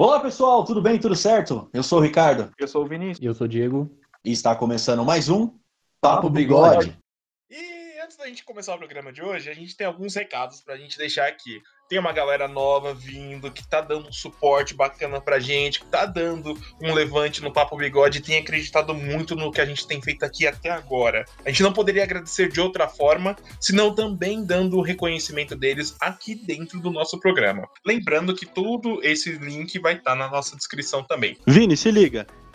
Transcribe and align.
Olá 0.00 0.20
pessoal, 0.20 0.64
tudo 0.64 0.80
bem? 0.80 0.96
Tudo 0.96 1.16
certo? 1.16 1.68
Eu 1.72 1.82
sou 1.82 1.98
o 1.98 2.00
Ricardo. 2.00 2.54
Eu 2.56 2.68
sou 2.68 2.84
o 2.84 2.86
Vinícius. 2.86 3.18
E 3.20 3.24
eu 3.24 3.34
sou 3.34 3.46
o 3.46 3.48
Diego. 3.48 3.90
E 4.24 4.30
está 4.30 4.54
começando 4.54 5.04
mais 5.04 5.28
um 5.28 5.52
Papo 6.00 6.30
Bigode. 6.30 6.96
E 7.50 7.98
antes 8.00 8.16
da 8.16 8.28
gente 8.28 8.44
começar 8.44 8.76
o 8.76 8.78
programa 8.78 9.12
de 9.12 9.20
hoje, 9.20 9.50
a 9.50 9.54
gente 9.54 9.76
tem 9.76 9.88
alguns 9.88 10.14
recados 10.14 10.60
pra 10.60 10.76
gente 10.76 10.96
deixar 10.96 11.26
aqui. 11.26 11.60
Tem 11.88 11.98
uma 11.98 12.12
galera 12.12 12.46
nova 12.46 12.92
vindo, 12.92 13.50
que 13.50 13.66
tá 13.66 13.80
dando 13.80 14.08
um 14.08 14.12
suporte 14.12 14.74
bacana 14.74 15.22
pra 15.22 15.40
gente, 15.40 15.80
que 15.80 15.86
tá 15.86 16.04
dando 16.04 16.54
um 16.82 16.92
levante 16.92 17.42
no 17.42 17.50
Papo 17.50 17.78
Bigode 17.78 18.18
e 18.18 18.20
tem 18.20 18.36
acreditado 18.36 18.92
muito 18.92 19.34
no 19.34 19.50
que 19.50 19.60
a 19.60 19.64
gente 19.64 19.86
tem 19.86 20.02
feito 20.02 20.22
aqui 20.22 20.46
até 20.46 20.68
agora. 20.68 21.24
A 21.46 21.48
gente 21.48 21.62
não 21.62 21.72
poderia 21.72 22.02
agradecer 22.02 22.52
de 22.52 22.60
outra 22.60 22.86
forma, 22.88 23.34
senão 23.58 23.94
também 23.94 24.44
dando 24.44 24.76
o 24.76 24.82
reconhecimento 24.82 25.56
deles 25.56 25.96
aqui 25.98 26.34
dentro 26.34 26.78
do 26.78 26.90
nosso 26.90 27.18
programa. 27.18 27.66
Lembrando 27.86 28.34
que 28.34 28.44
todo 28.44 29.00
esse 29.02 29.32
link 29.32 29.78
vai 29.78 29.94
estar 29.94 30.14
na 30.14 30.28
nossa 30.28 30.56
descrição 30.56 31.02
também. 31.02 31.38
Vini, 31.46 31.74
se 31.74 31.90
liga. 31.90 32.26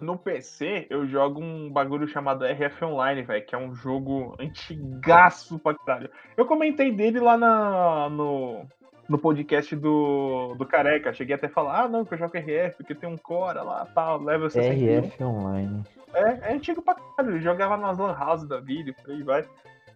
No 0.00 0.16
PC 0.16 0.86
eu 0.88 1.06
jogo 1.06 1.40
um 1.40 1.70
bagulho 1.70 2.08
chamado 2.08 2.44
RF 2.44 2.84
Online, 2.84 3.22
velho, 3.22 3.44
que 3.44 3.54
é 3.54 3.58
um 3.58 3.74
jogo 3.74 4.34
antigaço 4.40 5.58
pra 5.58 5.74
caralho. 5.74 6.10
Eu 6.36 6.46
comentei 6.46 6.90
dele 6.90 7.20
lá 7.20 7.36
na, 7.36 8.08
no, 8.08 8.66
no 9.08 9.18
podcast 9.18 9.76
do, 9.76 10.54
do 10.56 10.64
Careca. 10.64 11.12
Cheguei 11.12 11.34
até 11.34 11.46
a 11.46 11.50
falar, 11.50 11.82
ah, 11.82 11.88
não, 11.88 12.04
que 12.04 12.14
eu 12.14 12.18
jogo 12.18 12.36
RF, 12.36 12.76
porque 12.76 12.94
tem 12.94 13.08
um 13.08 13.18
Cora 13.18 13.62
lá, 13.62 13.86
tal, 13.94 14.22
level 14.22 14.48
61. 14.48 15.00
RF 15.00 15.24
Online. 15.24 15.84
É, 16.14 16.50
é 16.50 16.54
antigo 16.54 16.80
pra 16.80 16.94
caralho, 16.94 17.36
ele 17.36 17.44
jogava 17.44 17.76
nas 17.76 17.98
lan 17.98 18.14
house 18.14 18.46
da 18.46 18.58
vida 18.58 18.90
e 18.90 18.92
por 18.94 19.10
aí 19.10 19.22
vai. 19.22 19.44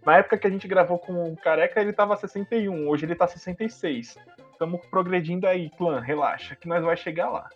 Na 0.05 0.19
época 0.19 0.37
que 0.37 0.47
a 0.47 0.51
gente 0.51 0.69
gravou 0.69 0.99
com 0.99 1.33
o 1.33 1.37
Careca, 1.37 1.81
ele 1.81 1.93
tava 1.93 2.17
61, 2.17 2.89
hoje 2.89 3.07
ele 3.07 3.15
tá 3.15 3.27
66. 3.27 4.19
Estamos 4.53 4.85
progredindo 4.87 5.47
aí, 5.47 5.71
clã, 5.71 5.99
relaxa, 5.99 6.55
que 6.55 6.69
nós 6.69 6.85
vai 6.85 6.97
chegar 6.97 7.31
lá. 7.31 7.49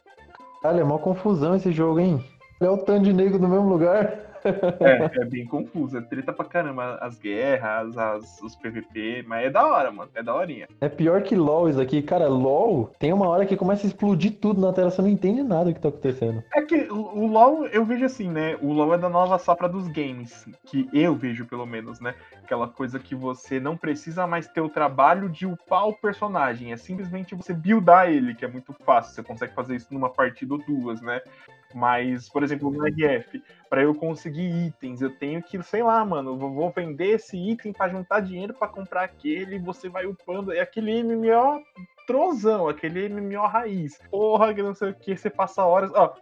Olha, 0.64 0.80
é 0.80 0.84
mó 0.84 0.98
confusão 0.98 1.54
esse 1.54 1.70
jogo, 1.70 2.00
hein? 2.00 2.24
É 2.60 2.68
o 2.68 2.78
tanto 2.78 3.04
de 3.04 3.12
negro 3.12 3.38
no 3.38 3.48
mesmo 3.48 3.68
lugar. 3.68 4.28
É, 4.44 5.20
é 5.22 5.24
bem 5.24 5.46
confuso, 5.46 5.96
é 5.96 6.00
treta 6.00 6.32
pra 6.32 6.44
caramba, 6.44 6.98
as 7.00 7.18
guerras, 7.18 7.96
as, 7.96 8.40
os 8.42 8.56
PVP, 8.56 9.24
mas 9.26 9.46
é 9.46 9.50
da 9.50 9.66
hora, 9.66 9.90
mano, 9.90 10.10
é 10.14 10.22
da 10.22 10.34
horinha. 10.34 10.68
É 10.80 10.88
pior 10.88 11.22
que 11.22 11.36
LOL 11.36 11.68
isso 11.68 11.80
aqui. 11.80 12.02
Cara, 12.02 12.28
LOL 12.28 12.90
tem 12.98 13.12
uma 13.12 13.28
hora 13.28 13.46
que 13.46 13.56
começa 13.56 13.86
a 13.86 13.88
explodir 13.88 14.38
tudo 14.40 14.60
na 14.60 14.72
tela, 14.72 14.90
você 14.90 15.02
não 15.02 15.08
entende 15.08 15.42
nada 15.42 15.66
do 15.66 15.74
que 15.74 15.80
tá 15.80 15.88
acontecendo. 15.88 16.42
É 16.54 16.62
que 16.62 16.88
o, 16.90 17.18
o 17.18 17.26
LoL, 17.26 17.66
eu 17.66 17.84
vejo 17.84 18.04
assim, 18.04 18.28
né, 18.28 18.56
o 18.60 18.72
LoL 18.72 18.94
é 18.94 18.98
da 18.98 19.08
nova 19.08 19.38
safra 19.38 19.68
dos 19.68 19.86
games, 19.88 20.46
que 20.66 20.88
eu 20.92 21.14
vejo 21.14 21.46
pelo 21.46 21.66
menos, 21.66 22.00
né, 22.00 22.14
aquela 22.42 22.68
coisa 22.68 22.98
que 22.98 23.14
você 23.14 23.60
não 23.60 23.76
precisa 23.76 24.26
mais 24.26 24.48
ter 24.48 24.60
o 24.60 24.68
trabalho 24.68 25.28
de 25.28 25.46
upar 25.46 25.86
o 25.88 25.94
personagem, 25.94 26.72
é 26.72 26.76
simplesmente 26.76 27.34
você 27.34 27.52
buildar 27.52 28.10
ele, 28.10 28.34
que 28.34 28.44
é 28.44 28.48
muito 28.48 28.72
fácil, 28.84 29.14
você 29.14 29.22
consegue 29.22 29.54
fazer 29.54 29.76
isso 29.76 29.92
numa 29.92 30.10
partida 30.10 30.54
ou 30.54 30.60
duas, 30.60 31.00
né. 31.00 31.20
Mas, 31.74 32.28
por 32.28 32.42
exemplo, 32.42 32.70
no 32.70 32.86
RF, 32.86 33.42
para 33.68 33.82
eu 33.82 33.94
conseguir 33.94 34.66
itens, 34.66 35.02
eu 35.02 35.10
tenho 35.18 35.42
que, 35.42 35.62
sei 35.62 35.82
lá, 35.82 36.04
mano, 36.04 36.38
vou 36.38 36.70
vender 36.70 37.16
esse 37.16 37.36
item 37.36 37.72
para 37.72 37.90
juntar 37.90 38.20
dinheiro 38.20 38.54
para 38.54 38.68
comprar 38.68 39.04
aquele, 39.04 39.58
você 39.58 39.88
vai 39.88 40.06
upando, 40.06 40.52
é 40.52 40.60
aquele 40.60 41.02
MMO 41.02 41.62
trozão, 42.06 42.68
aquele 42.68 43.06
MMO 43.08 43.46
raiz. 43.46 43.98
Porra, 44.10 44.54
que 44.54 44.62
não 44.62 44.74
sei 44.74 44.90
o 44.90 44.94
que, 44.94 45.14
você 45.14 45.28
passa 45.28 45.64
horas. 45.64 45.92
Ó, 45.94 46.14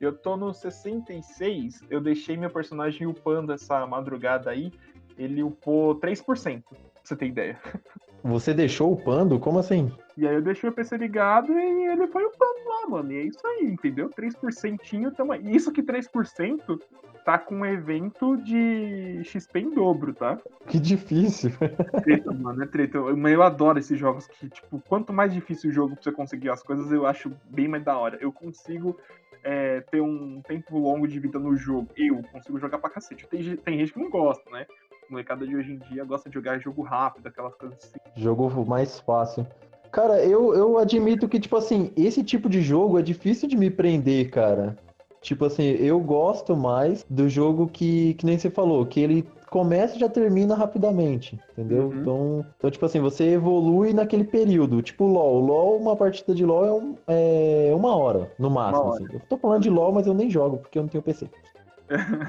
eu 0.00 0.16
tô 0.16 0.36
no 0.36 0.54
66, 0.54 1.80
eu 1.90 2.00
deixei 2.00 2.36
meu 2.36 2.50
personagem 2.50 3.06
upando 3.06 3.52
essa 3.52 3.84
madrugada 3.86 4.50
aí, 4.50 4.72
ele 5.18 5.42
upou 5.42 5.96
3%, 5.96 6.62
pra 6.62 6.78
você 7.02 7.16
ter 7.16 7.26
ideia. 7.26 7.60
Você 8.24 8.54
deixou 8.54 8.92
upando? 8.92 9.38
Como 9.38 9.58
assim? 9.58 9.90
E 10.16 10.26
aí 10.26 10.34
eu 10.34 10.42
deixei 10.42 10.68
o 10.68 10.72
PC 10.72 10.96
ligado 10.96 11.52
e 11.52 11.86
ele 11.86 12.06
foi 12.06 12.24
upando 12.24 12.68
lá, 12.68 12.88
mano. 12.88 13.12
E 13.12 13.16
é 13.16 13.22
isso 13.22 13.44
aí, 13.46 13.64
entendeu? 13.64 14.08
3% 14.10 15.14
tamo... 15.14 15.34
Isso 15.34 15.72
que 15.72 15.82
3% 15.82 16.80
tá 17.24 17.38
com 17.38 17.56
um 17.56 17.66
evento 17.66 18.36
de 18.36 19.22
XP 19.24 19.60
em 19.60 19.70
dobro, 19.70 20.12
tá? 20.12 20.38
Que 20.66 20.78
difícil. 20.78 21.50
Treta, 22.04 22.32
mano, 22.32 22.62
é 22.62 22.66
treta. 22.66 22.98
Eu, 22.98 23.16
mas 23.16 23.32
eu 23.32 23.42
adoro 23.42 23.78
esses 23.78 23.98
jogos 23.98 24.26
que, 24.26 24.48
tipo, 24.48 24.80
quanto 24.88 25.12
mais 25.12 25.32
difícil 25.32 25.70
o 25.70 25.72
jogo 25.72 25.94
pra 25.94 26.02
você 26.02 26.12
conseguir 26.12 26.50
as 26.50 26.62
coisas, 26.62 26.90
eu 26.90 27.06
acho 27.06 27.32
bem 27.48 27.68
mais 27.68 27.84
da 27.84 27.96
hora. 27.96 28.18
Eu 28.20 28.32
consigo 28.32 28.98
é, 29.42 29.80
ter 29.82 30.00
um 30.00 30.40
tempo 30.42 30.78
longo 30.78 31.06
de 31.06 31.18
vida 31.18 31.38
no 31.38 31.56
jogo. 31.56 31.88
Eu 31.96 32.22
consigo 32.30 32.58
jogar 32.58 32.78
pra 32.78 32.90
cacete. 32.90 33.26
Tem, 33.28 33.56
tem 33.56 33.78
gente 33.78 33.92
que 33.92 34.00
não 34.00 34.10
gosta, 34.10 34.48
né? 34.50 34.66
Molecada 35.12 35.46
de 35.46 35.54
hoje 35.54 35.72
em 35.72 35.78
dia 35.92 36.02
gosta 36.04 36.30
de 36.30 36.34
jogar 36.34 36.58
jogo 36.58 36.80
rápido, 36.80 37.26
aquelas 37.26 37.54
coisas 37.54 37.76
assim. 37.84 37.98
Jogo 38.16 38.50
mais 38.66 38.98
fácil. 38.98 39.46
Cara, 39.90 40.24
eu, 40.24 40.54
eu 40.54 40.78
admito 40.78 41.28
que, 41.28 41.38
tipo 41.38 41.54
assim, 41.54 41.92
esse 41.94 42.24
tipo 42.24 42.48
de 42.48 42.62
jogo 42.62 42.98
é 42.98 43.02
difícil 43.02 43.46
de 43.46 43.54
me 43.54 43.70
prender, 43.70 44.30
cara. 44.30 44.74
Tipo 45.20 45.44
assim, 45.44 45.64
eu 45.64 46.00
gosto 46.00 46.56
mais 46.56 47.04
do 47.10 47.28
jogo 47.28 47.68
que, 47.68 48.14
que 48.14 48.24
nem 48.24 48.38
você 48.38 48.50
falou, 48.50 48.86
que 48.86 49.00
ele 49.00 49.28
começa 49.50 49.96
e 49.96 50.00
já 50.00 50.08
termina 50.08 50.54
rapidamente, 50.54 51.38
entendeu? 51.52 51.88
Uhum. 51.88 52.00
Então, 52.00 52.46
então, 52.56 52.70
tipo 52.70 52.86
assim, 52.86 52.98
você 52.98 53.24
evolui 53.34 53.92
naquele 53.92 54.24
período. 54.24 54.80
Tipo 54.80 55.06
LOL. 55.06 55.38
LOL, 55.40 55.76
uma 55.76 55.94
partida 55.94 56.34
de 56.34 56.44
LOL 56.46 56.64
é, 56.64 56.72
um- 56.72 56.96
é 57.06 57.72
uma 57.74 57.94
hora, 57.94 58.32
no 58.38 58.48
máximo. 58.48 58.86
hora. 58.86 59.04
assim. 59.04 59.08
Eu 59.12 59.20
tô 59.28 59.36
falando 59.36 59.60
de 59.62 59.68
LOL, 59.68 59.92
mas 59.92 60.06
eu 60.06 60.14
nem 60.14 60.30
jogo, 60.30 60.56
porque 60.56 60.78
eu 60.78 60.82
não 60.82 60.88
tenho 60.88 61.02
PC. 61.02 61.28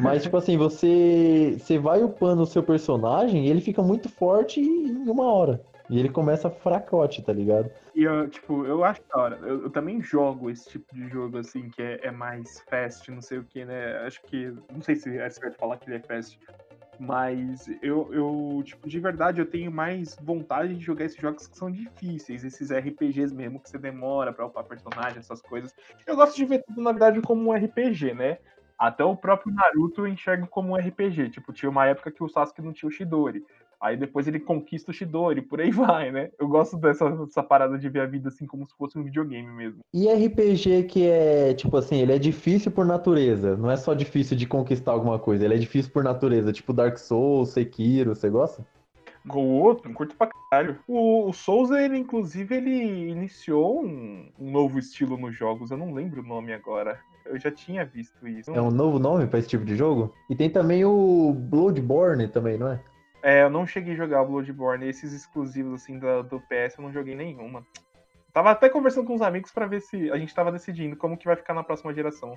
Mas, 0.01 0.23
tipo 0.23 0.37
assim, 0.37 0.57
você, 0.57 1.55
você 1.57 1.77
vai 1.77 2.03
upando 2.03 2.43
o 2.43 2.47
seu 2.47 2.63
personagem 2.63 3.45
e 3.45 3.49
ele 3.49 3.61
fica 3.61 3.81
muito 3.81 4.09
forte 4.09 4.59
em 4.59 5.07
uma 5.07 5.31
hora. 5.31 5.61
E 5.89 5.99
ele 5.99 6.09
começa 6.09 6.49
fracote, 6.49 7.21
tá 7.21 7.33
ligado? 7.33 7.69
E 7.93 8.03
eu, 8.03 8.27
tipo, 8.27 8.65
eu 8.65 8.83
acho 8.83 9.01
da 9.13 9.21
hora. 9.21 9.39
Eu, 9.43 9.63
eu 9.63 9.69
também 9.69 10.01
jogo 10.01 10.49
esse 10.49 10.67
tipo 10.69 10.93
de 10.93 11.07
jogo, 11.09 11.37
assim, 11.37 11.69
que 11.69 11.81
é, 11.81 11.99
é 12.03 12.11
mais 12.11 12.61
fast, 12.69 13.11
não 13.11 13.21
sei 13.21 13.39
o 13.39 13.43
que, 13.43 13.63
né? 13.65 13.97
Acho 13.99 14.21
que. 14.23 14.51
Não 14.71 14.81
sei 14.81 14.95
se 14.95 15.15
é 15.17 15.29
certo 15.29 15.57
falar 15.57 15.77
que 15.77 15.89
ele 15.89 15.97
é 15.97 15.99
fast. 15.99 16.39
Mas 16.99 17.67
eu, 17.81 18.13
eu, 18.13 18.61
tipo, 18.63 18.87
de 18.87 18.99
verdade, 18.99 19.41
eu 19.41 19.45
tenho 19.45 19.71
mais 19.71 20.15
vontade 20.21 20.75
de 20.75 20.83
jogar 20.83 21.05
esses 21.05 21.19
jogos 21.19 21.47
que 21.47 21.57
são 21.57 21.71
difíceis, 21.71 22.43
esses 22.43 22.71
RPGs 22.71 23.33
mesmo, 23.33 23.59
que 23.59 23.69
você 23.69 23.77
demora 23.77 24.31
pra 24.31 24.45
upar 24.45 24.63
personagem, 24.63 25.19
essas 25.19 25.41
coisas. 25.41 25.73
Eu 26.05 26.15
gosto 26.15 26.35
de 26.35 26.45
ver 26.45 26.63
tudo, 26.63 26.81
na 26.81 26.91
verdade, 26.91 27.21
como 27.21 27.49
um 27.49 27.53
RPG, 27.53 28.13
né? 28.13 28.37
Até 28.83 29.01
o 29.01 29.15
próprio 29.15 29.53
Naruto 29.53 30.01
eu 30.01 30.07
enxergo 30.09 30.45
como 30.45 30.73
um 30.73 30.75
RPG. 30.75 31.29
Tipo, 31.29 31.53
tinha 31.53 31.69
uma 31.69 31.85
época 31.85 32.11
que 32.11 32.21
o 32.21 32.27
Sasuke 32.27 32.61
não 32.61 32.73
tinha 32.73 32.89
o 32.89 32.91
Shidori. 32.91 33.41
Aí 33.79 33.95
depois 33.95 34.27
ele 34.27 34.41
conquista 34.41 34.91
o 34.91 34.93
Shidori, 34.93 35.41
por 35.41 35.61
aí 35.61 35.71
vai, 35.71 36.11
né? 36.11 36.31
Eu 36.37 36.49
gosto 36.49 36.75
dessa, 36.75 37.09
dessa 37.09 37.41
parada 37.41 37.79
de 37.79 37.87
ver 37.87 38.01
a 38.01 38.05
vida 38.05 38.27
assim 38.27 38.45
como 38.45 38.67
se 38.67 38.75
fosse 38.75 38.99
um 38.99 39.03
videogame 39.05 39.49
mesmo. 39.49 39.79
E 39.93 40.05
RPG 40.11 40.83
que 40.83 41.07
é, 41.07 41.53
tipo 41.53 41.77
assim, 41.77 42.01
ele 42.01 42.11
é 42.11 42.19
difícil 42.19 42.73
por 42.73 42.85
natureza. 42.85 43.55
Não 43.55 43.71
é 43.71 43.77
só 43.77 43.93
difícil 43.93 44.35
de 44.35 44.45
conquistar 44.45 44.91
alguma 44.91 45.17
coisa, 45.17 45.45
ele 45.45 45.55
é 45.55 45.59
difícil 45.59 45.89
por 45.89 46.03
natureza. 46.03 46.51
Tipo 46.51 46.73
Dark 46.73 46.97
Souls, 46.97 47.51
Sekiro, 47.51 48.13
você 48.13 48.29
gosta? 48.29 48.67
O 49.29 49.39
outro, 49.39 49.87
não 49.87 49.95
curto 49.95 50.13
pra 50.17 50.27
caralho. 50.27 50.77
O, 50.85 51.29
o 51.29 51.31
Souza, 51.31 51.81
ele, 51.81 51.97
inclusive, 51.97 52.53
ele 52.53 53.09
iniciou 53.09 53.81
um, 53.81 54.29
um 54.37 54.51
novo 54.51 54.77
estilo 54.77 55.15
nos 55.15 55.33
jogos. 55.33 55.71
Eu 55.71 55.77
não 55.77 55.93
lembro 55.93 56.21
o 56.21 56.27
nome 56.27 56.51
agora. 56.51 56.99
Eu 57.25 57.39
já 57.39 57.51
tinha 57.51 57.85
visto 57.85 58.27
isso. 58.27 58.51
É 58.51 58.61
um 58.61 58.71
novo 58.71 58.99
nome 58.99 59.27
pra 59.27 59.39
esse 59.39 59.47
tipo 59.47 59.65
de 59.65 59.75
jogo? 59.75 60.13
E 60.29 60.35
tem 60.35 60.49
também 60.49 60.83
o 60.85 61.33
Bloodborne 61.33 62.27
também, 62.27 62.57
não 62.57 62.69
é? 62.69 62.79
É, 63.23 63.43
eu 63.43 63.49
não 63.49 63.65
cheguei 63.65 63.93
a 63.93 63.97
jogar 63.97 64.21
o 64.21 64.27
Bloodborne. 64.27 64.87
Esses 64.87 65.13
exclusivos, 65.13 65.81
assim, 65.81 65.97
do, 65.97 66.23
do 66.23 66.39
PS, 66.41 66.77
eu 66.77 66.83
não 66.83 66.91
joguei 66.91 67.15
nenhuma. 67.15 67.65
Tava 68.33 68.51
até 68.51 68.67
conversando 68.67 69.05
com 69.05 69.13
os 69.13 69.21
amigos 69.21 69.51
pra 69.51 69.67
ver 69.67 69.81
se 69.81 70.11
a 70.11 70.17
gente 70.17 70.33
tava 70.33 70.51
decidindo 70.51 70.95
como 70.95 71.17
que 71.17 71.25
vai 71.25 71.35
ficar 71.35 71.53
na 71.53 71.63
próxima 71.63 71.93
geração. 71.93 72.35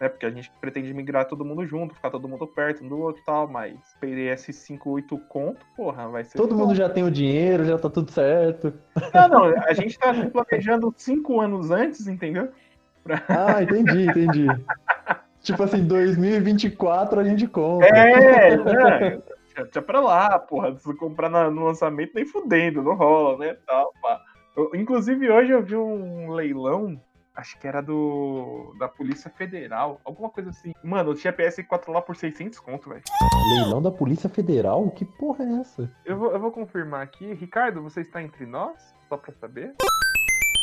Né? 0.00 0.08
Porque 0.08 0.26
a 0.26 0.30
gente 0.30 0.50
pretende 0.60 0.92
migrar 0.94 1.26
todo 1.26 1.44
mundo 1.44 1.66
junto, 1.66 1.94
ficar 1.94 2.10
todo 2.10 2.28
mundo 2.28 2.46
perto 2.46 2.84
um 2.84 2.88
do 2.88 2.98
outro 2.98 3.22
e 3.22 3.24
tal, 3.24 3.46
mas 3.46 3.78
PS5 4.02 4.80
8 4.84 5.18
conto, 5.28 5.64
porra, 5.76 6.08
vai 6.08 6.24
ser. 6.24 6.36
Todo 6.36 6.56
mundo 6.56 6.74
já 6.74 6.88
tem 6.88 7.04
o 7.04 7.10
dinheiro, 7.10 7.64
já 7.64 7.78
tá 7.78 7.88
tudo 7.90 8.10
certo. 8.10 8.72
Não, 9.12 9.28
não, 9.28 9.44
a 9.44 9.72
gente 9.72 9.98
tá 9.98 10.12
planejando 10.30 10.92
cinco 10.96 11.40
anos 11.40 11.70
antes, 11.70 12.06
entendeu? 12.06 12.50
Pra... 13.04 13.22
Ah, 13.28 13.62
entendi, 13.62 14.06
entendi. 14.06 14.46
tipo 15.40 15.62
assim, 15.62 15.86
2024 15.86 17.20
a 17.20 17.24
gente 17.24 17.46
compra. 17.46 17.86
É, 17.88 18.56
né? 18.56 19.22
Tinha 19.70 19.82
pra 19.82 20.00
lá, 20.00 20.38
porra. 20.38 20.76
Se 20.78 20.94
comprar 20.94 21.28
no 21.28 21.64
lançamento, 21.64 22.12
nem 22.14 22.24
fudendo, 22.24 22.82
não 22.82 22.94
rola, 22.94 23.38
né? 23.38 23.56
Tal, 23.66 23.92
pá. 24.02 24.20
Eu, 24.56 24.70
inclusive, 24.74 25.30
hoje 25.30 25.52
eu 25.52 25.62
vi 25.62 25.76
um 25.76 26.30
leilão, 26.30 27.00
acho 27.34 27.58
que 27.58 27.66
era 27.66 27.80
do 27.80 28.74
da 28.78 28.88
Polícia 28.88 29.30
Federal, 29.30 30.00
alguma 30.04 30.30
coisa 30.30 30.50
assim. 30.50 30.72
Mano, 30.82 31.10
eu 31.10 31.14
tinha 31.14 31.32
PS4 31.32 31.90
lá 31.92 32.00
por 32.00 32.16
600 32.16 32.58
conto, 32.60 32.88
velho. 32.88 33.02
Leilão 33.56 33.82
da 33.82 33.90
Polícia 33.90 34.28
Federal? 34.28 34.90
Que 34.90 35.04
porra 35.04 35.44
é 35.44 35.60
essa? 35.60 35.90
Eu 36.04 36.16
vou, 36.16 36.32
eu 36.32 36.40
vou 36.40 36.50
confirmar 36.50 37.02
aqui. 37.02 37.32
Ricardo, 37.34 37.82
você 37.82 38.00
está 38.00 38.22
entre 38.22 38.46
nós? 38.46 38.94
Só 39.08 39.16
pra 39.16 39.32
saber? 39.34 39.74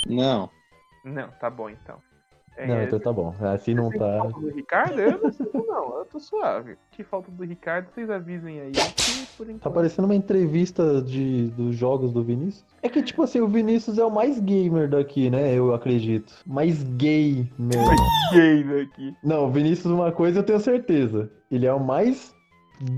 Não. 0.08 0.50
Não, 1.04 1.30
tá 1.32 1.50
bom 1.50 1.70
então. 1.70 2.00
É, 2.62 2.68
não, 2.68 2.84
então 2.84 3.00
tá 3.00 3.12
bom. 3.12 3.34
Assim 3.42 3.74
não 3.74 3.90
tá. 3.90 4.20
Falta 4.20 4.40
do 4.40 4.50
Ricardo? 4.50 5.00
Eu 5.00 5.20
não 5.20 5.32
sei, 5.32 5.48
não. 5.54 5.98
Eu 5.98 6.06
tô 6.06 6.20
suave. 6.20 6.78
Que 6.92 7.04
falta 7.04 7.32
do 7.32 7.44
Ricardo, 7.44 7.88
vocês 7.92 8.08
avisem 8.10 8.60
aí. 8.60 8.72
Tá 9.60 9.72
parecendo 9.72 10.08
uma 10.08 10.14
entrevista 10.14 11.02
de, 11.02 11.48
dos 11.48 11.76
jogos 11.76 12.14
do 12.14 12.24
Vinícius. 12.24 12.64
É 12.84 12.90
que, 12.90 13.02
tipo 13.02 13.24
assim, 13.24 13.40
o 13.40 13.48
Vinícius 13.48 13.98
é 13.98 14.06
o 14.06 14.12
mais 14.12 14.40
gamer 14.40 14.88
daqui, 14.88 15.32
né? 15.32 15.56
Eu 15.56 15.74
acredito. 15.74 16.34
Mais 16.46 16.84
gay 16.84 17.50
mesmo. 17.58 17.84
Mais 17.84 18.00
gay 18.34 18.64
daqui. 18.64 19.16
Não, 19.24 19.48
o 19.48 19.52
Vinícius, 19.52 19.92
uma 19.92 20.12
coisa 20.12 20.40
eu 20.40 20.44
tenho 20.44 20.60
certeza. 20.60 21.32
Ele 21.50 21.66
é 21.66 21.74
o 21.74 21.80
mais 21.80 22.32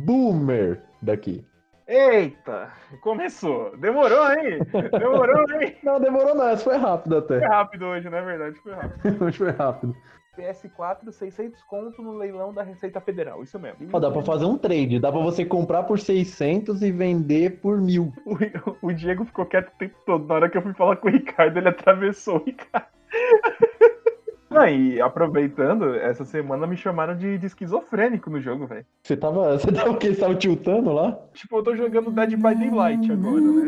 boomer 0.06 0.84
daqui. 1.02 1.46
Eita, 1.88 2.72
começou. 3.02 3.76
Demorou, 3.78 4.32
hein? 4.32 4.60
Demorou, 4.98 5.62
hein? 5.62 5.76
Não, 5.84 6.00
demorou 6.00 6.34
não, 6.34 6.48
essa 6.48 6.64
foi 6.64 6.78
rápido 6.78 7.18
até. 7.18 7.40
Foi 7.40 7.48
rápido 7.48 7.86
hoje, 7.86 8.10
na 8.10 8.18
é 8.18 8.22
verdade, 8.22 8.60
foi 8.60 8.74
rápido. 8.74 9.24
hoje 9.26 9.38
foi 9.38 9.52
rápido. 9.52 9.96
PS4, 10.38 11.12
600 11.12 11.62
conto 11.64 12.02
no 12.02 12.14
leilão 12.14 12.52
da 12.54 12.64
Receita 12.64 13.00
Federal, 13.00 13.44
isso 13.44 13.60
mesmo. 13.60 14.00
dá 14.00 14.10
pra 14.10 14.24
fazer 14.24 14.46
um 14.46 14.58
trade, 14.58 15.00
dá 15.00 15.12
pra 15.12 15.22
você 15.22 15.46
comprar 15.46 15.84
por 15.84 16.00
600 16.00 16.82
e 16.82 16.92
vender 16.92 17.60
por 17.62 17.80
mil. 17.80 18.12
O, 18.82 18.88
o 18.88 18.94
Diego 18.94 19.26
ficou 19.26 19.46
quieto 19.46 19.68
o 19.68 19.78
tempo 19.78 19.96
todo, 20.06 20.26
na 20.26 20.36
hora 20.36 20.50
que 20.50 20.58
eu 20.58 20.62
fui 20.62 20.74
falar 20.74 20.96
com 20.96 21.08
o 21.08 21.12
Ricardo, 21.12 21.58
ele 21.58 21.70
atravessou 21.70 22.38
o 22.38 22.44
Ricardo. 22.44 22.88
Não, 24.54 24.68
e 24.68 25.02
aproveitando, 25.02 25.96
essa 25.96 26.24
semana 26.24 26.68
me 26.68 26.78
chamaram 26.78 27.18
de, 27.18 27.40
de 27.40 27.48
esquizofrênico 27.48 28.30
no 28.30 28.40
jogo, 28.40 28.68
velho. 28.68 28.86
Você 29.02 29.18
tava. 29.18 29.58
Você 29.58 29.72
tava 29.72 29.90
o 29.90 29.98
quê? 29.98 30.14
Você 30.14 30.22
tava 30.22 30.36
tiltando 30.36 30.94
lá? 30.94 31.20
Tipo, 31.34 31.58
eu 31.58 31.64
tô 31.64 31.76
jogando 31.76 32.12
Dead 32.12 32.36
by 32.36 32.56
Daylight 32.56 33.12
agora, 33.12 33.42
né? 33.42 33.68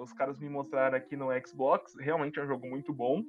Os 0.00 0.12
caras 0.12 0.38
me 0.38 0.48
mostraram 0.48 0.96
aqui 0.96 1.16
no 1.16 1.28
Xbox, 1.46 1.96
realmente 1.98 2.38
é 2.38 2.44
um 2.44 2.46
jogo 2.46 2.68
muito 2.68 2.92
bom 2.92 3.22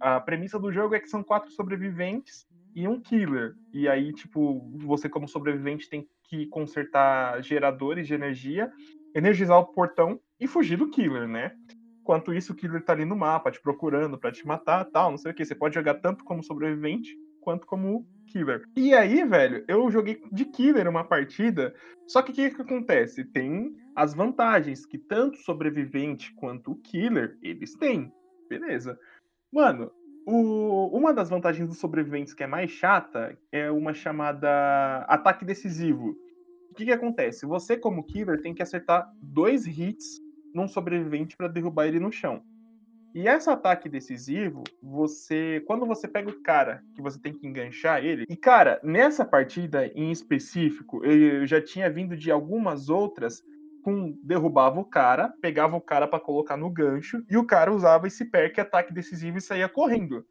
a 0.00 0.20
premissa 0.20 0.58
do 0.58 0.72
jogo 0.72 0.94
é 0.94 1.00
que 1.00 1.08
são 1.08 1.22
quatro 1.22 1.50
sobreviventes 1.50 2.46
e 2.74 2.86
um 2.86 3.00
killer. 3.00 3.54
E 3.72 3.88
aí, 3.88 4.12
tipo, 4.12 4.60
você 4.78 5.08
como 5.08 5.26
sobrevivente 5.26 5.88
tem 5.88 6.06
que 6.24 6.46
consertar 6.46 7.42
geradores 7.42 8.06
de 8.06 8.14
energia, 8.14 8.70
energizar 9.14 9.58
o 9.58 9.66
portão 9.66 10.20
e 10.38 10.46
fugir 10.46 10.76
do 10.76 10.90
killer, 10.90 11.26
né? 11.26 11.52
Enquanto 12.00 12.32
isso, 12.32 12.52
o 12.52 12.56
killer 12.56 12.84
tá 12.84 12.92
ali 12.92 13.04
no 13.04 13.16
mapa, 13.16 13.50
te 13.50 13.60
procurando 13.60 14.18
para 14.18 14.30
te 14.30 14.46
matar, 14.46 14.84
tal, 14.84 15.10
não 15.10 15.18
sei 15.18 15.32
o 15.32 15.34
que. 15.34 15.44
Você 15.44 15.54
pode 15.54 15.74
jogar 15.74 15.94
tanto 15.94 16.22
como 16.22 16.42
sobrevivente 16.42 17.16
quanto 17.40 17.66
como 17.66 18.06
killer. 18.26 18.62
E 18.76 18.94
aí, 18.94 19.24
velho, 19.24 19.64
eu 19.66 19.90
joguei 19.90 20.20
de 20.30 20.44
killer 20.44 20.88
uma 20.88 21.04
partida, 21.04 21.74
só 22.06 22.20
que 22.20 22.32
o 22.32 22.34
que, 22.34 22.50
que 22.50 22.62
acontece? 22.62 23.24
Tem 23.24 23.74
as 23.94 24.14
vantagens 24.14 24.84
que 24.84 24.98
tanto 24.98 25.38
sobrevivente 25.38 26.34
quanto 26.34 26.72
o 26.72 26.76
killer, 26.76 27.38
eles 27.42 27.74
têm. 27.74 28.12
Beleza. 28.48 28.98
Mano, 29.52 29.90
o, 30.26 30.88
uma 30.96 31.14
das 31.14 31.30
vantagens 31.30 31.68
dos 31.68 31.78
sobreviventes 31.78 32.34
que 32.34 32.42
é 32.42 32.46
mais 32.46 32.70
chata 32.70 33.38
é 33.52 33.70
uma 33.70 33.94
chamada 33.94 35.04
ataque 35.08 35.44
decisivo. 35.44 36.16
O 36.70 36.74
que, 36.74 36.84
que 36.84 36.92
acontece? 36.92 37.46
Você, 37.46 37.76
como 37.76 38.04
killer, 38.04 38.42
tem 38.42 38.54
que 38.54 38.62
acertar 38.62 39.10
dois 39.22 39.66
hits 39.66 40.20
num 40.52 40.66
sobrevivente 40.66 41.36
para 41.36 41.48
derrubar 41.48 41.86
ele 41.86 42.00
no 42.00 42.10
chão. 42.12 42.42
E 43.14 43.28
esse 43.28 43.48
ataque 43.48 43.88
decisivo, 43.88 44.62
você. 44.82 45.62
Quando 45.66 45.86
você 45.86 46.06
pega 46.06 46.28
o 46.28 46.42
cara 46.42 46.82
que 46.94 47.00
você 47.00 47.18
tem 47.18 47.32
que 47.32 47.46
enganchar 47.46 48.04
ele. 48.04 48.26
E, 48.28 48.36
cara, 48.36 48.78
nessa 48.82 49.24
partida 49.24 49.86
em 49.94 50.10
específico, 50.10 51.02
eu 51.02 51.46
já 51.46 51.58
tinha 51.62 51.88
vindo 51.88 52.14
de 52.14 52.30
algumas 52.30 52.90
outras 52.90 53.42
derrubava 54.22 54.80
o 54.80 54.84
cara, 54.84 55.32
pegava 55.40 55.76
o 55.76 55.80
cara 55.80 56.06
para 56.06 56.20
colocar 56.20 56.56
no 56.56 56.70
gancho 56.70 57.22
e 57.28 57.36
o 57.36 57.44
cara 57.44 57.72
usava 57.72 58.06
esse 58.06 58.24
perk 58.24 58.60
ataque 58.60 58.92
decisivo 58.92 59.38
e 59.38 59.42
saía 59.42 59.68
correndo. 59.68 60.24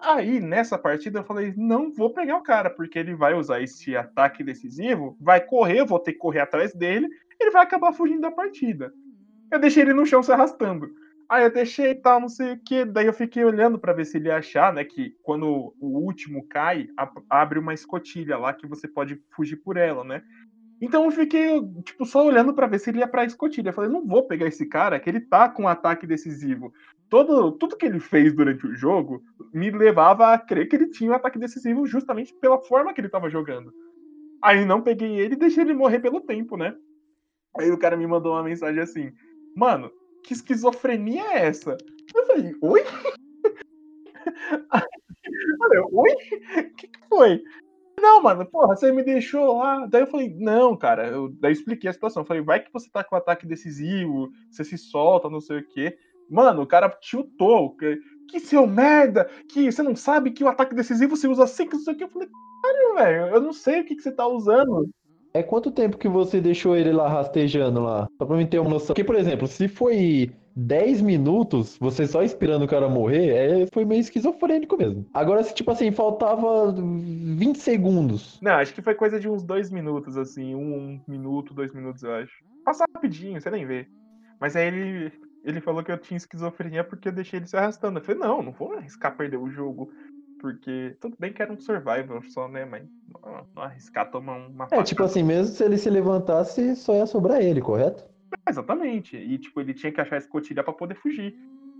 Aí, 0.00 0.40
nessa 0.40 0.76
partida, 0.76 1.20
eu 1.20 1.24
falei: 1.24 1.54
não 1.56 1.92
vou 1.92 2.12
pegar 2.12 2.36
o 2.36 2.42
cara, 2.42 2.68
porque 2.68 2.98
ele 2.98 3.14
vai 3.14 3.34
usar 3.34 3.60
esse 3.60 3.96
ataque 3.96 4.42
decisivo, 4.42 5.16
vai 5.20 5.40
correr, 5.40 5.84
vou 5.84 6.00
ter 6.00 6.12
que 6.12 6.18
correr 6.18 6.40
atrás 6.40 6.74
dele, 6.74 7.08
ele 7.40 7.50
vai 7.50 7.62
acabar 7.62 7.92
fugindo 7.92 8.20
da 8.20 8.30
partida. 8.30 8.92
Eu 9.50 9.60
deixei 9.60 9.82
ele 9.82 9.94
no 9.94 10.06
chão 10.06 10.22
se 10.22 10.32
arrastando. 10.32 10.88
Aí 11.28 11.44
eu 11.44 11.52
deixei 11.52 11.94
tal, 11.94 12.20
não 12.20 12.28
sei 12.28 12.52
o 12.52 12.58
que. 12.58 12.84
Daí 12.84 13.06
eu 13.06 13.12
fiquei 13.12 13.44
olhando 13.44 13.78
para 13.78 13.92
ver 13.92 14.04
se 14.04 14.18
ele 14.18 14.28
ia 14.28 14.36
achar, 14.36 14.72
né? 14.72 14.84
Que 14.84 15.14
quando 15.22 15.74
o 15.80 15.98
último 15.98 16.46
cai, 16.48 16.88
abre 17.30 17.58
uma 17.58 17.72
escotilha 17.72 18.36
lá 18.36 18.52
que 18.52 18.66
você 18.66 18.88
pode 18.88 19.18
fugir 19.30 19.56
por 19.56 19.76
ela, 19.76 20.04
né? 20.04 20.22
Então 20.82 21.04
eu 21.04 21.12
fiquei, 21.12 21.62
tipo, 21.84 22.04
só 22.04 22.26
olhando 22.26 22.52
para 22.52 22.66
ver 22.66 22.80
se 22.80 22.90
ele 22.90 22.98
ia 22.98 23.06
pra 23.06 23.24
escotilha. 23.24 23.68
Eu 23.68 23.72
falei, 23.72 23.88
não 23.88 24.04
vou 24.04 24.26
pegar 24.26 24.48
esse 24.48 24.66
cara, 24.66 24.98
que 24.98 25.08
ele 25.08 25.20
tá 25.20 25.48
com 25.48 25.62
um 25.62 25.68
ataque 25.68 26.08
decisivo. 26.08 26.74
Todo, 27.08 27.52
tudo 27.52 27.76
que 27.76 27.86
ele 27.86 28.00
fez 28.00 28.34
durante 28.34 28.66
o 28.66 28.74
jogo 28.74 29.22
me 29.54 29.70
levava 29.70 30.34
a 30.34 30.38
crer 30.38 30.68
que 30.68 30.74
ele 30.74 30.88
tinha 30.88 31.12
um 31.12 31.14
ataque 31.14 31.38
decisivo 31.38 31.86
justamente 31.86 32.34
pela 32.34 32.58
forma 32.58 32.92
que 32.92 33.00
ele 33.00 33.08
tava 33.08 33.30
jogando. 33.30 33.72
Aí 34.42 34.64
não 34.64 34.82
peguei 34.82 35.20
ele 35.20 35.34
e 35.34 35.38
deixei 35.38 35.62
ele 35.62 35.72
morrer 35.72 36.00
pelo 36.00 36.20
tempo, 36.20 36.56
né? 36.56 36.74
Aí 37.56 37.70
o 37.70 37.78
cara 37.78 37.96
me 37.96 38.06
mandou 38.06 38.32
uma 38.32 38.42
mensagem 38.42 38.82
assim: 38.82 39.12
Mano, 39.54 39.88
que 40.24 40.32
esquizofrenia 40.32 41.22
é 41.34 41.46
essa? 41.46 41.76
Eu 42.12 42.26
falei, 42.26 42.56
oi? 42.60 42.82
falei, 45.58 45.80
oi? 45.92 46.10
O 46.58 46.74
que, 46.74 46.88
que 46.88 47.08
foi? 47.08 47.40
Não, 48.02 48.20
mano, 48.20 48.44
porra, 48.44 48.74
você 48.74 48.90
me 48.90 49.04
deixou 49.04 49.58
lá. 49.58 49.86
Daí 49.86 50.02
eu 50.02 50.08
falei, 50.08 50.34
não, 50.36 50.76
cara. 50.76 51.06
Eu, 51.06 51.28
daí 51.38 51.52
eu 51.52 51.56
expliquei 51.56 51.88
a 51.88 51.92
situação. 51.92 52.22
Eu 52.22 52.26
falei, 52.26 52.42
vai 52.42 52.58
que 52.58 52.72
você 52.72 52.90
tá 52.90 53.04
com 53.04 53.14
ataque 53.14 53.46
decisivo, 53.46 54.28
você 54.50 54.64
se 54.64 54.76
solta, 54.76 55.30
não 55.30 55.40
sei 55.40 55.58
o 55.58 55.68
quê. 55.68 55.96
Mano, 56.28 56.62
o 56.62 56.66
cara 56.66 56.88
tiltou. 56.88 57.76
Que, 57.76 58.00
que 58.28 58.40
seu 58.40 58.66
merda, 58.66 59.30
que 59.48 59.70
você 59.70 59.84
não 59.84 59.94
sabe 59.94 60.32
que 60.32 60.42
o 60.42 60.48
ataque 60.48 60.74
decisivo 60.74 61.16
você 61.16 61.28
usa 61.28 61.44
assim, 61.44 61.68
que 61.68 61.74
não 61.74 61.80
sei 61.80 61.94
o 61.94 61.96
quê. 61.96 62.02
Eu 62.02 62.08
falei, 62.08 62.28
caralho, 62.60 62.94
velho, 62.96 63.36
eu 63.36 63.40
não 63.40 63.52
sei 63.52 63.82
o 63.82 63.84
que, 63.84 63.94
que 63.94 64.02
você 64.02 64.10
tá 64.10 64.26
usando. 64.26 64.90
É 65.32 65.40
quanto 65.40 65.70
tempo 65.70 65.96
que 65.96 66.08
você 66.08 66.40
deixou 66.40 66.76
ele 66.76 66.90
lá 66.90 67.08
rastejando 67.08 67.80
lá? 67.80 68.08
Só 68.18 68.26
pra 68.26 68.36
mim 68.36 68.46
ter 68.46 68.58
uma 68.58 68.68
noção. 68.68 68.88
Porque, 68.88 69.04
por 69.04 69.14
exemplo, 69.14 69.46
se 69.46 69.68
foi 69.68 70.32
10 70.54 71.00
minutos, 71.00 71.76
você 71.78 72.06
só 72.06 72.22
esperando 72.22 72.64
o 72.64 72.68
cara 72.68 72.88
morrer, 72.88 73.28
é, 73.28 73.66
foi 73.72 73.84
meio 73.84 74.00
esquizofrênico 74.00 74.76
mesmo. 74.76 75.06
Agora, 75.12 75.42
se 75.42 75.54
tipo 75.54 75.70
assim, 75.70 75.90
faltava 75.90 76.72
20 76.72 77.56
segundos. 77.58 78.38
Não, 78.40 78.52
acho 78.52 78.74
que 78.74 78.82
foi 78.82 78.94
coisa 78.94 79.18
de 79.18 79.28
uns 79.28 79.42
dois 79.42 79.70
minutos, 79.70 80.16
assim. 80.16 80.54
Um, 80.54 80.74
um 80.74 81.00
minuto, 81.08 81.54
dois 81.54 81.72
minutos, 81.72 82.02
eu 82.02 82.14
acho. 82.14 82.32
Passa 82.64 82.84
rapidinho, 82.94 83.40
você 83.40 83.50
nem 83.50 83.66
vê. 83.66 83.86
Mas 84.40 84.56
aí 84.56 84.66
ele, 84.66 85.12
ele 85.44 85.60
falou 85.60 85.82
que 85.82 85.90
eu 85.90 85.98
tinha 85.98 86.16
esquizofrenia 86.16 86.84
porque 86.84 87.08
eu 87.08 87.12
deixei 87.12 87.38
ele 87.38 87.46
se 87.46 87.56
arrastando. 87.56 87.98
Eu 87.98 88.04
falei, 88.04 88.20
não, 88.20 88.42
não 88.42 88.52
vou 88.52 88.72
arriscar 88.74 89.16
perder 89.16 89.38
o 89.38 89.50
jogo. 89.50 89.90
Porque 90.40 90.96
tudo 91.00 91.16
bem 91.20 91.32
que 91.32 91.40
era 91.40 91.52
um 91.52 91.60
survival 91.60 92.20
só, 92.28 92.48
né? 92.48 92.64
Mas 92.64 92.82
não, 93.24 93.46
não 93.54 93.62
arriscar 93.62 94.10
tomar 94.10 94.48
uma. 94.48 94.66
É, 94.72 94.82
tipo 94.82 95.04
assim, 95.04 95.22
mesmo 95.22 95.54
se 95.54 95.62
ele 95.62 95.78
se 95.78 95.88
levantasse, 95.88 96.74
só 96.74 96.96
ia 96.96 97.06
sobrar 97.06 97.40
ele, 97.40 97.60
correto? 97.60 98.11
Exatamente. 98.48 99.16
E, 99.16 99.38
tipo, 99.38 99.60
ele 99.60 99.74
tinha 99.74 99.92
que 99.92 100.00
achar 100.00 100.16
a 100.16 100.18
escotilha 100.18 100.64
pra 100.64 100.72
poder 100.72 100.94
fugir. 100.96 101.34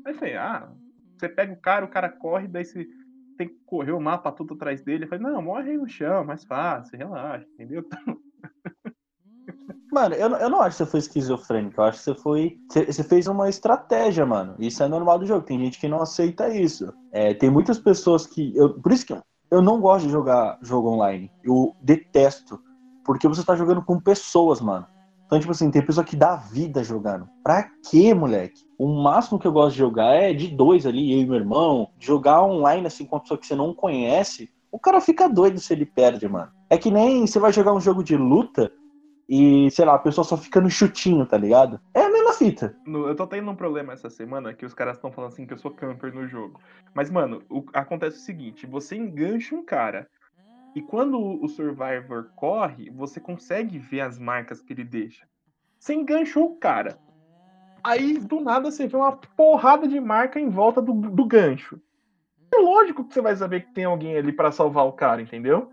Aí 0.04 0.12
eu 0.12 0.19
falei, 0.19 0.37
ah, 0.37 0.71
você 1.16 1.28
pega 1.28 1.52
o 1.52 1.61
cara, 1.61 1.85
o 1.85 1.88
cara 1.88 2.09
corre, 2.09 2.49
daí 2.49 2.64
você 2.64 2.87
tem 3.37 3.49
que 3.49 3.57
correr 3.66 3.92
o 3.92 4.00
mapa 4.00 4.33
tudo 4.33 4.54
atrás 4.54 4.83
dele. 4.83 5.04
Eu 5.04 5.09
falei, 5.09 5.25
não, 5.25 5.42
morre 5.42 5.71
aí 5.71 5.76
no 5.76 5.88
chão, 5.88 6.25
mais 6.25 6.45
fácil, 6.45 6.99
relaxa, 6.99 7.47
entendeu? 7.54 7.85
Mano, 9.92 10.14
eu, 10.14 10.31
eu 10.31 10.49
não 10.49 10.62
acho 10.62 10.78
que 10.78 10.85
você 10.85 10.90
foi 10.90 11.00
esquizofrênico. 11.00 11.78
Eu 11.78 11.85
acho 11.85 11.99
que 11.99 12.04
você 12.04 12.14
foi. 12.14 12.59
Você, 12.66 12.87
você 12.87 13.04
fez 13.04 13.26
uma 13.26 13.50
estratégia, 13.50 14.25
mano. 14.25 14.54
Isso 14.59 14.83
é 14.83 14.88
normal 14.88 15.19
do 15.19 15.26
jogo. 15.26 15.45
Tem 15.45 15.59
gente 15.59 15.78
que 15.78 15.87
não 15.87 16.00
aceita 16.00 16.49
isso. 16.49 16.90
É, 17.12 17.35
tem 17.35 17.50
muitas 17.50 17.78
pessoas 17.78 18.26
que. 18.26 18.57
Eu, 18.57 18.81
por 18.81 18.90
isso 18.90 19.04
que 19.04 19.14
eu 19.50 19.61
não 19.61 19.83
gosto 19.83 20.07
de 20.07 20.12
jogar 20.12 20.59
jogo 20.62 20.88
online. 20.88 21.31
Eu 21.45 21.76
detesto. 21.83 22.59
Porque 23.04 23.28
você 23.28 23.45
tá 23.45 23.54
jogando 23.54 23.85
com 23.85 24.00
pessoas, 24.00 24.62
mano. 24.62 24.87
Então, 25.33 25.41
tipo 25.41 25.53
assim, 25.53 25.71
tem 25.71 25.81
pessoa 25.81 26.05
que 26.05 26.15
dá 26.15 26.37
vida 26.37 26.85
jogando. 26.85 27.27
Pra 27.43 27.71
quê, 27.91 28.12
moleque? 28.12 28.61
O 28.79 29.03
máximo 29.03 29.39
que 29.39 29.47
eu 29.47 29.53
gosto 29.53 29.73
de 29.73 29.79
jogar 29.79 30.15
é 30.15 30.35
de 30.35 30.49
dois 30.49 30.85
ali, 30.85 31.11
eu 31.11 31.21
e 31.21 31.27
meu 31.27 31.37
irmão. 31.37 31.89
Jogar 31.99 32.43
online, 32.43 32.87
assim, 32.87 33.07
com 33.07 33.17
uma 33.17 33.23
pessoa 33.23 33.41
que 33.41 33.47
você 33.47 33.57
não 33.57 33.73
conhece. 33.73 34.51
O 34.71 34.79
cara 34.79 35.01
fica 35.01 35.31
doido 35.31 35.59
se 35.59 35.73
ele 35.73 35.87
perde, 35.87 36.29
mano. 36.29 36.51
É 36.69 36.77
que 36.77 36.91
nem 36.91 37.27
você 37.27 37.39
vai 37.39 37.51
jogar 37.51 37.73
um 37.73 37.81
jogo 37.81 38.05
de 38.05 38.15
luta 38.15 38.71
e, 39.27 39.71
sei 39.71 39.87
lá, 39.87 39.95
a 39.95 39.99
pessoa 39.99 40.23
só 40.23 40.37
fica 40.37 40.61
no 40.61 40.69
chutinho, 40.69 41.25
tá 41.25 41.39
ligado? 41.39 41.81
É 41.95 42.03
a 42.03 42.11
mesma 42.11 42.35
fita. 42.35 42.77
Eu 42.87 43.17
tô 43.17 43.27
tendo 43.27 43.51
um 43.51 43.57
problema 43.57 43.95
essa 43.95 44.11
semana 44.11 44.53
que 44.53 44.67
os 44.67 44.75
caras 44.75 44.97
estão 44.99 45.11
falando 45.11 45.33
assim 45.33 45.47
que 45.47 45.55
eu 45.55 45.59
sou 45.59 45.71
camper 45.71 46.15
no 46.15 46.29
jogo. 46.29 46.61
Mas, 46.93 47.11
mano, 47.11 47.41
o- 47.49 47.65
acontece 47.73 48.19
o 48.19 48.21
seguinte: 48.21 48.67
você 48.67 48.97
engancha 48.97 49.55
um 49.55 49.65
cara. 49.65 50.07
E 50.75 50.81
quando 50.81 51.19
o 51.19 51.49
Survivor 51.49 52.31
corre, 52.35 52.91
você 52.91 53.21
consegue 53.21 53.79
ver 53.79 54.00
as 54.00 54.19
marcas 54.19 54.61
que 54.61 54.73
ele 54.73 54.85
deixa. 54.85 55.26
Você 55.79 55.95
enganchou 55.95 56.52
o 56.52 56.57
cara. 56.57 56.99
Aí, 57.85 58.19
do 58.19 58.41
nada, 58.41 58.71
você 58.71 58.87
vê 58.87 58.97
uma 58.97 59.17
porrada 59.17 59.88
de 59.88 60.00
marca 60.00 60.38
em 60.38 60.49
volta 60.49 60.81
do, 60.81 60.93
do 60.93 61.25
gancho. 61.25 61.81
É 62.55 62.59
lógico 62.59 63.05
que 63.05 63.12
você 63.12 63.21
vai 63.21 63.35
saber 63.35 63.62
que 63.62 63.73
tem 63.73 63.85
alguém 63.85 64.17
ali 64.17 64.33
pra 64.33 64.52
salvar 64.52 64.87
o 64.87 64.93
cara, 64.93 65.21
entendeu? 65.21 65.71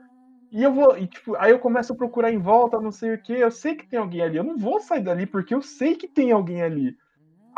E 0.51 0.63
eu 0.63 0.73
vou. 0.73 0.97
E, 0.97 1.05
tipo, 1.07 1.35
aí 1.35 1.51
eu 1.51 1.59
começo 1.59 1.93
a 1.93 1.95
procurar 1.95 2.31
em 2.31 2.39
volta, 2.39 2.81
não 2.81 2.91
sei 2.91 3.13
o 3.13 3.21
que. 3.21 3.33
Eu 3.33 3.51
sei 3.51 3.75
que 3.75 3.87
tem 3.87 3.99
alguém 3.99 4.21
ali. 4.21 4.37
Eu 4.37 4.43
não 4.43 4.57
vou 4.57 4.79
sair 4.79 5.03
dali 5.03 5.25
porque 5.25 5.53
eu 5.53 5.61
sei 5.61 5.95
que 5.95 6.07
tem 6.07 6.31
alguém 6.31 6.61
ali. 6.61 6.97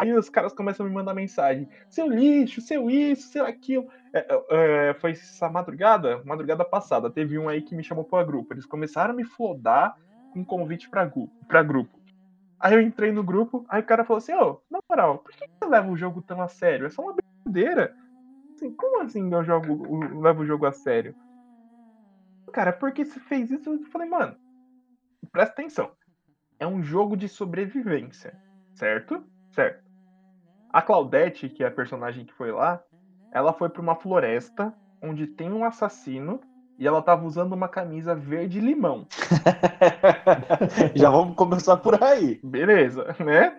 Aí 0.01 0.11
os 0.13 0.29
caras 0.29 0.53
começam 0.53 0.85
a 0.85 0.89
me 0.89 0.95
mandar 0.95 1.13
mensagem: 1.13 1.69
seu 1.89 2.07
lixo, 2.07 2.59
seu 2.61 2.89
isso, 2.89 3.29
seu 3.29 3.45
aquilo. 3.45 3.87
É, 4.13 4.89
é, 4.89 4.93
foi 4.95 5.11
essa 5.11 5.49
madrugada, 5.49 6.23
madrugada 6.25 6.65
passada, 6.65 7.11
teve 7.11 7.37
um 7.37 7.47
aí 7.47 7.61
que 7.61 7.75
me 7.75 7.83
chamou 7.83 8.03
para 8.03 8.25
grupo. 8.25 8.53
Eles 8.53 8.65
começaram 8.65 9.13
a 9.13 9.15
me 9.17 9.23
flodar 9.23 9.95
com 10.31 10.43
convite 10.45 10.89
pra, 10.89 11.05
gu- 11.05 11.31
pra 11.47 11.63
grupo. 11.63 12.01
Aí 12.59 12.73
eu 12.73 12.81
entrei 12.81 13.11
no 13.11 13.23
grupo, 13.23 13.65
aí 13.69 13.81
o 13.81 13.85
cara 13.85 14.05
falou 14.05 14.19
assim: 14.19 14.33
Ô, 14.33 14.61
na 14.71 14.79
moral, 14.89 15.19
por 15.19 15.31
que 15.31 15.45
você 15.63 15.69
leva 15.69 15.89
o 15.89 15.97
jogo 15.97 16.21
tão 16.21 16.41
a 16.41 16.47
sério? 16.47 16.85
É 16.87 16.89
só 16.89 17.03
uma 17.03 17.15
brincadeira. 17.45 17.95
Assim, 18.55 18.73
como 18.75 19.03
assim 19.03 19.31
eu 19.33 19.43
jogo, 19.43 19.85
eu 20.13 20.21
levo 20.21 20.43
o 20.43 20.45
jogo 20.47 20.65
a 20.65 20.71
sério? 20.71 21.15
Cara, 22.53 22.73
por 22.73 22.91
que 22.93 23.05
você 23.05 23.19
fez 23.19 23.49
isso? 23.49 23.69
Eu 23.69 23.85
falei, 23.91 24.07
mano, 24.09 24.35
presta 25.31 25.53
atenção. 25.53 25.95
É 26.59 26.67
um 26.67 26.83
jogo 26.83 27.17
de 27.17 27.29
sobrevivência, 27.29 28.39
certo? 28.75 29.25
Certo. 29.53 29.90
A 30.71 30.81
Claudette, 30.81 31.49
que 31.49 31.63
é 31.63 31.67
a 31.67 31.71
personagem 31.71 32.25
que 32.25 32.33
foi 32.33 32.51
lá, 32.51 32.81
ela 33.31 33.51
foi 33.51 33.69
pra 33.69 33.81
uma 33.81 33.95
floresta 33.95 34.73
onde 35.01 35.27
tem 35.27 35.51
um 35.51 35.65
assassino 35.65 36.39
e 36.79 36.87
ela 36.87 37.01
tava 37.01 37.25
usando 37.25 37.53
uma 37.53 37.67
camisa 37.67 38.15
verde 38.15 38.59
limão. 38.59 39.05
Já 40.95 41.09
vamos 41.09 41.35
começar 41.35 41.77
por 41.77 42.01
aí. 42.01 42.39
Beleza, 42.43 43.15
né? 43.19 43.57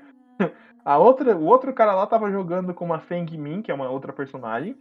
A 0.85 0.99
outra, 0.99 1.37
o 1.37 1.45
outro 1.45 1.73
cara 1.73 1.95
lá 1.95 2.07
tava 2.07 2.31
jogando 2.31 2.75
com 2.75 2.85
uma 2.85 2.99
Feng 2.99 3.27
Min, 3.37 3.63
que 3.63 3.71
é 3.71 3.75
uma 3.75 3.89
outra 3.89 4.13
personagem, 4.13 4.77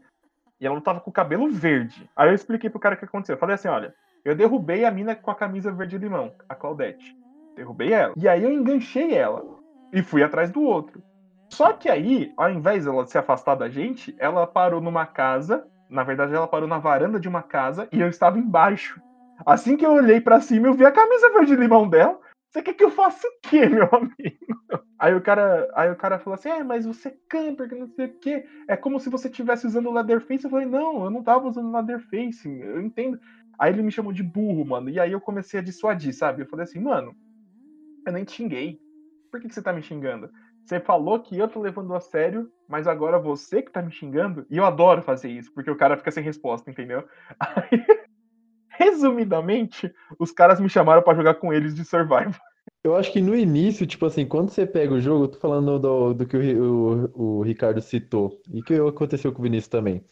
e 0.60 0.66
ela 0.66 0.80
tava 0.82 1.00
com 1.00 1.10
o 1.10 1.14
cabelo 1.14 1.50
verde. 1.50 2.10
Aí 2.16 2.30
eu 2.30 2.34
expliquei 2.34 2.70
pro 2.70 2.80
cara 2.80 2.96
o 2.96 2.98
que 2.98 3.06
aconteceu. 3.06 3.36
Eu 3.36 3.40
falei 3.40 3.56
assim, 3.56 3.68
olha, 3.68 3.94
eu 4.24 4.36
derrubei 4.36 4.86
a 4.86 4.92
mina 4.92 5.16
com 5.16 5.30
a 5.30 5.36
camisa 5.36 5.72
verde 5.72 5.98
limão, 5.98 6.32
a 6.48 6.56
Claudette. 6.56 7.16
Derrubei 7.56 7.94
ela. 7.94 8.14
E 8.16 8.28
aí 8.28 8.44
eu 8.44 8.52
enganchei 8.52 9.14
ela 9.14 9.44
e 9.92 10.02
fui 10.02 10.24
atrás 10.24 10.50
do 10.50 10.62
outro. 10.62 11.04
Só 11.51 11.74
que 11.74 11.89
aí, 11.89 12.34
ao 12.38 12.50
invés 12.50 12.86
dela 12.86 13.05
se 13.05 13.17
afastar 13.17 13.55
da 13.55 13.70
gente, 13.70 14.15
ela 14.17 14.48
parou 14.48 14.81
numa 14.81 15.05
casa. 15.05 15.67
Na 15.89 16.03
verdade, 16.03 16.34
ela 16.34 16.48
parou 16.48 16.67
na 16.67 16.77
varanda 16.77 17.20
de 17.20 17.27
uma 17.27 17.43
casa 17.43 17.88
e 17.91 18.00
eu 18.00 18.08
estava 18.08 18.39
embaixo. 18.39 19.01
Assim 19.46 19.75
que 19.75 19.86
eu 19.86 19.91
olhei 19.91 20.22
pra 20.22 20.39
cima, 20.39 20.67
eu 20.67 20.74
vi 20.74 20.86
a 20.86 20.91
camisa 20.91 21.31
verde 21.34 21.55
limão 21.55 21.89
dela. 21.89 22.17
Você 22.50 22.62
quer 22.62 22.74
que 22.74 22.84
eu 22.84 22.91
faça 22.91 23.27
o 23.27 23.50
quê, 23.50 23.65
meu 23.65 23.88
amigo? 23.91 24.84
Aí 24.98 25.13
o 25.13 25.22
cara, 25.22 25.70
aí 25.75 25.89
o 25.91 25.96
cara 25.96 26.20
falou 26.20 26.36
assim: 26.36 26.50
"É, 26.50 26.63
mas 26.63 26.86
você 26.86 27.10
é 27.10 27.15
camper, 27.29 27.67
que 27.67 27.75
não 27.75 27.88
sei 27.88 28.05
o 28.05 28.20
quê. 28.20 28.46
É 28.67 28.77
como 28.77 29.00
se 29.00 29.10
você 29.10 29.27
estivesse 29.27 29.65
usando 29.65 29.89
o 29.89 29.93
Leatherface". 29.93 30.46
Eu 30.46 30.50
falei: 30.50 30.65
"Não, 30.65 31.03
eu 31.03 31.10
não 31.10 31.24
tava 31.24 31.48
usando 31.48 31.72
Leatherface. 31.72 32.48
Eu 32.48 32.81
entendo". 32.81 33.20
Aí 33.60 33.72
ele 33.72 33.81
me 33.81 33.91
chamou 33.91 34.13
de 34.13 34.24
burro, 34.24 34.65
mano. 34.65 34.89
E 34.89 35.00
aí 35.00 35.12
eu 35.12 35.20
comecei 35.20 35.60
a 35.60 35.63
dissuadir, 35.63 36.13
sabe? 36.13 36.43
Eu 36.43 36.48
falei 36.48 36.63
assim: 36.63 36.79
"Mano, 36.79 37.13
eu 38.05 38.13
nem 38.13 38.24
te 38.24 38.34
xinguei. 38.34 38.79
Por 39.31 39.39
que, 39.39 39.48
que 39.48 39.53
você 39.53 39.62
tá 39.62 39.72
me 39.74 39.81
xingando? 39.81 40.29
Você 40.65 40.80
falou 40.80 41.20
que 41.20 41.38
eu 41.38 41.48
tô 41.48 41.60
levando 41.60 41.94
a 41.94 42.00
sério, 42.00 42.50
mas 42.68 42.88
agora 42.88 43.20
você 43.20 43.62
que 43.62 43.72
tá 43.72 43.82
me 43.82 43.91
xingando. 43.91 44.46
E 44.50 44.58
eu 44.58 44.65
adoro 44.65 45.01
fazer 45.01 45.30
isso, 45.30 45.51
porque 45.53 45.70
o 45.70 45.75
cara 45.75 45.98
fica 45.98 46.12
sem 46.12 46.24
resposta, 46.24 46.70
entendeu? 46.70 47.03
Aí, 47.39 47.86
resumidamente, 48.70 49.94
os 50.18 50.32
caras 50.32 50.60
me 50.60 50.70
chamaram 50.70 51.01
pra 51.01 51.13
jogar 51.13 51.36
com 51.36 51.51
eles 51.51 51.75
de 51.75 51.84
Survival. 51.84 52.34
Eu 52.84 52.96
acho 52.96 53.12
que 53.12 53.22
no 53.22 53.36
início, 53.36 53.86
tipo 53.86 54.06
assim, 54.06 54.25
quando 54.25 54.50
você 54.50 54.65
pega 54.65 54.94
o 54.94 55.01
jogo, 55.01 55.25
eu 55.25 55.27
tô 55.27 55.39
falando 55.39 55.77
do, 55.77 56.13
do 56.13 56.25
que 56.25 56.38
o, 56.38 57.12
o, 57.13 57.38
o 57.38 57.41
Ricardo 57.41 57.82
citou 57.82 58.41
e 58.51 58.62
que 58.63 58.74
aconteceu 58.74 59.32
com 59.32 59.39
o 59.39 59.44
Vinícius 59.44 59.68
também. 59.68 60.03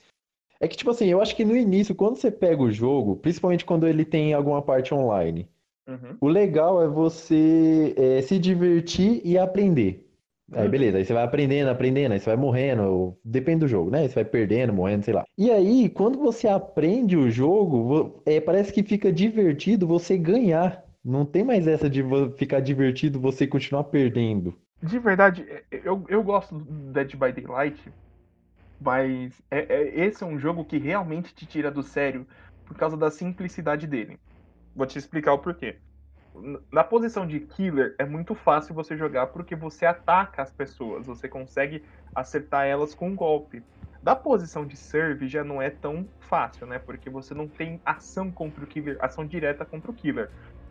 É 0.60 0.68
que, 0.68 0.76
tipo 0.76 0.92
assim, 0.92 1.08
eu 1.08 1.22
acho 1.22 1.36
que 1.36 1.46
no 1.46 1.56
início, 1.56 1.96
quando 1.96 2.18
você 2.18 2.30
pega 2.30 2.62
o 2.62 2.72
jogo, 2.72 3.16
principalmente 3.16 3.64
quando 3.64 3.88
ele 3.88 4.04
tem 4.04 4.34
alguma 4.34 4.62
parte 4.62 4.94
online, 4.94 5.50
Uhum. 5.88 6.18
o 6.22 6.28
legal 6.28 6.84
é 6.84 6.88
você 6.88 7.96
é, 7.98 8.22
se 8.22 8.38
divertir 8.38 9.22
e 9.26 9.38
aprender. 9.38 10.08
Aí 10.54 10.66
Uhum. 10.66 10.72
beleza, 10.72 10.98
aí 10.98 11.06
você 11.06 11.14
vai 11.14 11.24
aprendendo, 11.24 11.70
aprendendo, 11.70 12.14
aí 12.14 12.20
você 12.20 12.26
vai 12.26 12.36
morrendo, 12.36 13.18
depende 13.24 13.60
do 13.62 13.68
jogo, 13.68 13.92
né? 13.92 14.08
Você 14.08 14.16
vai 14.16 14.26
perdendo, 14.26 14.74
morrendo, 14.74 15.06
sei 15.06 15.14
lá. 15.14 15.24
E 15.38 15.52
aí, 15.52 15.90
quando 15.90 16.18
você 16.18 16.48
aprende 16.48 17.16
o 17.16 17.30
jogo, 17.30 18.22
é, 18.26 18.42
parece 18.42 18.74
que 18.74 18.84
fica 18.84 19.12
divertido 19.12 19.86
você 19.88 20.18
ganhar. 20.18 20.84
Não 21.04 21.26
tem 21.26 21.44
mais 21.44 21.68
essa 21.68 21.90
de 21.90 22.04
ficar 22.38 22.60
divertido 22.60 23.20
você 23.20 23.48
continuar 23.48 23.86
perdendo. 23.86 24.56
De 24.82 24.98
verdade, 25.00 25.46
é- 25.50 25.64
eu, 25.72 26.06
eu 26.10 26.24
gosto 26.24 26.58
do 26.58 26.92
Dead 26.94 27.12
by 27.16 27.32
Daylight, 27.32 27.92
mas 28.80 29.42
é- 29.52 29.74
é- 29.74 30.06
esse 30.06 30.24
é 30.24 30.28
um 30.28 30.40
jogo 30.40 30.66
que 30.66 30.78
realmente 30.78 31.34
te 31.34 31.46
tira 31.46 31.72
do 31.72 31.84
sério 31.84 32.28
por 32.66 32.78
causa 32.78 32.98
da 32.98 33.12
simplicidade 33.12 33.88
dele. 33.88 34.18
Vou 34.76 34.88
te 34.88 34.98
explicar 34.98 35.34
o 35.34 35.40
porquê. 35.40 35.80
Na 36.72 36.84
posição 36.84 37.26
de 37.26 37.40
killer 37.40 37.96
é 37.98 38.06
muito 38.06 38.36
fácil 38.36 38.74
você 38.74 38.96
jogar 38.98 39.28
porque 39.28 39.56
você 39.56 39.86
ataca 39.86 40.42
as 40.42 40.52
pessoas, 40.52 41.06
você 41.06 41.28
consegue 41.28 41.84
acertar 42.14 42.66
elas 42.66 42.94
com 42.94 43.10
um 43.10 43.16
golpe. 43.16 43.64
Da 44.02 44.16
posição 44.16 44.66
de 44.66 44.78
serve 44.78 45.28
já 45.28 45.44
não 45.44 45.62
é 45.62 45.70
tão 45.70 46.08
fácil, 46.22 46.66
né? 46.66 46.80
Porque 46.80 47.10
você 47.10 47.34
não 47.34 47.48
tem 47.48 47.82
ação 47.86 48.32
contra 48.32 48.64
o 48.64 48.68
killer, 48.68 48.98
ação 49.00 49.26
direta 49.26 49.66
contra 49.66 49.92
o 49.92 49.94
killer. 49.94 50.30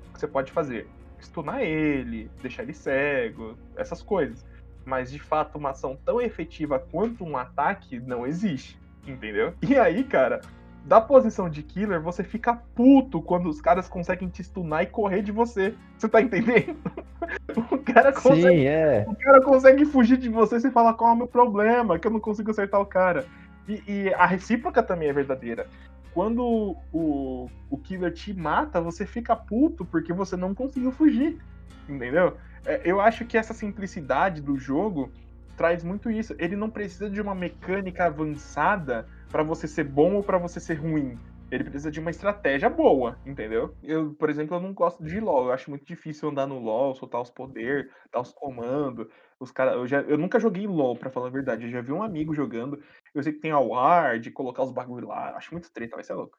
O 0.08 0.14
que 0.14 0.20
você 0.20 0.26
pode 0.26 0.50
fazer? 0.50 0.88
Stunar 1.20 1.60
ele, 1.60 2.30
deixar 2.40 2.62
ele 2.62 2.72
cego, 2.72 3.56
essas 3.76 4.02
coisas. 4.02 4.46
Mas 4.84 5.10
de 5.10 5.18
fato, 5.18 5.58
uma 5.58 5.70
ação 5.70 5.98
tão 6.04 6.20
efetiva 6.20 6.78
quanto 6.78 7.24
um 7.24 7.36
ataque 7.36 8.00
não 8.00 8.26
existe, 8.26 8.78
entendeu? 9.06 9.52
E 9.62 9.76
aí, 9.76 10.04
cara, 10.04 10.40
da 10.84 11.00
posição 11.00 11.50
de 11.50 11.62
killer, 11.62 12.00
você 12.00 12.24
fica 12.24 12.54
puto 12.74 13.20
quando 13.20 13.48
os 13.48 13.60
caras 13.60 13.88
conseguem 13.88 14.28
te 14.28 14.42
stunar 14.42 14.82
e 14.82 14.86
correr 14.86 15.22
de 15.22 15.32
você. 15.32 15.74
Você 15.96 16.08
tá 16.08 16.20
entendendo? 16.20 16.76
O 17.70 17.78
cara 17.78 18.12
consegue 18.12 18.42
Sim, 18.42 18.66
é. 18.66 19.04
o 19.06 19.14
cara 19.14 19.42
consegue 19.42 19.84
fugir 19.84 20.16
de 20.16 20.28
você 20.28 20.56
e 20.56 20.60
você 20.60 20.70
fala 20.70 20.94
qual 20.94 21.10
é 21.10 21.12
o 21.14 21.16
meu 21.16 21.26
problema, 21.26 21.98
que 21.98 22.06
eu 22.06 22.10
não 22.10 22.20
consigo 22.20 22.50
acertar 22.50 22.80
o 22.80 22.86
cara. 22.86 23.26
E, 23.68 23.82
e 23.86 24.14
a 24.14 24.24
recíproca 24.24 24.82
também 24.82 25.08
é 25.08 25.12
verdadeira. 25.12 25.66
quando 26.14 26.76
o, 26.92 27.50
o 27.68 27.78
killer 27.78 28.12
te 28.12 28.32
mata, 28.32 28.80
você 28.80 29.04
fica 29.04 29.34
puto 29.36 29.84
porque 29.84 30.12
você 30.12 30.36
não 30.36 30.54
conseguiu 30.54 30.92
fugir. 30.92 31.38
Entendeu? 31.88 32.36
É, 32.64 32.82
eu 32.84 33.00
acho 33.00 33.24
que 33.24 33.36
essa 33.36 33.52
simplicidade 33.52 34.40
do 34.40 34.56
jogo 34.56 35.10
traz 35.56 35.82
muito 35.82 36.10
isso. 36.10 36.34
Ele 36.38 36.56
não 36.56 36.70
precisa 36.70 37.10
de 37.10 37.20
uma 37.20 37.34
mecânica 37.34 38.06
avançada 38.06 39.06
para 39.30 39.42
você 39.42 39.66
ser 39.68 39.84
bom 39.84 40.14
ou 40.14 40.22
para 40.22 40.38
você 40.38 40.58
ser 40.60 40.74
ruim. 40.74 41.18
Ele 41.50 41.64
precisa 41.64 41.90
de 41.90 41.98
uma 41.98 42.10
estratégia 42.10 42.68
boa, 42.68 43.18
entendeu? 43.24 43.74
Eu, 43.82 44.12
por 44.14 44.28
exemplo, 44.28 44.56
eu 44.56 44.60
não 44.60 44.74
gosto 44.74 45.02
de 45.02 45.18
LoL. 45.18 45.46
Eu 45.46 45.52
acho 45.52 45.70
muito 45.70 45.84
difícil 45.84 46.28
andar 46.28 46.46
no 46.46 46.58
LoL, 46.58 46.94
soltar 46.94 47.22
os 47.22 47.30
poderes, 47.30 47.90
dar 48.12 48.20
os 48.20 48.32
comandos. 48.32 49.06
Os 49.40 49.50
cara, 49.50 49.72
eu, 49.72 49.86
já, 49.86 50.00
eu 50.02 50.18
nunca 50.18 50.38
joguei 50.38 50.66
LoL, 50.66 50.96
para 50.96 51.10
falar 51.10 51.28
a 51.28 51.30
verdade. 51.30 51.64
Eu 51.64 51.70
já 51.70 51.80
vi 51.80 51.92
um 51.92 52.02
amigo 52.02 52.34
jogando. 52.34 52.82
Eu 53.14 53.22
sei 53.22 53.32
que 53.32 53.40
tem 53.40 53.50
a 53.50 53.58
ward, 53.58 54.30
colocar 54.32 54.62
os 54.62 54.72
bagulho 54.72 55.08
lá. 55.08 55.36
Acho 55.36 55.52
muito 55.52 55.72
treta, 55.72 55.96
vai 55.96 56.04
ser 56.04 56.14
louco. 56.14 56.36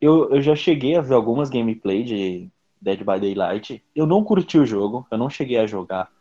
Eu, 0.00 0.30
eu 0.30 0.40
já 0.40 0.54
cheguei 0.54 0.96
a 0.96 1.00
ver 1.00 1.14
algumas 1.14 1.50
gameplay 1.50 2.04
de 2.04 2.48
Dead 2.80 2.98
by 2.98 3.18
Daylight. 3.18 3.82
Eu 3.94 4.06
não 4.06 4.22
curti 4.22 4.58
o 4.58 4.66
jogo, 4.66 5.06
eu 5.10 5.18
não 5.18 5.28
cheguei 5.28 5.58
a 5.58 5.66
jogar. 5.66 6.12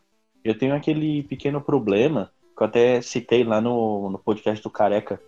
Eu 0.43 0.58
tenho 0.58 0.74
aquele 0.74 1.24
pequeno 1.24 1.62
problema, 1.62 2.32
que 2.55 2.63
eu 2.63 2.67
até 2.67 3.01
citei 3.01 3.43
lá 3.43 3.62
no, 3.62 4.10
no 4.10 4.17
podcast 4.17 4.63
do 4.63 4.70
Careca, 4.70 5.22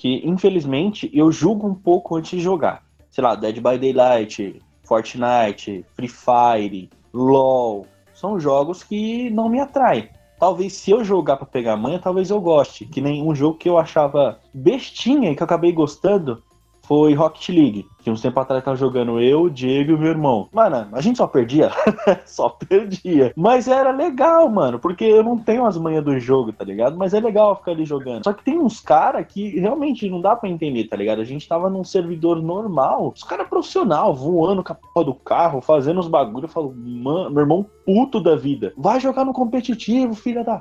que 0.00 0.26
infelizmente 0.26 1.10
eu 1.12 1.30
julgo 1.30 1.68
um 1.68 1.74
pouco 1.74 2.16
antes 2.16 2.30
de 2.30 2.40
jogar. 2.40 2.82
Sei 3.10 3.22
lá, 3.22 3.34
Dead 3.34 3.56
by 3.56 3.76
Daylight, 3.76 4.62
Fortnite, 4.82 5.84
Free 5.94 6.08
Fire, 6.08 6.88
LoL, 7.12 7.86
são 8.14 8.40
jogos 8.40 8.82
que 8.82 9.28
não 9.28 9.50
me 9.50 9.60
atraem. 9.60 10.08
Talvez 10.38 10.72
se 10.72 10.90
eu 10.90 11.04
jogar 11.04 11.36
para 11.36 11.44
pegar 11.44 11.76
manha, 11.76 11.98
talvez 11.98 12.30
eu 12.30 12.40
goste. 12.40 12.86
Que 12.86 13.02
nem 13.02 13.22
um 13.22 13.34
jogo 13.34 13.58
que 13.58 13.68
eu 13.68 13.76
achava 13.76 14.40
bestinha 14.54 15.30
e 15.30 15.36
que 15.36 15.42
eu 15.42 15.44
acabei 15.44 15.70
gostando 15.70 16.42
foi 16.90 17.14
Rocket 17.14 17.50
League. 17.50 17.86
Que 18.02 18.10
uns 18.10 18.20
tempo 18.20 18.40
atrás 18.40 18.64
tava 18.64 18.76
jogando 18.76 19.20
eu, 19.20 19.42
o 19.42 19.50
Diego 19.50 19.92
e 19.92 19.94
o 19.94 19.98
meu 19.98 20.08
irmão. 20.08 20.48
Mano, 20.52 20.88
a 20.90 21.00
gente 21.00 21.18
só 21.18 21.26
perdia. 21.28 21.70
só 22.26 22.48
perdia. 22.48 23.32
Mas 23.36 23.68
era 23.68 23.92
legal, 23.92 24.48
mano, 24.48 24.76
porque 24.76 25.04
eu 25.04 25.22
não 25.22 25.38
tenho 25.38 25.64
as 25.64 25.78
manhas 25.78 26.02
do 26.04 26.18
jogo, 26.18 26.52
tá 26.52 26.64
ligado? 26.64 26.96
Mas 26.96 27.14
é 27.14 27.20
legal 27.20 27.54
ficar 27.54 27.70
ali 27.70 27.84
jogando. 27.84 28.24
Só 28.24 28.32
que 28.32 28.42
tem 28.42 28.58
uns 28.58 28.80
caras 28.80 29.24
que 29.28 29.50
realmente 29.60 30.10
não 30.10 30.20
dá 30.20 30.34
para 30.34 30.48
entender, 30.48 30.88
tá 30.88 30.96
ligado? 30.96 31.20
A 31.20 31.24
gente 31.24 31.46
tava 31.46 31.70
num 31.70 31.84
servidor 31.84 32.42
normal, 32.42 33.12
os 33.14 33.22
caras 33.22 33.46
profissional, 33.46 34.12
voando 34.12 34.64
com 34.64 34.72
a 34.72 34.74
porra 34.74 35.06
do 35.06 35.14
carro, 35.14 35.60
fazendo 35.60 36.00
os 36.00 36.08
bagulho. 36.08 36.46
Eu 36.46 36.48
falo, 36.48 36.74
mano, 36.74 37.30
meu 37.30 37.42
irmão 37.42 37.64
puto 37.86 38.20
da 38.20 38.34
vida. 38.34 38.72
Vai 38.76 38.98
jogar 38.98 39.24
no 39.24 39.32
competitivo, 39.32 40.12
filha 40.14 40.42
da 40.42 40.60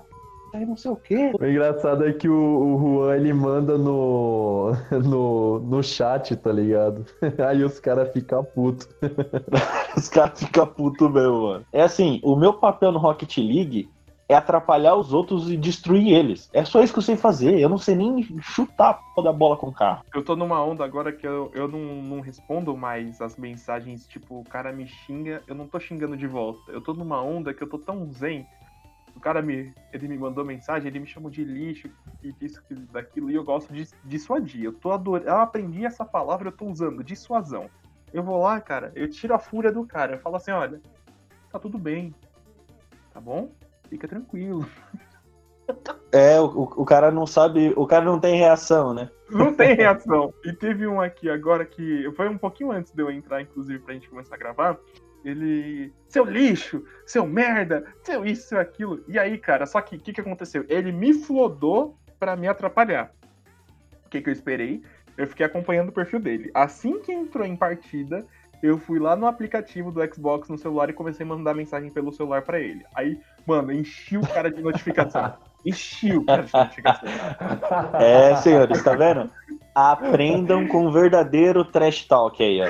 aí 0.53 0.65
não 0.65 0.77
sei 0.77 0.91
o 0.91 0.95
quê. 0.95 1.31
O 1.39 1.45
engraçado 1.45 2.07
é 2.07 2.13
que 2.13 2.27
o, 2.27 2.33
o 2.33 2.79
Juan 2.79 3.15
ele 3.15 3.33
manda 3.33 3.77
no, 3.77 4.71
no, 5.03 5.59
no 5.59 5.83
chat, 5.83 6.35
tá 6.35 6.51
ligado? 6.51 7.05
Aí 7.47 7.63
os 7.63 7.79
caras 7.79 8.11
ficam 8.11 8.43
putos. 8.43 8.87
os 9.95 10.09
caras 10.09 10.39
ficam 10.39 10.65
putos 10.67 11.11
mesmo, 11.11 11.41
mano. 11.43 11.65
É 11.71 11.81
assim, 11.81 12.19
o 12.23 12.35
meu 12.35 12.53
papel 12.53 12.91
no 12.91 12.99
Rocket 12.99 13.37
League 13.37 13.89
é 14.29 14.35
atrapalhar 14.35 14.95
os 14.95 15.11
outros 15.11 15.51
e 15.51 15.57
destruir 15.57 16.13
eles. 16.13 16.49
É 16.53 16.63
só 16.63 16.83
isso 16.83 16.93
que 16.93 16.99
eu 16.99 17.03
sei 17.03 17.17
fazer. 17.17 17.59
Eu 17.59 17.67
não 17.67 17.79
sei 17.79 17.95
nem 17.95 18.23
chutar 18.39 18.99
a 19.17 19.21
da 19.21 19.33
bola 19.33 19.57
com 19.57 19.67
o 19.67 19.73
carro. 19.73 20.03
Eu 20.13 20.23
tô 20.23 20.35
numa 20.35 20.63
onda 20.63 20.85
agora 20.85 21.11
que 21.11 21.25
eu, 21.25 21.51
eu 21.55 21.67
não, 21.67 21.79
não 21.79 22.19
respondo 22.19 22.77
mais 22.77 23.19
as 23.21 23.35
mensagens, 23.35 24.05
tipo, 24.05 24.39
o 24.39 24.43
cara 24.43 24.71
me 24.71 24.87
xinga, 24.87 25.41
eu 25.47 25.55
não 25.55 25.67
tô 25.67 25.79
xingando 25.79 26.15
de 26.15 26.27
volta. 26.27 26.71
Eu 26.71 26.79
tô 26.79 26.93
numa 26.93 27.19
onda 27.19 27.55
que 27.55 27.63
eu 27.63 27.67
tô 27.67 27.79
tão 27.79 28.07
zen 28.11 28.45
o 29.15 29.19
cara 29.19 29.41
me, 29.41 29.73
ele 29.91 30.07
me 30.07 30.17
mandou 30.17 30.45
mensagem, 30.45 30.87
ele 30.87 30.99
me 30.99 31.07
chamou 31.07 31.29
de 31.29 31.43
lixo 31.43 31.89
e 32.23 32.31
disso, 32.33 32.61
daquilo, 32.91 33.29
e 33.29 33.35
eu 33.35 33.43
gosto 33.43 33.73
de 33.73 33.87
dissuadir. 34.05 34.63
Eu 34.63 34.73
tô 34.73 34.91
adorando, 34.91 35.29
eu 35.29 35.37
aprendi 35.37 35.85
essa 35.85 36.05
palavra, 36.05 36.49
eu 36.49 36.51
tô 36.51 36.65
usando, 36.65 37.03
dissuasão. 37.03 37.69
Eu 38.13 38.23
vou 38.23 38.41
lá, 38.41 38.59
cara, 38.59 38.91
eu 38.95 39.09
tiro 39.09 39.33
a 39.33 39.39
fúria 39.39 39.71
do 39.71 39.85
cara, 39.85 40.15
eu 40.15 40.19
falo 40.19 40.37
assim, 40.37 40.51
olha, 40.51 40.81
tá 41.51 41.59
tudo 41.59 41.77
bem, 41.77 42.13
tá 43.13 43.19
bom? 43.19 43.51
Fica 43.89 44.07
tranquilo. 44.07 44.65
É, 46.11 46.39
o, 46.39 46.63
o 46.63 46.83
cara 46.83 47.11
não 47.11 47.27
sabe, 47.27 47.71
o 47.75 47.85
cara 47.85 48.03
não 48.03 48.19
tem 48.19 48.35
reação, 48.35 48.91
né? 48.91 49.07
Não 49.29 49.53
tem 49.53 49.75
reação. 49.75 50.33
E 50.43 50.51
teve 50.51 50.87
um 50.87 50.99
aqui 50.99 51.29
agora 51.29 51.63
que 51.63 52.11
foi 52.15 52.27
um 52.27 52.39
pouquinho 52.39 52.71
antes 52.71 52.91
de 52.91 52.99
eu 52.99 53.11
entrar, 53.11 53.39
inclusive, 53.43 53.77
pra 53.77 53.93
gente 53.93 54.09
começar 54.09 54.33
a 54.33 54.39
gravar 54.39 54.79
ele. 55.23 55.93
Seu 56.07 56.25
lixo, 56.25 56.83
seu 57.05 57.25
merda, 57.25 57.85
seu 58.03 58.25
isso, 58.25 58.47
seu 58.47 58.59
aquilo. 58.59 59.03
E 59.07 59.19
aí, 59.19 59.37
cara, 59.37 59.65
só 59.65 59.79
que 59.81 59.95
o 59.95 59.99
que, 59.99 60.13
que 60.13 60.21
aconteceu? 60.21 60.65
Ele 60.67 60.91
me 60.91 61.13
flodou 61.13 61.97
para 62.19 62.35
me 62.35 62.47
atrapalhar. 62.47 63.11
O 64.05 64.09
que, 64.09 64.21
que 64.21 64.29
eu 64.29 64.33
esperei? 64.33 64.81
Eu 65.17 65.27
fiquei 65.27 65.45
acompanhando 65.45 65.89
o 65.89 65.93
perfil 65.93 66.19
dele. 66.19 66.49
Assim 66.53 66.99
que 66.99 67.11
entrou 67.11 67.45
em 67.45 67.55
partida, 67.55 68.25
eu 68.61 68.77
fui 68.77 68.99
lá 68.99 69.15
no 69.15 69.27
aplicativo 69.27 69.91
do 69.91 70.01
Xbox 70.13 70.49
no 70.49 70.57
celular 70.57 70.89
e 70.89 70.93
comecei 70.93 71.25
a 71.25 71.29
mandar 71.29 71.53
mensagem 71.53 71.89
pelo 71.89 72.11
celular 72.11 72.41
para 72.41 72.59
ele. 72.59 72.85
Aí, 72.95 73.19
mano, 73.45 73.71
enchi 73.71 74.17
o 74.17 74.27
cara 74.27 74.49
de 74.51 74.61
notificação. 74.63 75.37
Enchi 75.65 76.15
o 76.15 76.25
cara 76.25 76.43
de 76.43 76.53
notificação. 76.53 77.09
É, 77.99 78.35
senhores, 78.37 78.83
tá 78.83 78.95
vendo? 78.95 79.29
Aprendam 79.73 80.67
com 80.67 80.87
o 80.87 80.91
verdadeiro 80.91 81.63
trash 81.63 82.05
talk 82.05 82.43
aí, 82.43 82.61
ó. 82.61 82.67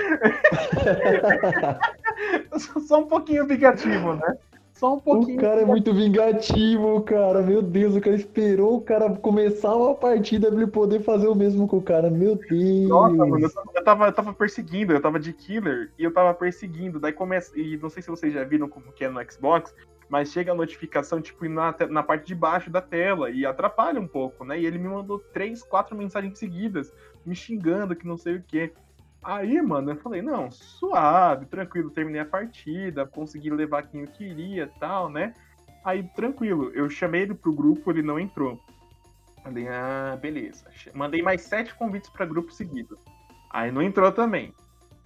Só 2.88 3.00
um 3.00 3.08
pouquinho 3.08 3.48
vingativo, 3.48 4.14
né? 4.14 4.38
Só 4.80 4.96
um 4.96 5.00
pouquinho. 5.00 5.38
O 5.38 5.42
cara 5.42 5.62
é 5.62 5.66
muito 5.66 5.94
vingativo, 5.94 7.02
cara. 7.02 7.42
Meu 7.42 7.62
Deus, 7.62 7.98
o 7.98 8.02
cara 8.02 8.16
esperou 8.16 8.78
o 8.78 8.82
cara 8.82 9.10
começar 9.14 9.76
uma 9.76 9.94
partida 9.94 10.48
pra 10.48 10.56
ele 10.56 10.72
poder 10.72 11.02
fazer 11.02 11.28
o 11.28 11.36
mesmo 11.36 11.68
com 11.68 11.78
o 11.78 11.82
cara. 11.82 12.10
Meu 12.10 12.36
Deus. 12.36 12.88
Nossa, 12.88 13.14
mano, 13.14 13.40
eu 13.40 13.52
tava, 13.52 13.72
eu 13.76 13.84
tava, 13.84 14.06
eu 14.06 14.14
tava 14.14 14.34
perseguindo, 14.34 14.94
eu 14.94 15.02
tava 15.02 15.20
de 15.20 15.34
killer 15.34 15.92
e 16.00 16.04
eu 16.06 16.14
tava 16.14 16.34
perseguindo. 16.34 16.98
Daí 16.98 17.12
começa. 17.12 17.52
E 17.60 17.76
não 17.78 17.90
sei 17.90 18.02
se 18.02 18.10
vocês 18.10 18.34
já 18.34 18.46
viram 18.46 18.70
como 18.70 18.94
que 18.94 19.04
é 19.04 19.10
no 19.10 19.20
Xbox, 19.30 19.76
mas 20.10 20.32
chega 20.32 20.52
a 20.52 20.56
notificação, 20.56 21.22
tipo, 21.22 21.48
na, 21.48 21.76
na 21.90 22.02
parte 22.02 22.26
de 22.26 22.36
baixo 22.36 22.70
da 22.70 22.82
tela 22.82 23.30
e 23.30 23.46
atrapalha 23.46 24.02
um 24.02 24.08
pouco, 24.08 24.44
né? 24.44 24.60
E 24.60 24.66
ele 24.66 24.80
me 24.80 24.88
mandou 24.88 25.20
três, 25.20 25.62
quatro 25.62 25.96
mensagens 25.96 26.40
seguidas, 26.40 26.92
me 27.26 27.36
xingando 27.36 27.96
que 27.96 28.08
não 28.08 28.18
sei 28.18 28.38
o 28.38 28.44
que. 28.44 28.74
Aí, 29.22 29.62
mano, 29.62 29.92
eu 29.92 29.98
falei, 29.98 30.22
não, 30.22 30.50
suave, 30.50 31.46
tranquilo, 31.46 31.92
terminei 31.92 32.22
a 32.22 32.26
partida, 32.26 33.06
consegui 33.06 33.50
levar 33.50 33.84
quem 33.84 34.02
eu 34.02 34.08
queria 34.08 34.72
tal, 34.80 35.10
né? 35.10 35.34
Aí, 35.84 36.04
tranquilo, 36.16 36.72
eu 36.74 36.90
chamei 36.90 37.22
ele 37.22 37.36
pro 37.36 37.54
grupo, 37.54 37.92
ele 37.92 38.02
não 38.02 38.20
entrou. 38.20 38.60
Falei, 39.44 39.68
ah, 39.68 40.18
beleza. 40.20 40.66
Mandei 40.94 41.22
mais 41.22 41.42
sete 41.42 41.74
convites 41.76 42.10
para 42.10 42.26
grupo 42.26 42.52
seguido. 42.52 42.98
Aí 43.52 43.72
não 43.72 43.82
entrou 43.82 44.12
também. 44.12 44.54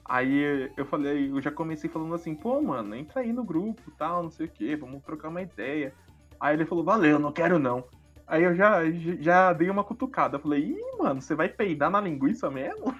Aí 0.05 0.69
eu 0.75 0.85
falei, 0.85 1.31
eu 1.31 1.41
já 1.41 1.49
comecei 1.49 1.89
falando 1.89 2.13
assim, 2.13 2.35
pô, 2.35 2.61
mano, 2.61 2.93
entra 2.95 3.21
aí 3.21 3.31
no 3.31 3.43
grupo, 3.43 3.81
tal, 3.97 4.23
não 4.23 4.29
sei 4.29 4.47
o 4.47 4.49
que, 4.49 4.75
vamos 4.75 5.01
trocar 5.01 5.29
uma 5.29 5.41
ideia. 5.41 5.93
Aí 6.39 6.55
ele 6.55 6.65
falou, 6.65 6.83
valeu, 6.83 7.17
não 7.17 7.31
quero 7.31 7.57
não. 7.57 7.85
Aí 8.27 8.43
eu 8.43 8.55
já, 8.55 8.81
já 9.19 9.53
dei 9.53 9.69
uma 9.69 9.83
cutucada. 9.83 10.39
Falei, 10.39 10.61
ih, 10.61 10.97
mano, 10.97 11.21
você 11.21 11.35
vai 11.35 11.47
peidar 11.47 11.89
na 11.89 12.01
linguiça 12.01 12.49
mesmo? 12.49 12.93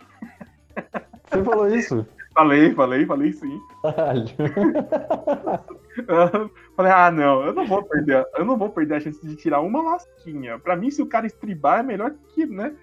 Você 1.30 1.44
falou 1.44 1.68
isso? 1.68 2.06
Falei, 2.34 2.74
falei, 2.74 3.06
falei 3.06 3.34
sim. 3.34 3.60
falei, 6.76 6.92
ah, 6.92 7.10
não, 7.10 7.44
eu 7.44 7.54
não 7.54 7.66
vou 7.66 7.84
perder, 7.84 8.26
eu 8.38 8.46
não 8.46 8.58
vou 8.58 8.70
perder 8.70 8.96
a 8.96 9.00
chance 9.00 9.26
de 9.26 9.36
tirar 9.36 9.62
uma 9.62 9.82
lasquinha. 9.82 10.60
Pra 10.60 10.76
mim, 10.76 10.92
se 10.92 11.02
o 11.02 11.08
cara 11.08 11.26
estribar, 11.26 11.80
é 11.80 11.84
melhor 11.84 12.14
que, 12.34 12.46
né? 12.46 12.76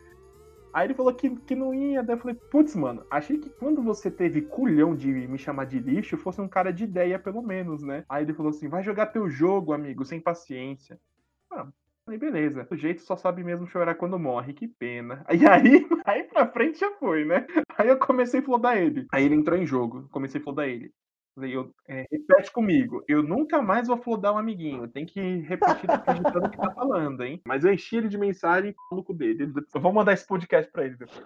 Aí 0.72 0.86
ele 0.86 0.94
falou 0.94 1.12
que, 1.14 1.30
que 1.30 1.54
não 1.54 1.74
ia, 1.74 2.02
daí 2.02 2.16
eu 2.16 2.20
falei, 2.20 2.36
putz, 2.50 2.76
mano, 2.76 3.04
achei 3.10 3.38
que 3.38 3.50
quando 3.50 3.82
você 3.82 4.10
teve 4.10 4.42
culhão 4.42 4.94
de 4.94 5.08
me 5.08 5.38
chamar 5.38 5.66
de 5.66 5.78
lixo, 5.78 6.16
fosse 6.16 6.40
um 6.40 6.48
cara 6.48 6.72
de 6.72 6.84
ideia, 6.84 7.18
pelo 7.18 7.42
menos, 7.42 7.82
né? 7.82 8.04
Aí 8.08 8.24
ele 8.24 8.34
falou 8.34 8.50
assim, 8.50 8.68
vai 8.68 8.82
jogar 8.82 9.06
teu 9.06 9.28
jogo, 9.28 9.72
amigo, 9.72 10.04
sem 10.04 10.20
paciência. 10.20 10.98
Ah, 11.52 11.66
Falei, 12.04 12.18
beleza. 12.18 12.66
O 12.68 12.76
jeito 12.76 13.02
só 13.02 13.16
sabe 13.16 13.44
mesmo 13.44 13.68
chorar 13.68 13.94
quando 13.94 14.18
morre, 14.18 14.52
que 14.52 14.66
pena. 14.66 15.24
E 15.30 15.46
aí, 15.46 15.86
aí 16.04 16.24
pra 16.24 16.50
frente 16.50 16.80
já 16.80 16.90
foi, 16.98 17.24
né? 17.24 17.46
Aí 17.78 17.88
eu 17.88 17.98
comecei 17.98 18.40
a 18.40 18.42
flodar 18.42 18.76
ele. 18.76 19.06
Aí 19.12 19.24
ele 19.24 19.36
entrou 19.36 19.56
em 19.56 19.64
jogo, 19.64 20.08
comecei 20.10 20.40
a 20.40 20.44
flodar 20.44 20.68
ele. 20.68 20.92
Falei, 21.34 21.56
eu, 21.56 21.72
é, 21.86 22.06
repete 22.10 22.50
comigo, 22.50 23.04
eu 23.06 23.22
nunca 23.22 23.62
mais 23.62 23.86
vou 23.86 23.96
flodar 23.96 24.34
um 24.34 24.38
amiguinho. 24.38 24.88
Tem 24.88 25.06
que 25.06 25.20
repetir 25.42 25.88
acreditando 25.88 26.46
o 26.46 26.50
que 26.50 26.56
tá 26.56 26.72
falando, 26.72 27.22
hein? 27.22 27.40
Mas 27.46 27.64
eu 27.64 27.72
enchi 27.72 27.96
ele 27.96 28.08
de 28.08 28.18
mensagem 28.18 28.70
e 28.70 29.02
cu 29.02 29.14
dele. 29.14 29.52
Eu 29.72 29.80
vou 29.80 29.92
mandar 29.92 30.12
esse 30.12 30.26
podcast 30.26 30.70
pra 30.72 30.84
ele 30.84 30.96
depois. 30.96 31.22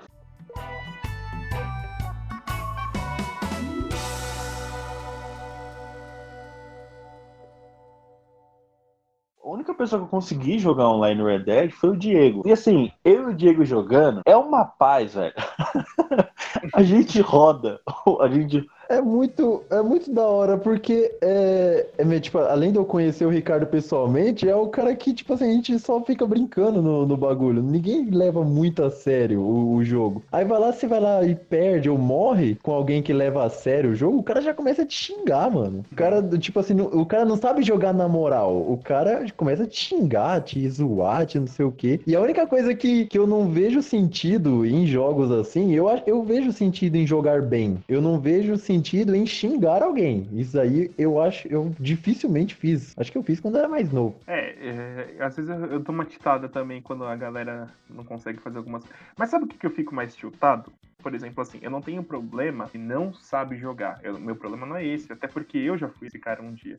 A 9.43 9.49
única 9.49 9.75
pessoa 9.75 10.01
que 10.01 10.07
eu 10.07 10.11
consegui 10.11 10.59
jogar 10.59 10.91
online 10.91 11.21
no 11.21 11.27
Red 11.27 11.45
Dead 11.45 11.71
foi 11.71 11.91
o 11.91 11.97
Diego. 11.97 12.43
E 12.45 12.53
assim, 12.53 12.93
eu 13.05 13.31
e 13.31 13.33
o 13.33 13.35
Diego 13.35 13.65
jogando 13.65 14.21
é 14.27 14.37
uma 14.37 14.67
paz, 14.67 15.15
velho. 15.15 15.35
a 16.75 16.83
gente 16.83 17.21
roda, 17.23 17.81
a 18.21 18.29
gente 18.29 18.67
É 18.89 19.01
muito, 19.01 19.63
é 19.71 19.81
muito 19.83 20.13
da 20.13 20.27
hora, 20.27 20.59
porque 20.59 21.15
é, 21.21 21.87
é, 21.97 22.21
tipo, 22.21 22.39
além 22.39 22.73
de 22.73 22.79
eu 22.79 22.85
conhecer 22.85 23.25
o 23.25 23.31
Ricardo 23.31 23.67
pessoalmente, 23.67 24.49
é 24.49 24.55
o 24.55 24.69
cara 24.69 24.95
que, 24.95 25.13
tipo 25.13 25.33
assim, 25.33 25.45
a 25.45 25.53
gente 25.53 25.79
só 25.79 26.01
fica 26.03 26.27
brincando 26.27 26.83
no, 26.83 27.07
no 27.07 27.17
bagulho. 27.17 27.63
Ninguém 27.63 28.11
leva 28.11 28.45
muito 28.45 28.83
a 28.83 28.91
sério 28.91 29.41
o, 29.41 29.75
o, 29.75 29.85
jogo. 29.85 30.23
Aí 30.31 30.45
vai 30.45 30.59
lá, 30.59 30.73
você 30.73 30.87
vai 30.87 31.01
lá 31.01 31.25
e 31.25 31.35
perde 31.35 31.89
ou 31.89 31.99
morre 31.99 32.57
com 32.63 32.73
alguém 32.73 33.03
que 33.03 33.13
leva 33.13 33.45
a 33.45 33.51
sério 33.51 33.91
o 33.91 33.95
jogo, 33.95 34.19
o 34.19 34.23
cara 34.23 34.41
já 34.41 34.53
começa 34.53 34.83
a 34.83 34.87
te 34.87 34.97
xingar, 34.97 35.51
mano. 35.51 35.85
O 35.91 35.95
cara, 35.95 36.23
tipo 36.39 36.61
assim, 36.61 36.81
o 36.81 37.07
cara 37.07 37.25
não 37.25 37.37
sabe 37.37 37.63
jogar 37.63 37.93
na 37.93 38.09
moral. 38.09 38.57
O 38.57 38.79
cara 38.83 39.25
começa 39.37 39.65
a 39.65 39.67
te 39.67 39.77
xingar, 39.77 40.41
te 40.43 40.69
zoar, 40.69 41.27
te 41.27 41.39
não 41.39 41.47
sei 41.47 41.65
o 41.65 41.73
quê. 41.73 42.01
E 42.07 42.15
a 42.15 42.21
única 42.21 42.47
coisa 42.47 42.75
que, 42.75 43.07
que 43.07 43.19
eu 43.19 43.27
não 43.27 43.49
vejo 43.49 43.83
sentido 43.83 44.67
em 44.67 44.87
jogos 44.87 45.31
assim, 45.31 45.73
eu, 45.73 45.89
eu 46.07 46.23
vejo 46.23 46.53
sentido 46.53 46.97
em 46.97 47.07
jogar 47.07 47.43
bem. 47.43 47.79
Eu 47.89 48.01
não 48.01 48.19
vejo 48.19 48.57
sentido 48.57 48.74
sentido 48.75 49.15
em 49.15 49.25
xingar 49.25 49.83
alguém. 49.83 50.29
Isso 50.33 50.59
aí 50.59 50.91
eu 50.99 51.21
acho, 51.21 51.47
eu 51.49 51.75
dificilmente 51.79 52.55
fiz. 52.55 52.95
Acho 52.99 53.13
que 53.13 53.19
eu 53.19 53.23
fiz 53.23 53.39
quando 53.39 53.59
era 53.59 53.69
mais 53.69 53.93
novo. 53.93 54.17
É, 54.27 55.17
é 55.19 55.23
às 55.23 55.37
vezes 55.37 55.51
eu, 55.51 55.67
eu 55.67 55.81
dou 55.81 55.95
uma 55.95 56.07
também 56.53 56.83
quando 56.83 57.05
a 57.05 57.15
galera 57.15 57.69
não 57.89 58.05
consegue 58.05 58.41
fazer 58.41 58.59
algumas. 58.59 58.85
Mas 59.17 59.31
sabe 59.31 59.45
o 59.45 59.49
que, 59.49 59.57
que 59.57 59.67
eu 59.67 59.71
fico 59.71 59.95
mais 59.95 60.15
tiltado? 60.15 60.73
Por 60.99 61.15
exemplo, 61.15 61.43
assim, 61.43 61.59
eu 61.61 61.71
não 61.71 61.83
tenho 61.83 62.03
problema 62.03 62.69
e 62.73 62.79
não 62.79 63.13
sabe 63.13 63.57
jogar. 63.57 64.01
Eu, 64.03 64.19
meu 64.19 64.35
problema 64.35 64.67
não 64.67 64.77
é 64.77 64.85
esse, 64.85 65.13
até 65.13 65.29
porque 65.29 65.59
eu 65.59 65.77
já 65.77 65.89
fui 65.89 66.09
esse 66.09 66.19
cara 66.19 66.43
um 66.43 66.53
dia. 66.53 66.77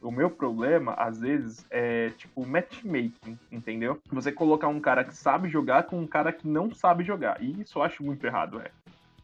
O 0.00 0.10
meu 0.10 0.30
problema, 0.30 0.94
às 0.94 1.20
vezes, 1.20 1.66
é 1.70 2.10
tipo 2.16 2.46
matchmaking, 2.46 3.38
entendeu? 3.50 3.98
Você 4.10 4.30
colocar 4.30 4.68
um 4.68 4.80
cara 4.80 5.04
que 5.04 5.14
sabe 5.14 5.48
jogar 5.48 5.82
com 5.84 5.98
um 5.98 6.06
cara 6.06 6.32
que 6.32 6.46
não 6.46 6.72
sabe 6.72 7.04
jogar. 7.04 7.42
E 7.42 7.60
isso 7.60 7.78
eu 7.78 7.82
acho 7.82 8.02
muito 8.02 8.24
errado, 8.24 8.60
é. 8.60 8.70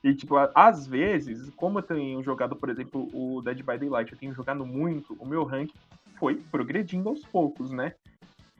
E, 0.04 0.14
tipo, 0.14 0.34
às 0.54 0.86
vezes, 0.86 1.48
como 1.56 1.78
eu 1.78 1.82
tenho 1.82 2.22
jogado, 2.22 2.54
por 2.54 2.68
exemplo, 2.68 3.08
o 3.14 3.40
Dead 3.40 3.62
by 3.62 3.78
Daylight, 3.78 4.12
eu 4.12 4.18
tenho 4.18 4.34
jogado 4.34 4.66
muito, 4.66 5.16
o 5.18 5.24
meu 5.24 5.44
rank 5.44 5.70
foi 6.18 6.34
progredindo 6.34 7.08
aos 7.08 7.24
poucos, 7.24 7.70
né? 7.70 7.94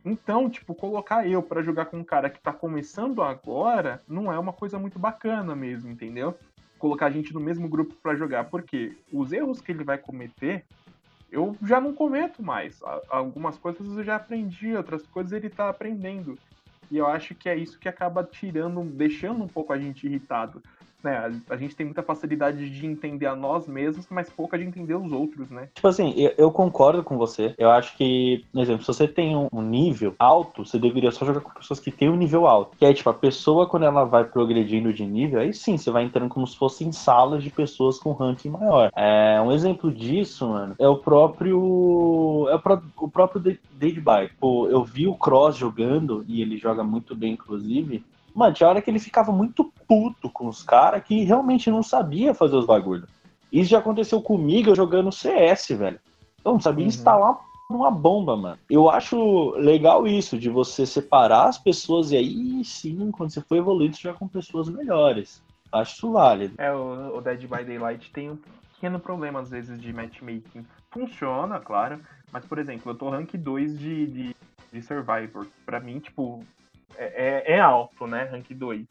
Então, 0.03 0.49
tipo, 0.49 0.75
colocar 0.75 1.29
eu 1.29 1.43
para 1.43 1.63
jogar 1.63 1.85
com 1.85 1.99
um 1.99 2.05
cara 2.05 2.31
que 2.31 2.41
tá 2.41 2.51
começando 2.51 3.23
agora 3.23 4.01
não 4.09 4.33
é 4.33 4.39
uma 4.39 4.55
coisa 4.55 4.79
muito 4.79 4.99
bacana 4.99 5.55
mesmo, 5.55 5.91
entendeu? 5.91 6.35
Colocar 6.79 7.07
a 7.07 7.11
gente 7.11 7.35
no 7.35 7.41
mesmo 7.41 7.69
grupo 7.69 7.95
para 8.03 8.17
jogar, 8.17 8.45
porque 8.45 8.97
os 9.13 9.31
erros 9.31 9.61
que 9.61 9.71
ele 9.71 9.85
vai 9.85 9.99
cometer, 9.99 10.65
eu 11.31 11.55
já 11.63 11.79
não 11.79 11.93
cometo 11.93 12.43
mais. 12.43 12.81
Algumas 13.11 13.59
coisas 13.59 13.87
eu 13.99 14.03
já 14.03 14.17
aprendi, 14.17 14.75
outras 14.75 15.07
coisas 15.09 15.33
ele 15.33 15.51
tá 15.51 15.69
aprendendo. 15.69 16.39
E 16.91 16.97
eu 16.97 17.07
acho 17.07 17.35
que 17.35 17.51
é 17.51 17.57
isso 17.57 17.79
que 17.79 17.89
acaba 17.89 18.25
tirando, 18.25 18.83
deixando 18.83 19.45
um 19.45 19.49
pouco 19.49 19.75
a 19.75 19.79
gente 19.79 20.07
irritado 20.07 20.63
né, 21.05 21.41
a, 21.51 21.57
gente 21.57 21.77
tem 21.77 21.85
muita 21.85 22.03
facilidade 22.03 22.69
de 22.71 22.87
entender 22.87 23.27
a 23.27 23.37
nós 23.37 23.69
mesmos, 23.69 24.07
mas 24.11 24.31
pouca 24.31 24.59
de 24.59 24.65
entender 24.65 24.95
os 24.95 25.13
outros, 25.13 25.51
né? 25.51 25.69
Tipo 25.75 25.87
assim, 25.87 26.15
eu, 26.17 26.33
eu 26.39 26.51
concordo 26.51 27.05
com 27.05 27.19
você. 27.19 27.55
Eu 27.59 27.71
acho 27.71 27.95
que, 27.97 28.45
por 28.53 28.63
exemplo, 28.63 28.83
se 28.83 28.87
você 28.89 29.07
tem 29.07 29.37
um, 29.37 29.63
nível 29.63 30.15
alto, 30.19 30.65
você 30.65 30.79
deveria 30.79 31.11
só 31.11 31.27
jogar 31.27 31.41
com 31.41 31.51
pessoas 31.51 31.79
que 31.79 31.91
têm 31.91 32.09
um 32.09 32.17
nível 32.17 32.47
alto. 32.47 32.77
Que 32.79 32.87
é 32.87 32.93
tipo, 32.95 33.11
a 33.11 33.15
pessoa, 33.15 33.67
quando 33.67 33.85
ela 33.85 34.05
vai 34.05 34.25
progredindo 34.25 34.93
de 34.93 35.05
nível, 35.05 35.41
aí 35.41 35.53
sim, 35.53 35.77
você 35.77 35.91
vai 35.91 36.05
entrando 36.05 36.29
como 36.29 36.47
se 36.47 36.57
fossem 36.57 36.91
salas 36.91 37.43
de 37.43 37.51
pessoas 37.51 37.99
com 37.99 38.13
ranking 38.13 38.51
maior. 38.51 38.91
É, 38.97 39.41
um 39.41 39.53
exemplo 39.53 39.93
disso, 39.93 40.49
mano, 40.49 40.75
é 40.79 40.89
o 40.89 40.97
próprio. 40.97 42.49
É 42.49 42.55
o, 42.55 43.05
o 43.05 43.09
próprio 43.09 43.41
Dead 43.41 43.97
by. 43.97 44.33
Pô, 44.41 44.69
eu 44.69 44.83
vi 44.85 45.07
o 45.07 45.15
Cross 45.15 45.57
jogando, 45.57 46.25
e 46.27 46.41
ele 46.41 46.57
joga 46.57 46.83
muito 46.83 47.15
bem, 47.15 47.33
inclusive. 47.33 48.03
Mano, 48.35 48.53
tinha 48.53 48.69
hora 48.69 48.83
que 48.83 48.91
ele 48.91 48.99
ficava 48.99 49.31
muito 49.31 49.73
puto 49.87 50.29
com 50.29 50.49
os 50.49 50.63
caras 50.63 51.05
que 51.05 51.23
realmente 51.23 51.71
não 51.71 51.83
sabia 51.83 52.35
fazer 52.35 52.57
os 52.57 52.67
bagulhos. 52.67 53.09
Isso 53.53 53.71
já 53.71 53.79
aconteceu 53.79 54.21
comigo 54.21 54.71
eu 54.71 54.75
jogando 54.75 55.13
CS, 55.13 55.69
velho. 55.69 56.01
Eu 56.45 56.53
não 56.53 56.61
sabia 56.61 56.85
uhum. 56.85 56.89
instalar 56.89 57.39
uma 57.71 57.91
bomba, 57.91 58.37
mano. 58.37 58.59
Eu 58.69 58.91
acho 58.91 59.51
legal 59.53 60.07
isso, 60.07 60.39
de 60.39 60.51
você 60.51 60.85
separar 60.85 61.49
as 61.49 61.59
pessoas 61.59 62.11
e 62.11 62.17
aí 62.17 62.65
sim, 62.65 63.11
quando 63.13 63.31
você 63.33 63.41
for 63.41 63.57
evoluindo, 63.57 63.97
você 63.97 64.03
já 64.03 64.13
com 64.13 64.27
pessoas 64.27 64.69
melhores. 64.69 65.43
Acho 65.73 65.95
isso 65.95 66.13
válido. 66.13 66.55
É, 66.59 66.73
o, 66.73 67.17
o 67.17 67.21
Dead 67.21 67.41
by 67.41 67.65
Daylight 67.65 68.11
tem 68.13 68.31
um 68.31 68.39
pequeno 68.75 69.01
problema, 69.01 69.41
às 69.41 69.51
vezes, 69.51 69.81
de 69.81 69.93
matchmaking. 69.93 70.67
Funciona, 70.91 71.59
claro, 71.59 72.01
mas, 72.31 72.45
por 72.45 72.59
exemplo, 72.59 72.93
eu 72.93 72.95
tô 72.95 73.09
rank 73.09 73.35
2 73.35 73.79
de, 73.79 74.07
de, 74.07 74.37
de 74.73 74.83
Survivor. 74.83 75.47
Pra 75.65 75.81
mim, 75.81 75.99
tipo, 75.99 76.45
é, 76.97 77.43
é, 77.49 77.57
é 77.57 77.61
alto, 77.61 78.07
né? 78.07 78.25
Rank 78.25 78.51
2. 78.51 78.87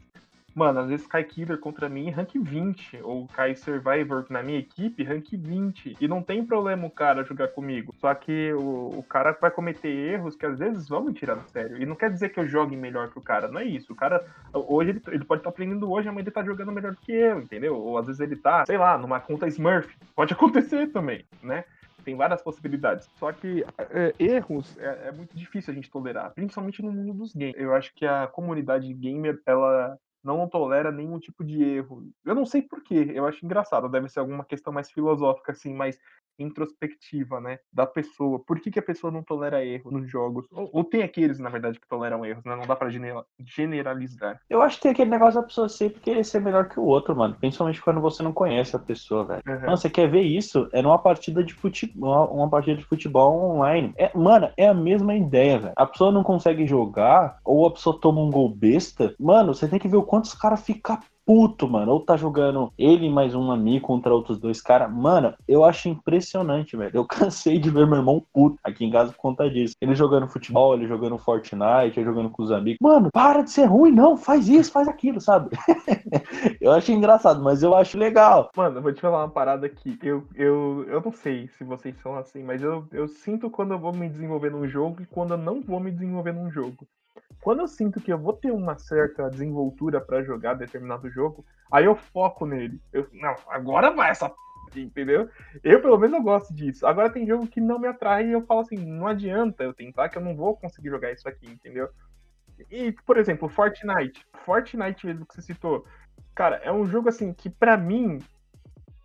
Mano, 0.55 0.81
às 0.81 0.87
vezes 0.87 1.07
cai 1.07 1.23
Killer 1.23 1.57
contra 1.57 1.89
mim 1.89 2.11
rank 2.11 2.35
20, 2.35 2.99
ou 3.01 3.27
cai 3.27 3.55
Survivor 3.55 4.25
na 4.29 4.43
minha 4.43 4.59
equipe 4.59 5.03
rank 5.03 5.29
20. 5.31 5.97
E 5.99 6.07
não 6.07 6.21
tem 6.21 6.45
problema 6.45 6.85
o 6.85 6.91
cara 6.91 7.23
jogar 7.23 7.47
comigo. 7.47 7.93
Só 7.99 8.13
que 8.13 8.53
o, 8.53 8.99
o 8.99 9.03
cara 9.03 9.35
vai 9.41 9.49
cometer 9.49 9.89
erros 9.89 10.35
que 10.35 10.45
às 10.45 10.59
vezes 10.59 10.87
vão 10.87 11.05
me 11.05 11.13
tirar 11.13 11.35
do 11.35 11.49
sério. 11.49 11.81
E 11.81 11.85
não 11.85 11.95
quer 11.95 12.11
dizer 12.11 12.29
que 12.29 12.39
eu 12.39 12.47
jogue 12.47 12.75
melhor 12.75 13.09
que 13.09 13.17
o 13.17 13.21
cara, 13.21 13.47
não 13.47 13.59
é 13.59 13.65
isso. 13.65 13.93
O 13.93 13.95
cara, 13.95 14.23
hoje 14.53 14.91
ele, 14.91 15.01
ele 15.07 15.25
pode 15.25 15.39
estar 15.39 15.49
tá 15.49 15.55
aprendendo 15.55 15.91
hoje, 15.91 16.07
amanhã 16.07 16.23
ele 16.23 16.31
tá 16.31 16.43
jogando 16.43 16.71
melhor 16.71 16.91
do 16.91 17.01
que 17.01 17.11
eu, 17.11 17.39
entendeu? 17.39 17.75
Ou 17.75 17.97
às 17.97 18.05
vezes 18.05 18.21
ele 18.21 18.35
tá, 18.35 18.63
sei 18.67 18.77
lá, 18.77 18.95
numa 18.95 19.19
conta 19.19 19.47
Smurf. 19.47 19.89
Pode 20.15 20.33
acontecer 20.35 20.87
também, 20.91 21.25
né? 21.41 21.63
Tem 22.03 22.15
várias 22.15 22.41
possibilidades. 22.41 23.09
Só 23.15 23.31
que 23.31 23.65
é, 23.77 24.13
erros 24.19 24.77
é, 24.77 25.07
é, 25.07 25.11
muito 25.11 25.35
difícil 25.35 25.71
a 25.71 25.75
gente 25.75 25.89
tolerar, 25.89 26.33
principalmente 26.33 26.81
no 26.81 26.91
mundo 26.91 27.13
dos 27.13 27.33
games. 27.33 27.55
Eu 27.57 27.73
acho 27.73 27.93
que 27.95 28.05
a 28.05 28.27
comunidade 28.27 28.93
gamer, 28.93 29.41
ela 29.45 29.97
não 30.23 30.47
tolera 30.47 30.91
nenhum 30.91 31.19
tipo 31.19 31.43
de 31.43 31.61
erro. 31.61 32.09
Eu 32.25 32.33
não 32.33 32.45
sei 32.45 32.61
porquê, 32.61 33.11
eu 33.13 33.25
acho 33.27 33.45
engraçado, 33.45 33.89
deve 33.89 34.07
ser 34.07 34.19
alguma 34.19 34.45
questão 34.45 34.71
mais 34.71 34.89
filosófica, 34.89 35.51
assim, 35.51 35.73
mas 35.73 35.99
introspectiva, 36.37 37.39
né, 37.39 37.59
da 37.71 37.85
pessoa. 37.85 38.39
Por 38.39 38.59
que, 38.59 38.71
que 38.71 38.79
a 38.79 38.83
pessoa 38.83 39.11
não 39.11 39.23
tolera 39.23 39.63
erro 39.63 39.91
nos 39.91 40.09
jogos? 40.09 40.45
Ou, 40.51 40.69
ou, 40.71 40.83
tem 40.83 41.03
aqueles, 41.03 41.39
na 41.39 41.49
verdade, 41.49 41.79
que 41.79 41.87
toleram 41.87 42.25
erros, 42.25 42.43
né? 42.43 42.55
Não 42.55 42.67
dá 42.67 42.75
pra 42.75 42.89
generalizar. 43.39 44.39
Eu 44.49 44.61
acho 44.61 44.77
que 44.77 44.83
tem 44.83 44.91
aquele 44.91 45.09
negócio 45.09 45.39
da 45.39 45.47
pessoa 45.47 45.69
sempre 45.69 45.99
querer 46.01 46.23
ser 46.23 46.41
melhor 46.41 46.67
que 46.69 46.79
o 46.79 46.83
outro, 46.83 47.15
mano. 47.15 47.35
Principalmente 47.39 47.81
quando 47.81 48.01
você 48.01 48.23
não 48.23 48.33
conhece 48.33 48.75
a 48.75 48.79
pessoa, 48.79 49.25
velho. 49.25 49.43
Uhum. 49.47 49.61
Mano, 49.61 49.77
você 49.77 49.89
quer 49.89 50.09
ver 50.09 50.21
isso? 50.21 50.67
É 50.71 50.81
numa 50.81 50.99
partida 50.99 51.43
de 51.43 51.53
futebol, 51.53 52.27
uma 52.33 52.49
partida 52.49 52.77
de 52.77 52.85
futebol 52.85 53.55
online. 53.55 53.93
É, 53.97 54.11
mano, 54.15 54.49
é 54.57 54.67
a 54.67 54.73
mesma 54.73 55.15
ideia, 55.15 55.59
velho. 55.59 55.73
A 55.75 55.85
pessoa 55.85 56.11
não 56.11 56.23
consegue 56.23 56.65
jogar, 56.65 57.39
ou 57.43 57.65
a 57.65 57.71
pessoa 57.71 57.99
toma 57.99 58.21
um 58.21 58.29
gol 58.29 58.49
besta. 58.49 59.15
Mano, 59.19 59.53
você 59.53 59.67
tem 59.67 59.79
que 59.79 59.87
ver 59.87 59.97
o 59.97 60.03
quanto 60.03 60.25
os 60.25 60.33
caras 60.33 60.63
ficam 60.63 60.97
puto, 61.25 61.67
mano. 61.67 61.91
Ou 61.91 61.99
tá 61.99 62.15
jogando 62.17 62.71
ele 62.77 63.09
mais 63.09 63.35
um 63.35 63.51
amigo 63.51 63.85
contra 63.85 64.13
outros 64.13 64.37
dois 64.37 64.61
caras. 64.61 64.91
Mano, 64.91 65.33
eu 65.47 65.63
acho 65.63 65.89
impressionante, 65.89 66.77
velho. 66.77 66.91
Eu 66.93 67.05
cansei 67.07 67.59
de 67.59 67.69
ver 67.69 67.87
meu 67.87 67.97
irmão 67.97 68.25
puto 68.33 68.57
aqui 68.63 68.85
em 68.85 68.91
casa 68.91 69.11
por 69.11 69.17
conta 69.17 69.49
disso. 69.49 69.75
Ele 69.81 69.95
jogando 69.95 70.27
futebol, 70.27 70.73
ele 70.73 70.87
jogando 70.87 71.17
Fortnite, 71.17 71.97
ele 71.99 72.05
jogando 72.05 72.29
com 72.29 72.43
os 72.43 72.51
amigos. 72.51 72.77
Mano, 72.81 73.09
para 73.11 73.41
de 73.41 73.51
ser 73.51 73.65
ruim, 73.65 73.91
não. 73.91 74.17
Faz 74.17 74.47
isso, 74.47 74.71
faz 74.71 74.87
aquilo, 74.87 75.19
sabe? 75.19 75.49
eu 76.59 76.71
acho 76.71 76.91
engraçado, 76.91 77.43
mas 77.43 77.63
eu 77.63 77.75
acho 77.75 77.97
legal. 77.97 78.49
Mano, 78.55 78.77
eu 78.77 78.81
vou 78.81 78.93
te 78.93 79.01
falar 79.01 79.19
uma 79.19 79.29
parada 79.29 79.65
aqui. 79.65 79.97
Eu, 80.01 80.25
eu, 80.35 80.85
eu 80.87 81.01
não 81.01 81.11
sei 81.11 81.47
se 81.47 81.63
vocês 81.63 81.95
são 82.01 82.15
assim, 82.15 82.43
mas 82.43 82.61
eu, 82.61 82.85
eu 82.91 83.07
sinto 83.07 83.49
quando 83.49 83.73
eu 83.73 83.79
vou 83.79 83.93
me 83.93 84.09
desenvolver 84.09 84.51
num 84.51 84.67
jogo 84.67 85.01
e 85.01 85.05
quando 85.05 85.31
eu 85.31 85.37
não 85.37 85.61
vou 85.61 85.79
me 85.79 85.91
desenvolver 85.91 86.33
num 86.33 86.51
jogo. 86.51 86.87
Quando 87.43 87.59
eu 87.59 87.67
sinto 87.67 87.99
que 87.99 88.11
eu 88.11 88.17
vou 88.17 88.31
ter 88.31 88.51
uma 88.51 88.77
certa 88.77 89.29
desenvoltura 89.29 89.99
para 89.99 90.23
jogar 90.23 90.53
determinado 90.53 91.09
jogo, 91.09 91.45
aí 91.69 91.83
eu 91.83 91.93
foco 91.93 92.45
nele. 92.45 92.81
Eu, 92.93 93.05
não, 93.11 93.35
agora 93.49 93.91
vai 93.91 94.11
essa 94.11 94.31
entendeu? 94.75 95.29
Eu, 95.61 95.81
pelo 95.81 95.97
menos, 95.97 96.15
eu 96.15 96.23
gosto 96.23 96.53
disso. 96.53 96.87
Agora 96.87 97.09
tem 97.09 97.27
jogo 97.27 97.45
que 97.45 97.61
não 97.61 97.77
me 97.77 97.87
atrai 97.87 98.27
e 98.27 98.31
eu 98.31 98.41
falo 98.45 98.61
assim, 98.61 98.77
não 98.77 99.05
adianta 99.05 99.63
eu 99.63 99.73
tentar 99.73 100.09
que 100.09 100.17
eu 100.17 100.21
não 100.21 100.35
vou 100.35 100.55
conseguir 100.55 100.89
jogar 100.89 101.11
isso 101.11 101.27
aqui, 101.27 101.45
entendeu? 101.45 101.89
E, 102.71 102.93
por 103.05 103.17
exemplo, 103.17 103.49
Fortnite. 103.49 104.25
Fortnite 104.45 105.05
mesmo 105.05 105.25
que 105.25 105.35
você 105.35 105.41
citou. 105.41 105.85
Cara, 106.33 106.55
é 106.63 106.71
um 106.71 106.85
jogo 106.85 107.09
assim 107.09 107.33
que 107.33 107.49
para 107.49 107.77
mim 107.77 108.19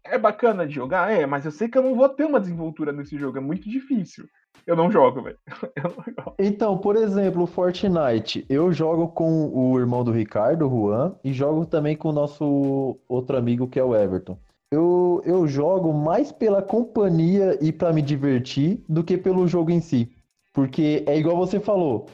é 0.05 0.17
bacana 0.17 0.67
de 0.67 0.75
jogar, 0.75 1.13
é, 1.13 1.27
mas 1.27 1.45
eu 1.45 1.51
sei 1.51 1.69
que 1.69 1.77
eu 1.77 1.83
não 1.83 1.95
vou 1.95 2.09
ter 2.09 2.25
uma 2.25 2.41
desenvoltura 2.41 2.93
nesse 2.93 3.19
jogo, 3.19 3.37
é 3.37 3.41
muito 3.41 3.69
difícil. 3.69 4.27
Eu 4.67 4.77
não 4.77 4.91
jogo, 4.91 5.23
velho. 5.23 5.39
Então, 6.39 6.79
por 6.79 6.95
exemplo, 6.97 7.47
Fortnite. 7.47 8.45
Eu 8.49 8.73
jogo 8.73 9.09
com 9.09 9.51
o 9.53 9.79
irmão 9.79 10.05
do 10.05 10.13
Ricardo, 10.13 10.67
o 10.67 10.71
Juan, 10.71 11.15
e 11.25 11.33
jogo 11.33 11.67
também 11.67 11.97
com 11.97 12.11
o 12.11 12.13
nosso 12.13 12.97
outro 13.09 13.37
amigo 13.37 13.67
que 13.67 13.79
é 13.79 13.83
o 13.83 13.97
Everton. 13.97 14.39
Eu, 14.71 15.23
eu 15.25 15.47
jogo 15.49 15.93
mais 15.93 16.31
pela 16.31 16.63
companhia 16.63 17.59
e 17.61 17.73
para 17.73 17.93
me 17.93 18.03
divertir 18.03 18.85
do 18.89 19.03
que 19.03 19.17
pelo 19.17 19.49
jogo 19.49 19.71
em 19.71 19.81
si. 19.81 20.13
Porque 20.53 21.05
é 21.07 21.19
igual 21.19 21.37
você 21.37 21.59
falou. 21.59 22.07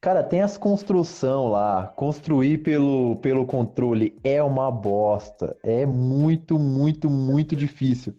Cara, 0.00 0.22
tem 0.22 0.40
as 0.40 0.56
construção 0.56 1.48
lá. 1.48 1.88
Construir 1.96 2.58
pelo, 2.58 3.16
pelo 3.16 3.44
controle 3.44 4.16
é 4.22 4.42
uma 4.42 4.70
bosta. 4.70 5.56
É 5.64 5.84
muito, 5.84 6.58
muito, 6.58 7.10
muito 7.10 7.56
difícil. 7.56 8.14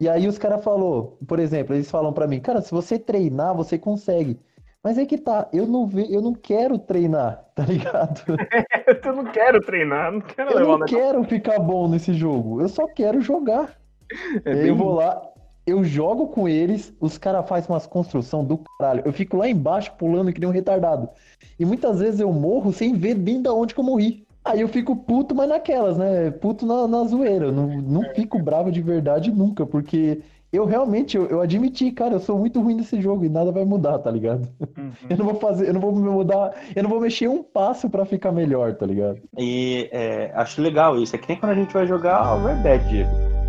E 0.00 0.08
aí 0.08 0.28
os 0.28 0.36
caras 0.38 0.62
falou, 0.62 1.18
por 1.26 1.38
exemplo, 1.38 1.74
eles 1.74 1.90
falam 1.90 2.12
para 2.12 2.26
mim, 2.26 2.40
cara, 2.40 2.60
se 2.60 2.70
você 2.70 2.98
treinar, 2.98 3.54
você 3.54 3.78
consegue. 3.78 4.38
Mas 4.84 4.98
é 4.98 5.06
que 5.06 5.18
tá, 5.18 5.48
eu 5.52 5.66
não 5.66 5.86
ve, 5.86 6.06
eu 6.14 6.20
não 6.20 6.34
quero 6.34 6.78
treinar, 6.78 7.44
tá 7.56 7.64
ligado? 7.64 8.22
eu 9.04 9.12
não 9.14 9.24
quero 9.24 9.60
treinar, 9.60 10.12
não 10.12 10.20
quero 10.20 10.50
Eu 10.50 10.78
não 10.78 10.86
quero 10.86 11.24
ficar 11.24 11.58
bom 11.58 11.88
nesse 11.88 12.12
jogo, 12.12 12.60
eu 12.60 12.68
só 12.68 12.86
quero 12.86 13.20
jogar. 13.20 13.76
É 14.44 14.52
eu 14.52 14.54
bem- 14.54 14.72
vou 14.76 14.94
lá, 14.94 15.20
eu 15.66 15.82
jogo 15.82 16.28
com 16.28 16.48
eles, 16.48 16.94
os 17.00 17.18
caras 17.18 17.48
fazem 17.48 17.70
umas 17.70 17.86
construção 17.86 18.44
do 18.44 18.58
caralho. 18.78 19.02
Eu 19.04 19.12
fico 19.12 19.36
lá 19.36 19.48
embaixo 19.48 19.92
pulando 19.98 20.32
que 20.32 20.40
nem 20.40 20.48
um 20.48 20.52
retardado. 20.52 21.08
E 21.58 21.64
muitas 21.64 21.98
vezes 21.98 22.20
eu 22.20 22.32
morro 22.32 22.72
sem 22.72 22.94
ver 22.94 23.14
bem 23.14 23.42
da 23.42 23.52
onde 23.52 23.74
que 23.74 23.80
eu 23.80 23.84
morri. 23.84 24.25
Aí 24.46 24.60
eu 24.60 24.68
fico 24.68 24.94
puto, 24.94 25.34
mas 25.34 25.48
naquelas, 25.48 25.98
né? 25.98 26.30
Puto 26.30 26.64
na, 26.64 26.86
na 26.86 27.04
zoeira. 27.04 27.46
Eu 27.46 27.52
Não, 27.52 27.66
não 27.66 28.02
fico 28.14 28.38
bravo 28.38 28.70
de 28.70 28.80
verdade 28.80 29.30
nunca, 29.32 29.66
porque 29.66 30.20
eu 30.52 30.64
realmente, 30.64 31.16
eu, 31.16 31.26
eu 31.26 31.40
admiti, 31.40 31.90
cara, 31.90 32.14
eu 32.14 32.20
sou 32.20 32.38
muito 32.38 32.60
ruim 32.60 32.76
nesse 32.76 33.00
jogo 33.00 33.24
e 33.24 33.28
nada 33.28 33.50
vai 33.50 33.64
mudar, 33.64 33.98
tá 33.98 34.10
ligado? 34.10 34.48
Uhum. 34.78 34.92
Eu 35.10 35.16
não 35.16 35.24
vou 35.24 35.34
fazer, 35.34 35.68
eu 35.68 35.74
não 35.74 35.80
vou 35.80 35.92
mudar, 35.92 36.54
eu 36.74 36.82
não 36.82 36.90
vou 36.90 37.00
mexer 37.00 37.28
um 37.28 37.42
passo 37.42 37.90
pra 37.90 38.04
ficar 38.04 38.30
melhor, 38.30 38.74
tá 38.74 38.86
ligado? 38.86 39.20
E 39.36 39.88
é, 39.90 40.30
acho 40.34 40.62
legal 40.62 40.96
isso. 40.96 41.16
É 41.16 41.18
que 41.18 41.28
nem 41.28 41.38
quando 41.38 41.52
a 41.52 41.56
gente 41.56 41.72
vai 41.72 41.86
jogar 41.86 42.36
o 42.36 42.46
Red 42.46 42.62
Dead, 42.62 42.88
Diego. 42.88 43.45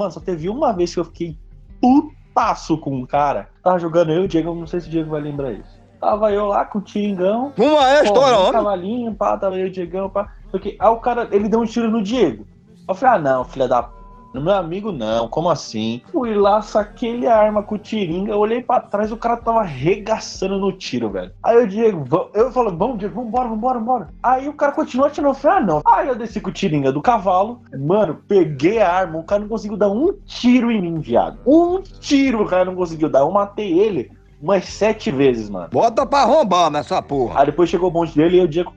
Mano, 0.00 0.12
só 0.12 0.20
teve 0.20 0.48
uma 0.48 0.72
vez 0.72 0.94
que 0.94 1.00
eu 1.00 1.04
fiquei 1.04 1.36
putaço 1.78 2.78
com 2.78 2.96
um 2.96 3.04
cara. 3.04 3.50
Tava 3.62 3.78
jogando 3.78 4.10
eu 4.12 4.22
e 4.22 4.24
o 4.24 4.28
Diego, 4.28 4.54
não 4.54 4.66
sei 4.66 4.80
se 4.80 4.88
o 4.88 4.90
Diego 4.90 5.10
vai 5.10 5.20
lembrar 5.20 5.52
isso. 5.52 5.78
Tava 6.00 6.32
eu 6.32 6.46
lá 6.46 6.64
com 6.64 6.78
o 6.78 6.80
Tiringão. 6.80 7.52
Uma 7.58 7.86
é 7.90 7.98
Pô, 7.98 8.04
história, 8.04 8.38
homem. 8.38 8.52
cavalinho, 8.52 9.14
pá, 9.14 9.36
tava 9.36 9.58
eu 9.58 9.66
e 9.66 9.68
o 9.68 9.70
Diegão, 9.70 10.08
pá. 10.08 10.32
Porque, 10.50 10.74
aí 10.80 10.88
o 10.88 10.96
cara, 10.96 11.28
ele 11.30 11.50
deu 11.50 11.60
um 11.60 11.66
tiro 11.66 11.90
no 11.90 12.02
Diego. 12.02 12.46
Eu 12.88 12.94
falei, 12.94 13.16
ah, 13.16 13.18
não, 13.18 13.44
filha 13.44 13.68
da. 13.68 13.90
No 14.32 14.40
meu 14.40 14.54
amigo, 14.54 14.92
não, 14.92 15.26
como 15.26 15.50
assim? 15.50 16.02
Fui 16.12 16.34
lá, 16.34 16.62
saquei 16.62 17.26
a 17.26 17.36
arma 17.36 17.64
com 17.64 17.74
o 17.74 17.78
tiringa, 17.78 18.36
olhei 18.36 18.62
pra 18.62 18.78
trás, 18.78 19.10
o 19.10 19.16
cara 19.16 19.36
tava 19.36 19.60
arregaçando 19.60 20.56
no 20.58 20.72
tiro, 20.72 21.10
velho. 21.10 21.32
Aí 21.42 21.56
o 21.56 21.66
Diego, 21.66 22.04
eu 22.32 22.52
falo, 22.52 22.76
vamos, 22.76 22.98
Diego, 22.98 23.22
vambora, 23.22 23.48
vambora, 23.48 23.78
vambora. 23.80 24.08
Aí 24.22 24.48
o 24.48 24.52
cara 24.52 24.70
continuou 24.70 25.08
atirando, 25.08 25.30
eu 25.30 25.34
falei, 25.34 25.58
ah, 25.58 25.60
não. 25.60 25.82
Aí 25.84 26.06
eu 26.06 26.14
desci 26.14 26.40
com 26.40 26.50
o 26.50 26.52
tiringa 26.52 26.92
do 26.92 27.02
cavalo, 27.02 27.60
mano, 27.76 28.20
peguei 28.28 28.80
a 28.80 28.92
arma, 28.92 29.18
o 29.18 29.24
cara 29.24 29.40
não 29.40 29.48
conseguiu 29.48 29.76
dar 29.76 29.90
um 29.90 30.12
tiro 30.24 30.70
em 30.70 30.80
mim, 30.80 31.00
viado. 31.00 31.40
Um 31.44 31.80
tiro 31.82 32.42
o 32.42 32.46
cara 32.46 32.64
não 32.64 32.76
conseguiu 32.76 33.08
dar, 33.08 33.20
eu 33.20 33.30
matei 33.32 33.78
ele 33.78 34.12
umas 34.40 34.64
sete 34.64 35.10
vezes, 35.10 35.50
mano. 35.50 35.68
Bota 35.70 36.06
pra 36.06 36.20
arrombar 36.20 36.70
nessa 36.70 37.02
porra. 37.02 37.40
Aí 37.40 37.46
depois 37.46 37.68
chegou 37.68 37.88
o 37.88 37.92
bonde 37.92 38.14
dele 38.14 38.38
e 38.38 38.44
o 38.44 38.48
Diego 38.48 38.72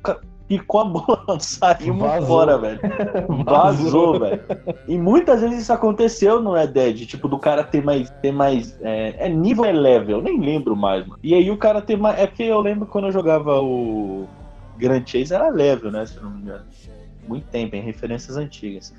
picou 0.47 0.82
a 0.82 0.86
bola, 0.86 1.39
saímos 1.39 2.01
Vazou. 2.01 2.27
fora, 2.27 2.58
velho. 2.58 2.79
Vazou, 3.45 4.19
velho. 4.19 4.41
E 4.88 4.97
muitas 4.97 5.41
vezes 5.41 5.63
isso 5.63 5.73
aconteceu 5.73 6.41
no 6.41 6.53
Red 6.53 6.67
Dead, 6.67 7.06
tipo, 7.06 7.27
do 7.27 7.39
cara 7.39 7.63
ter 7.63 7.84
mais. 7.84 8.10
Ter 8.21 8.32
mais 8.32 8.77
é, 8.82 9.25
é 9.25 9.29
nível 9.29 9.65
é 9.65 9.71
level, 9.71 10.21
nem 10.21 10.39
lembro 10.39 10.75
mais, 10.75 11.06
mano. 11.06 11.19
E 11.23 11.34
aí 11.34 11.49
o 11.49 11.58
cara 11.58 11.82
ter 11.82 11.97
mais. 11.97 12.19
É 12.19 12.27
porque 12.27 12.43
eu 12.43 12.60
lembro 12.60 12.86
quando 12.86 13.06
eu 13.06 13.12
jogava 13.12 13.62
o 13.62 14.27
Grand 14.77 15.03
Chase 15.06 15.34
era 15.34 15.49
level, 15.49 15.91
né? 15.91 16.06
Se 16.06 16.17
eu 16.17 16.23
não 16.23 16.32
me 16.32 16.41
engano. 16.41 16.63
Muito 17.27 17.47
tempo, 17.47 17.75
em 17.75 17.82
referências 17.82 18.36
antigas. 18.36 18.93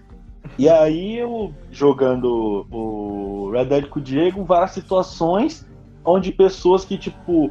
E 0.59 0.69
aí 0.69 1.19
eu 1.19 1.53
jogando 1.71 2.67
o 2.71 3.51
Red 3.51 3.67
Dead 3.67 3.89
com 3.89 3.99
o 3.99 4.03
Diego, 4.03 4.45
várias 4.45 4.73
situações 4.73 5.67
onde 6.05 6.31
pessoas 6.33 6.85
que, 6.85 6.99
tipo, 6.99 7.51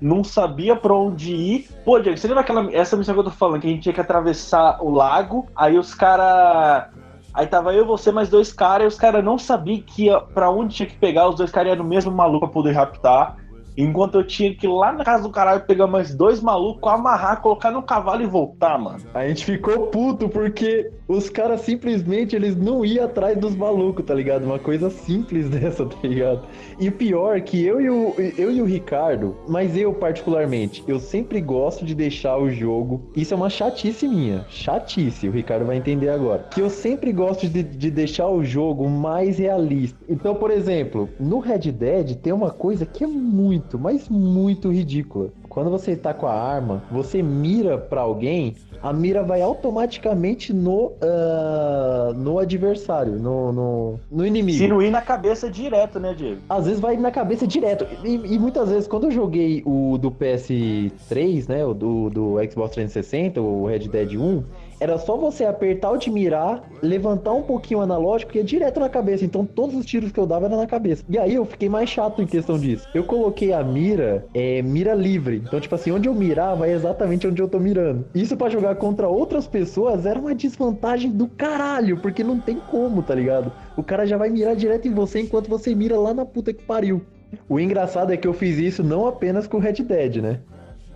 não 0.00 0.24
sabia 0.24 0.74
pra 0.74 0.94
onde 0.94 1.34
ir. 1.34 1.68
Pô, 1.84 1.98
Diego, 1.98 2.16
você 2.16 2.26
lembra 2.26 2.42
aquela 2.42 2.72
essa 2.72 2.96
missão 2.96 3.14
que 3.14 3.20
eu 3.20 3.24
tô 3.24 3.30
falando, 3.30 3.60
que 3.60 3.66
a 3.66 3.70
gente 3.70 3.82
tinha 3.82 3.92
que 3.92 4.00
atravessar 4.00 4.82
o 4.82 4.90
lago, 4.90 5.46
aí 5.54 5.78
os 5.78 5.94
caras. 5.94 6.88
Aí 7.32 7.46
tava 7.46 7.72
eu, 7.72 7.86
você, 7.86 8.10
mais 8.10 8.28
dois 8.28 8.52
caras, 8.52 8.84
e 8.84 8.88
os 8.88 8.96
caras 8.96 9.22
não 9.24 9.38
sabiam 9.38 9.80
que 9.82 10.06
ia, 10.06 10.20
pra 10.20 10.50
onde 10.50 10.74
tinha 10.74 10.88
que 10.88 10.96
pegar, 10.96 11.28
os 11.28 11.36
dois 11.36 11.50
caras 11.50 11.68
iam 11.68 11.76
no 11.76 11.88
mesmo 11.88 12.10
maluco 12.10 12.46
pra 12.46 12.52
poder 12.52 12.72
raptar. 12.72 13.36
Enquanto 13.82 14.16
eu 14.16 14.26
tinha 14.26 14.54
que 14.54 14.66
ir 14.66 14.70
lá 14.70 14.92
na 14.92 15.04
casa 15.04 15.22
do 15.22 15.30
caralho 15.30 15.62
pegar 15.62 15.86
mais 15.86 16.14
dois 16.14 16.40
malucos, 16.40 16.90
amarrar, 16.90 17.40
colocar 17.40 17.70
no 17.70 17.82
cavalo 17.82 18.22
e 18.22 18.26
voltar, 18.26 18.78
mano. 18.78 19.00
A 19.14 19.26
gente 19.26 19.44
ficou 19.44 19.86
puto 19.86 20.28
porque 20.28 20.90
os 21.08 21.28
caras 21.28 21.62
simplesmente 21.62 22.36
eles 22.36 22.56
não 22.56 22.84
iam 22.84 23.04
atrás 23.04 23.36
dos 23.36 23.56
malucos, 23.56 24.04
tá 24.04 24.14
ligado? 24.14 24.44
Uma 24.44 24.58
coisa 24.58 24.90
simples 24.90 25.48
dessa, 25.50 25.84
tá 25.86 25.96
ligado? 26.02 26.42
E 26.78 26.90
pior 26.90 27.40
que 27.40 27.64
eu 27.64 27.80
e 27.80 27.90
o, 27.90 28.14
eu 28.38 28.50
e 28.52 28.62
o 28.62 28.64
Ricardo, 28.64 29.36
mas 29.48 29.76
eu 29.76 29.92
particularmente, 29.92 30.84
eu 30.86 30.98
sempre 30.98 31.40
gosto 31.40 31.84
de 31.84 31.94
deixar 31.94 32.38
o 32.38 32.50
jogo. 32.50 33.10
Isso 33.16 33.34
é 33.34 33.36
uma 33.36 33.50
chatice 33.50 34.06
minha. 34.06 34.44
Chatice, 34.48 35.28
o 35.28 35.32
Ricardo 35.32 35.66
vai 35.66 35.76
entender 35.76 36.08
agora. 36.08 36.46
Que 36.50 36.60
eu 36.60 36.70
sempre 36.70 37.12
gosto 37.12 37.48
de, 37.48 37.62
de 37.62 37.90
deixar 37.90 38.28
o 38.28 38.44
jogo 38.44 38.88
mais 38.88 39.38
realista. 39.38 39.98
Então, 40.08 40.34
por 40.34 40.50
exemplo, 40.50 41.08
no 41.18 41.38
Red 41.38 41.72
Dead 41.72 42.16
tem 42.16 42.32
uma 42.32 42.50
coisa 42.50 42.86
que 42.86 43.04
é 43.04 43.06
muito, 43.06 43.69
mas 43.78 44.08
muito 44.08 44.70
ridícula. 44.70 45.30
Quando 45.48 45.70
você 45.70 45.96
tá 45.96 46.14
com 46.14 46.26
a 46.26 46.32
arma, 46.32 46.82
você 46.90 47.22
mira 47.22 47.76
pra 47.76 48.02
alguém, 48.02 48.54
a 48.82 48.92
mira 48.92 49.22
vai 49.22 49.42
automaticamente 49.42 50.52
no, 50.52 50.92
ah, 51.02 52.12
no 52.16 52.38
adversário, 52.38 53.18
no, 53.18 53.52
no, 53.52 54.00
no 54.10 54.26
inimigo. 54.26 54.58
Se 54.58 54.68
não 54.68 54.80
ir 54.80 54.90
na 54.90 55.02
cabeça 55.02 55.50
direto, 55.50 55.98
né, 55.98 56.14
Diego? 56.14 56.40
Às 56.48 56.66
vezes 56.66 56.80
vai 56.80 56.96
na 56.96 57.10
cabeça 57.10 57.46
direto. 57.46 57.86
E, 58.04 58.14
e 58.14 58.38
muitas 58.38 58.68
vezes, 58.70 58.86
quando 58.86 59.04
eu 59.04 59.10
joguei 59.10 59.62
o 59.66 59.98
do 59.98 60.10
PS3, 60.10 61.48
né? 61.48 61.64
O 61.64 61.74
do, 61.74 62.10
do 62.10 62.36
Xbox 62.50 62.74
360, 62.74 63.40
o 63.40 63.66
Red 63.66 63.88
Dead 63.88 64.14
1, 64.14 64.44
era 64.80 64.98
só 64.98 65.16
você 65.16 65.44
apertar 65.44 65.90
o 65.90 65.98
de 65.98 66.10
mirar, 66.10 66.68
levantar 66.82 67.34
um 67.34 67.42
pouquinho 67.42 67.80
o 67.80 67.82
analógico 67.82 68.34
e 68.34 68.38
ia 68.38 68.44
direto 68.44 68.80
na 68.80 68.88
cabeça. 68.88 69.24
Então 69.24 69.44
todos 69.44 69.76
os 69.76 69.84
tiros 69.84 70.10
que 70.10 70.18
eu 70.18 70.26
dava 70.26 70.46
eram 70.46 70.56
na 70.56 70.66
cabeça. 70.66 71.04
E 71.08 71.18
aí 71.18 71.34
eu 71.34 71.44
fiquei 71.44 71.68
mais 71.68 71.90
chato 71.90 72.22
em 72.22 72.26
questão 72.26 72.58
disso. 72.58 72.88
Eu 72.94 73.04
coloquei 73.04 73.52
a 73.52 73.62
mira, 73.62 74.26
é, 74.32 74.62
mira 74.62 74.94
livre. 74.94 75.42
Então, 75.46 75.60
tipo 75.60 75.74
assim, 75.74 75.90
onde 75.90 76.08
eu 76.08 76.14
mirava 76.14 76.66
é 76.66 76.72
exatamente 76.72 77.26
onde 77.26 77.42
eu 77.42 77.48
tô 77.48 77.60
mirando. 77.60 78.06
Isso 78.14 78.36
pra 78.36 78.48
jogar 78.48 78.74
contra 78.76 79.06
outras 79.06 79.46
pessoas 79.46 80.06
era 80.06 80.18
uma 80.18 80.34
desvantagem 80.34 81.10
do 81.10 81.28
caralho, 81.28 82.00
porque 82.00 82.24
não 82.24 82.40
tem 82.40 82.56
como, 82.56 83.02
tá 83.02 83.14
ligado? 83.14 83.52
O 83.76 83.82
cara 83.82 84.06
já 84.06 84.16
vai 84.16 84.30
mirar 84.30 84.56
direto 84.56 84.88
em 84.88 84.94
você 84.94 85.20
enquanto 85.20 85.48
você 85.48 85.74
mira 85.74 85.98
lá 85.98 86.14
na 86.14 86.24
puta 86.24 86.54
que 86.54 86.64
pariu. 86.64 87.02
O 87.48 87.60
engraçado 87.60 88.12
é 88.12 88.16
que 88.16 88.26
eu 88.26 88.32
fiz 88.32 88.58
isso 88.58 88.82
não 88.82 89.06
apenas 89.06 89.46
com 89.46 89.58
Red 89.58 89.74
Dead, 89.74 90.16
né? 90.16 90.40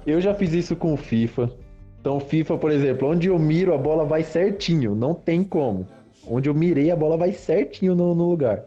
Eu 0.07 0.20
já 0.20 0.35
fiz 0.35 0.53
isso 0.53 0.75
com 0.75 0.92
o 0.92 0.97
FIFA. 0.97 1.51
Então, 2.05 2.21
FIFA, 2.21 2.59
por 2.59 2.71
exemplo, 2.71 3.09
onde 3.09 3.29
eu 3.29 3.38
miro, 3.38 3.73
a 3.73 3.79
bola 3.79 4.05
vai 4.05 4.23
certinho, 4.23 4.95
não 4.95 5.14
tem 5.14 5.43
como. 5.43 5.88
Onde 6.29 6.51
eu 6.51 6.55
mirei, 6.55 6.90
a 6.90 6.97
bola 6.97 7.17
vai 7.17 7.33
certinho 7.33 7.95
no, 7.95 8.14
no 8.14 8.29
lugar. 8.29 8.67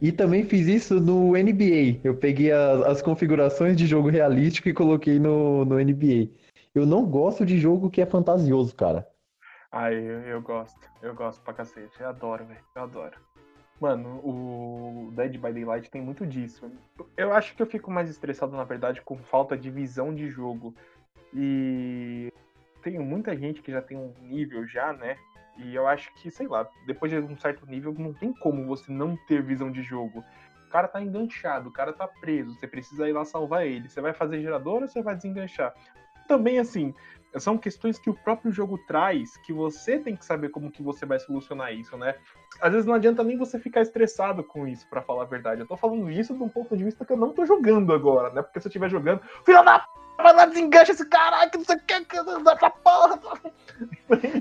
E 0.00 0.10
também 0.10 0.42
fiz 0.42 0.66
isso 0.66 0.98
no 0.98 1.32
NBA. 1.32 2.00
Eu 2.02 2.16
peguei 2.16 2.50
as, 2.50 2.80
as 2.86 3.02
configurações 3.02 3.76
de 3.76 3.86
jogo 3.86 4.08
realístico 4.08 4.66
e 4.66 4.72
coloquei 4.72 5.18
no, 5.18 5.66
no 5.66 5.78
NBA. 5.78 6.30
Eu 6.74 6.86
não 6.86 7.04
gosto 7.04 7.44
de 7.44 7.58
jogo 7.58 7.90
que 7.90 8.00
é 8.00 8.06
fantasioso, 8.06 8.74
cara. 8.74 9.06
Ai, 9.70 9.92
eu, 9.98 10.20
eu 10.22 10.40
gosto. 10.40 10.80
Eu 11.02 11.14
gosto 11.14 11.42
pra 11.42 11.52
cacete. 11.52 12.00
Eu 12.00 12.08
adoro, 12.08 12.46
velho. 12.46 12.60
Eu 12.74 12.82
adoro. 12.82 13.18
Mano, 13.78 14.20
o 14.24 15.12
Dead 15.14 15.32
by 15.32 15.52
Daylight 15.52 15.90
tem 15.90 16.00
muito 16.00 16.26
disso. 16.26 16.70
Eu 17.14 17.30
acho 17.32 17.54
que 17.54 17.60
eu 17.60 17.66
fico 17.66 17.90
mais 17.90 18.08
estressado, 18.08 18.56
na 18.56 18.64
verdade, 18.64 19.02
com 19.02 19.18
falta 19.18 19.54
de 19.54 19.70
visão 19.70 20.14
de 20.14 20.28
jogo. 20.28 20.74
E 21.34 22.32
tem 22.82 22.98
muita 22.98 23.36
gente 23.36 23.62
que 23.62 23.72
já 23.72 23.82
tem 23.82 23.96
um 23.96 24.12
nível 24.20 24.66
já, 24.66 24.92
né? 24.92 25.16
E 25.58 25.74
eu 25.74 25.86
acho 25.86 26.12
que, 26.14 26.30
sei 26.30 26.46
lá, 26.46 26.68
depois 26.86 27.10
de 27.10 27.18
um 27.18 27.36
certo 27.36 27.66
nível, 27.66 27.94
não 27.98 28.12
tem 28.12 28.32
como 28.32 28.64
você 28.66 28.92
não 28.92 29.16
ter 29.26 29.42
visão 29.42 29.70
de 29.70 29.82
jogo. 29.82 30.24
O 30.66 30.70
cara 30.70 30.86
tá 30.86 31.00
enganchado, 31.00 31.68
o 31.68 31.72
cara 31.72 31.92
tá 31.92 32.06
preso, 32.06 32.54
você 32.54 32.68
precisa 32.68 33.08
ir 33.08 33.12
lá 33.12 33.24
salvar 33.24 33.66
ele. 33.66 33.88
Você 33.88 34.00
vai 34.00 34.12
fazer 34.12 34.40
gerador 34.40 34.82
ou 34.82 34.88
você 34.88 35.02
vai 35.02 35.16
desenganchar? 35.16 35.74
Também, 36.28 36.58
assim, 36.58 36.94
são 37.38 37.58
questões 37.58 37.98
que 37.98 38.10
o 38.10 38.14
próprio 38.14 38.52
jogo 38.52 38.78
traz, 38.86 39.36
que 39.38 39.52
você 39.52 39.98
tem 39.98 40.14
que 40.14 40.24
saber 40.24 40.50
como 40.50 40.70
que 40.70 40.82
você 40.82 41.04
vai 41.04 41.18
solucionar 41.18 41.72
isso, 41.72 41.96
né? 41.96 42.14
Às 42.60 42.72
vezes 42.72 42.86
não 42.86 42.94
adianta 42.94 43.24
nem 43.24 43.36
você 43.36 43.58
ficar 43.58 43.80
estressado 43.80 44.44
com 44.44 44.68
isso, 44.68 44.86
pra 44.88 45.02
falar 45.02 45.22
a 45.22 45.26
verdade. 45.26 45.62
Eu 45.62 45.66
tô 45.66 45.76
falando 45.76 46.10
isso 46.10 46.34
de 46.34 46.42
um 46.42 46.48
ponto 46.48 46.76
de 46.76 46.84
vista 46.84 47.04
que 47.04 47.12
eu 47.12 47.16
não 47.16 47.32
tô 47.32 47.44
jogando 47.44 47.92
agora, 47.92 48.32
né? 48.32 48.42
Porque 48.42 48.60
se 48.60 48.66
eu 48.66 48.70
estiver 48.70 48.90
jogando, 48.90 49.22
filha 49.44 49.62
da 49.62 49.86
vai 50.22 50.34
lá, 50.34 50.46
desengancha 50.46 50.92
esse 50.92 51.06
caralho, 51.06 51.50
que 51.50 51.58
não 51.58 51.64
sei 51.64 51.76
o 51.76 51.80
que, 51.80 52.04
que 52.04 52.16
essa 52.16 52.70
porra. 52.70 53.20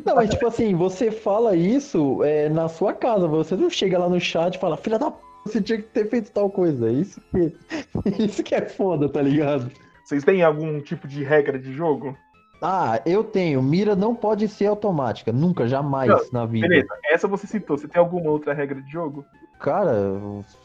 Não, 0.06 0.16
mas 0.16 0.30
tipo 0.32 0.48
assim, 0.48 0.76
você 0.76 1.12
fala 1.12 1.56
isso 1.56 2.24
é, 2.24 2.50
na 2.50 2.68
sua 2.68 2.94
casa, 2.94 3.28
você 3.28 3.56
não 3.56 3.70
chega 3.70 3.98
lá 3.98 4.10
no 4.10 4.20
chat 4.20 4.56
e 4.56 4.60
fala, 4.60 4.78
filha 4.78 4.98
da 4.98 5.12
p, 5.12 5.18
você 5.46 5.62
tinha 5.62 5.78
que 5.78 5.88
ter 5.90 6.10
feito 6.10 6.32
tal 6.32 6.50
coisa. 6.50 6.90
Isso 6.90 7.22
que, 7.32 7.54
isso 8.24 8.44
que 8.44 8.56
é 8.56 8.68
foda, 8.68 9.08
tá 9.08 9.22
ligado? 9.22 9.72
Vocês 10.04 10.24
têm 10.24 10.42
algum 10.42 10.82
tipo 10.82 11.08
de 11.08 11.24
regra 11.24 11.60
de 11.60 11.74
jogo? 11.74 12.18
Ah, 12.62 13.00
eu 13.06 13.24
tenho. 13.24 13.62
Mira 13.62 13.96
não 13.96 14.16
pode 14.16 14.48
ser 14.48 14.66
automática. 14.66 15.32
Nunca, 15.32 15.68
jamais 15.68 16.10
Não, 16.10 16.42
na 16.42 16.46
vida. 16.46 16.68
Beleza, 16.68 16.88
essa 17.12 17.28
você 17.28 17.46
citou. 17.46 17.78
Você 17.78 17.88
tem 17.88 18.00
alguma 18.00 18.32
outra 18.32 18.54
regra 18.54 18.82
de 18.82 18.92
jogo? 18.92 19.26
Cara, 19.60 19.92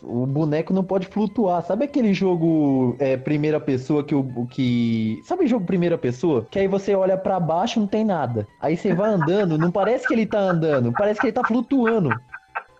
o, 0.03 0.27
boneco 0.27 0.73
não 0.73 0.85
pode 0.85 1.07
flutuar. 1.07 1.63
Sabe 1.63 1.85
aquele 1.85 2.13
jogo 2.13 2.95
é, 2.99 3.17
primeira 3.17 3.59
pessoa 3.59 4.05
que 4.05 4.15
o 4.15 4.47
que. 4.47 5.21
Sabe 5.25 5.47
jogo 5.47 5.65
primeira 5.65 5.97
pessoa? 5.97 6.47
Que 6.51 6.59
aí 6.59 6.69
você 6.69 6.95
olha 6.95 7.17
pra 7.17 7.41
baixo 7.41 7.81
não 7.81 7.87
tem 7.87 8.05
nada. 8.05 8.47
Aí 8.61 8.77
você 8.77 8.95
vai 8.95 9.11
andando, 9.11 9.57
não 9.57 9.71
parece 9.71 10.07
que 10.07 10.13
ele 10.13 10.27
tá 10.27 10.39
andando, 10.39 10.93
parece 10.93 11.21
que 11.21 11.27
ele 11.27 11.33
tá 11.33 11.43
flutuando. 11.43 12.11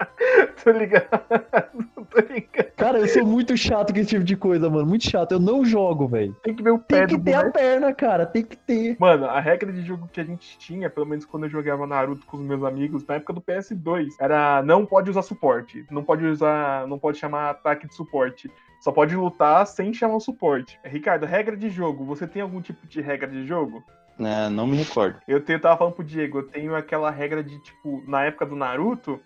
Tô 0.63 0.71
ligado. 0.71 1.09
Tô 2.11 2.21
ligado. 2.21 2.73
Cara, 2.77 2.99
eu 2.99 3.09
sou 3.09 3.25
muito 3.27 3.57
chato 3.57 3.93
com 3.93 3.99
esse 4.01 4.11
tipo 4.11 4.25
de 4.25 4.37
coisa, 4.37 4.69
mano. 4.69 4.87
Muito 4.87 5.09
chato. 5.09 5.33
Eu 5.33 5.41
não 5.41 5.65
jogo, 5.65 6.09
velho. 6.09 6.35
Tem 6.43 6.55
que 6.55 6.63
ver 6.63 6.71
o 6.71 6.79
pé 6.79 6.99
Tem 6.99 7.07
que 7.09 7.17
do 7.17 7.25
ter 7.25 7.35
a 7.35 7.39
boneco. 7.39 7.59
perna, 7.59 7.95
cara. 7.95 8.27
Tem 8.27 8.43
que 8.43 8.57
ter. 8.57 8.97
Mano, 8.99 9.27
a 9.27 9.41
regra 9.41 9.73
de 9.73 9.83
jogo 9.83 10.09
que 10.13 10.21
a 10.21 10.25
gente 10.25 10.59
tinha, 10.59 10.91
pelo 10.91 11.07
menos 11.07 11.25
quando 11.25 11.45
eu 11.45 11.51
jogava 11.51 11.87
Naruto 11.87 12.27
com 12.27 12.37
os 12.37 12.43
meus 12.43 12.63
amigos, 12.65 13.07
na 13.07 13.15
época 13.15 13.33
do 13.33 13.41
PS2, 13.41 14.09
era 14.21 14.63
não 14.63 14.85
pode 14.85 15.11
usar 15.11 15.23
suporte. 15.23 15.85
Não 15.91 16.03
pode 16.05 16.25
usar. 16.27 16.87
Não 16.87 16.99
pode 16.99 17.19
chamar 17.19 17.51
ataque 17.51 17.87
de 17.87 17.95
suporte. 17.95 18.51
Só 18.81 18.91
pode 18.91 19.15
lutar 19.15 19.65
sem 19.67 19.95
chamar 19.95 20.17
o 20.17 20.21
suporte. 20.21 20.79
Ricardo, 20.85 21.25
regra 21.25 21.57
de 21.57 21.71
jogo. 21.71 22.05
Você 22.05 22.27
tem 22.27 22.43
algum 22.43 22.61
tipo 22.61 22.87
de 22.87 23.01
regra 23.01 23.29
de 23.29 23.47
jogo? 23.47 23.83
É, 24.19 24.49
não 24.49 24.67
me 24.67 24.77
recordo. 24.77 25.19
Eu 25.27 25.41
tenho, 25.41 25.59
tava 25.61 25.77
falando 25.77 25.95
pro 25.95 26.05
Diego, 26.05 26.39
eu 26.39 26.43
tenho 26.43 26.75
aquela 26.75 27.11
regra 27.11 27.43
de, 27.43 27.59
tipo, 27.61 28.03
na 28.07 28.25
época 28.25 28.45
do 28.45 28.55
Naruto, 28.55 29.19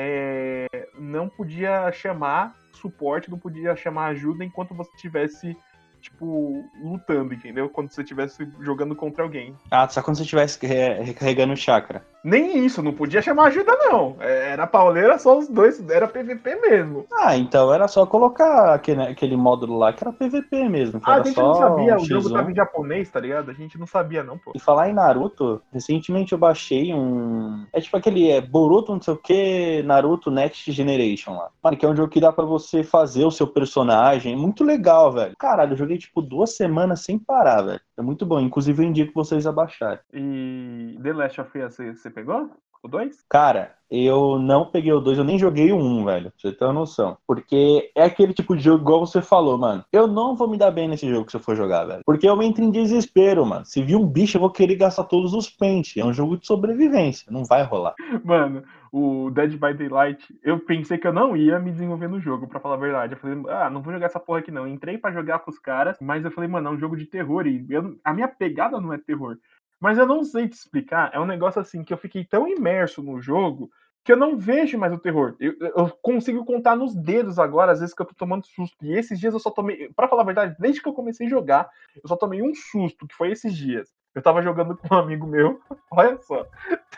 é, 0.00 0.66
não 0.96 1.28
podia 1.28 1.90
chamar 1.90 2.54
suporte, 2.72 3.28
não 3.28 3.38
podia 3.38 3.74
chamar 3.74 4.06
ajuda 4.08 4.44
enquanto 4.44 4.72
você 4.72 4.90
estivesse, 4.94 5.56
tipo, 6.00 6.64
lutando, 6.80 7.34
entendeu? 7.34 7.68
Quando 7.68 7.90
você 7.90 8.02
estivesse 8.02 8.48
jogando 8.60 8.94
contra 8.94 9.24
alguém. 9.24 9.56
Ah, 9.68 9.88
só 9.88 10.00
quando 10.00 10.16
você 10.16 10.22
estivesse 10.22 10.64
re- 10.64 11.02
recarregando 11.02 11.52
o 11.52 11.56
chakra. 11.56 12.04
Nem 12.24 12.64
isso, 12.64 12.82
não 12.82 12.92
podia 12.92 13.22
chamar 13.22 13.46
ajuda, 13.46 13.72
não. 13.76 14.16
É, 14.20 14.52
Era 14.52 14.66
pauleira 14.66 15.18
só 15.18 15.38
os 15.38 15.48
dois, 15.48 15.86
era 15.88 16.08
PVP 16.08 16.56
mesmo. 16.56 17.06
Ah, 17.12 17.36
então 17.36 17.72
era 17.72 17.86
só 17.88 18.04
colocar 18.06 18.74
aquele, 18.74 19.02
aquele 19.02 19.36
módulo 19.36 19.78
lá 19.78 19.92
que 19.92 20.02
era 20.02 20.12
PVP 20.12 20.68
mesmo. 20.68 21.00
Ah, 21.04 21.16
a 21.16 21.22
gente 21.22 21.36
não 21.36 21.54
sabia, 21.54 21.94
um 21.96 22.00
o 22.02 22.04
jogo 22.04 22.28
X1. 22.28 22.32
tava 22.32 22.50
em 22.50 22.54
japonês, 22.54 23.10
tá 23.10 23.20
ligado? 23.20 23.50
A 23.50 23.54
gente 23.54 23.78
não 23.78 23.86
sabia, 23.86 24.22
não, 24.22 24.38
pô. 24.38 24.52
E 24.54 24.58
falar 24.60 24.88
em 24.88 24.94
Naruto, 24.94 25.62
recentemente 25.72 26.32
eu 26.32 26.38
baixei 26.38 26.92
um. 26.92 27.66
É 27.72 27.80
tipo 27.80 27.96
aquele 27.96 28.30
é, 28.30 28.40
Boruto, 28.40 28.92
não 28.92 29.00
sei 29.00 29.14
o 29.14 29.16
que, 29.16 29.82
Naruto 29.84 30.30
Next 30.30 30.70
Generation 30.72 31.32
lá. 31.36 31.50
Mano, 31.62 31.76
que 31.76 31.86
é 31.86 31.88
um 31.88 31.96
jogo 31.96 32.10
que 32.10 32.20
dá 32.20 32.32
pra 32.32 32.44
você 32.44 32.82
fazer 32.82 33.24
o 33.24 33.30
seu 33.30 33.46
personagem. 33.46 34.36
Muito 34.36 34.64
legal, 34.64 35.12
velho. 35.12 35.34
Caralho, 35.38 35.72
eu 35.72 35.76
joguei 35.76 35.98
tipo 35.98 36.20
duas 36.20 36.56
semanas 36.56 37.00
sem 37.00 37.18
parar, 37.18 37.62
velho. 37.62 37.80
É 37.96 38.02
muito 38.02 38.24
bom. 38.24 38.40
Inclusive 38.40 38.82
eu 38.82 38.88
indico 38.88 39.12
vocês 39.14 39.46
a 39.46 39.52
baixarem. 39.52 39.98
E 40.12 40.98
The 41.02 41.12
Last 41.12 41.40
of 41.40 41.58
Us, 41.58 41.78
você, 42.08 42.10
pegou? 42.10 42.50
O 42.80 42.86
2? 42.86 43.24
Cara, 43.28 43.74
eu 43.90 44.38
não 44.38 44.64
peguei 44.64 44.92
o 44.92 45.00
2, 45.00 45.18
eu 45.18 45.24
nem 45.24 45.36
joguei 45.36 45.72
o 45.72 45.76
1, 45.76 46.04
velho. 46.04 46.30
Pra 46.30 46.32
você 46.50 46.52
ter 46.52 46.64
uma 46.64 46.72
noção. 46.72 47.18
Porque 47.26 47.90
é 47.92 48.04
aquele 48.04 48.32
tipo 48.32 48.56
de 48.56 48.62
jogo, 48.62 48.82
igual 48.82 49.04
você 49.04 49.20
falou, 49.20 49.58
mano. 49.58 49.84
Eu 49.92 50.06
não 50.06 50.36
vou 50.36 50.48
me 50.48 50.56
dar 50.56 50.70
bem 50.70 50.86
nesse 50.86 51.08
jogo 51.08 51.28
se 51.28 51.36
eu 51.36 51.40
for 51.40 51.56
jogar, 51.56 51.84
velho. 51.84 52.02
Porque 52.06 52.28
eu 52.28 52.40
entro 52.40 52.62
em 52.62 52.70
desespero, 52.70 53.44
mano. 53.44 53.64
Se 53.64 53.82
vir 53.82 53.96
um 53.96 54.06
bicho, 54.06 54.36
eu 54.36 54.40
vou 54.40 54.50
querer 54.50 54.76
gastar 54.76 55.04
todos 55.04 55.34
os 55.34 55.50
pentes. 55.50 55.96
É 55.96 56.04
um 56.04 56.12
jogo 56.12 56.36
de 56.38 56.46
sobrevivência. 56.46 57.26
Não 57.32 57.44
vai 57.44 57.64
rolar. 57.64 57.94
Mano, 58.24 58.62
o 58.92 59.28
Dead 59.30 59.50
by 59.54 59.74
Daylight, 59.74 60.24
eu 60.44 60.60
pensei 60.60 60.98
que 60.98 61.06
eu 61.08 61.12
não 61.12 61.36
ia 61.36 61.58
me 61.58 61.72
desenvolver 61.72 62.06
no 62.06 62.20
jogo, 62.20 62.46
pra 62.46 62.60
falar 62.60 62.76
a 62.76 62.78
verdade. 62.78 63.14
Eu 63.14 63.18
falei, 63.18 63.42
ah, 63.48 63.68
não 63.68 63.82
vou 63.82 63.92
jogar 63.92 64.06
essa 64.06 64.20
porra 64.20 64.38
aqui 64.38 64.52
não. 64.52 64.68
Entrei 64.68 64.96
pra 64.98 65.10
jogar 65.10 65.40
com 65.40 65.50
os 65.50 65.58
caras, 65.58 65.96
mas 66.00 66.24
eu 66.24 66.30
falei, 66.30 66.48
mano, 66.48 66.68
é 66.68 66.70
um 66.70 66.78
jogo 66.78 66.96
de 66.96 67.06
terror 67.06 67.44
e 67.44 67.66
eu- 67.68 67.96
a 68.04 68.14
minha 68.14 68.28
pegada 68.28 68.80
não 68.80 68.92
é 68.92 68.98
terror. 68.98 69.36
Mas 69.80 69.98
eu 69.98 70.06
não 70.06 70.24
sei 70.24 70.48
te 70.48 70.54
explicar, 70.54 71.10
é 71.12 71.20
um 71.20 71.26
negócio 71.26 71.60
assim 71.60 71.84
que 71.84 71.92
eu 71.92 71.98
fiquei 71.98 72.24
tão 72.24 72.48
imerso 72.48 73.02
no 73.02 73.20
jogo 73.20 73.70
que 74.04 74.12
eu 74.12 74.16
não 74.16 74.38
vejo 74.38 74.78
mais 74.78 74.92
o 74.92 74.98
terror. 74.98 75.36
Eu, 75.38 75.54
eu 75.60 75.90
consigo 76.00 76.44
contar 76.44 76.74
nos 76.74 76.94
dedos 76.94 77.38
agora, 77.38 77.72
às 77.72 77.80
vezes 77.80 77.94
que 77.94 78.00
eu 78.00 78.06
tô 78.06 78.14
tomando 78.14 78.46
susto. 78.46 78.76
E 78.82 78.96
esses 78.96 79.20
dias 79.20 79.34
eu 79.34 79.40
só 79.40 79.50
tomei, 79.50 79.90
pra 79.94 80.08
falar 80.08 80.22
a 80.22 80.26
verdade, 80.26 80.56
desde 80.58 80.80
que 80.80 80.88
eu 80.88 80.94
comecei 80.94 81.26
a 81.26 81.30
jogar, 81.30 81.68
eu 81.94 82.08
só 82.08 82.16
tomei 82.16 82.40
um 82.42 82.54
susto, 82.54 83.06
que 83.06 83.14
foi 83.14 83.30
esses 83.30 83.54
dias. 83.54 83.92
Eu 84.14 84.22
tava 84.22 84.40
jogando 84.40 84.76
com 84.76 84.94
um 84.94 84.98
amigo 84.98 85.26
meu, 85.26 85.60
olha 85.92 86.18
só 86.22 86.46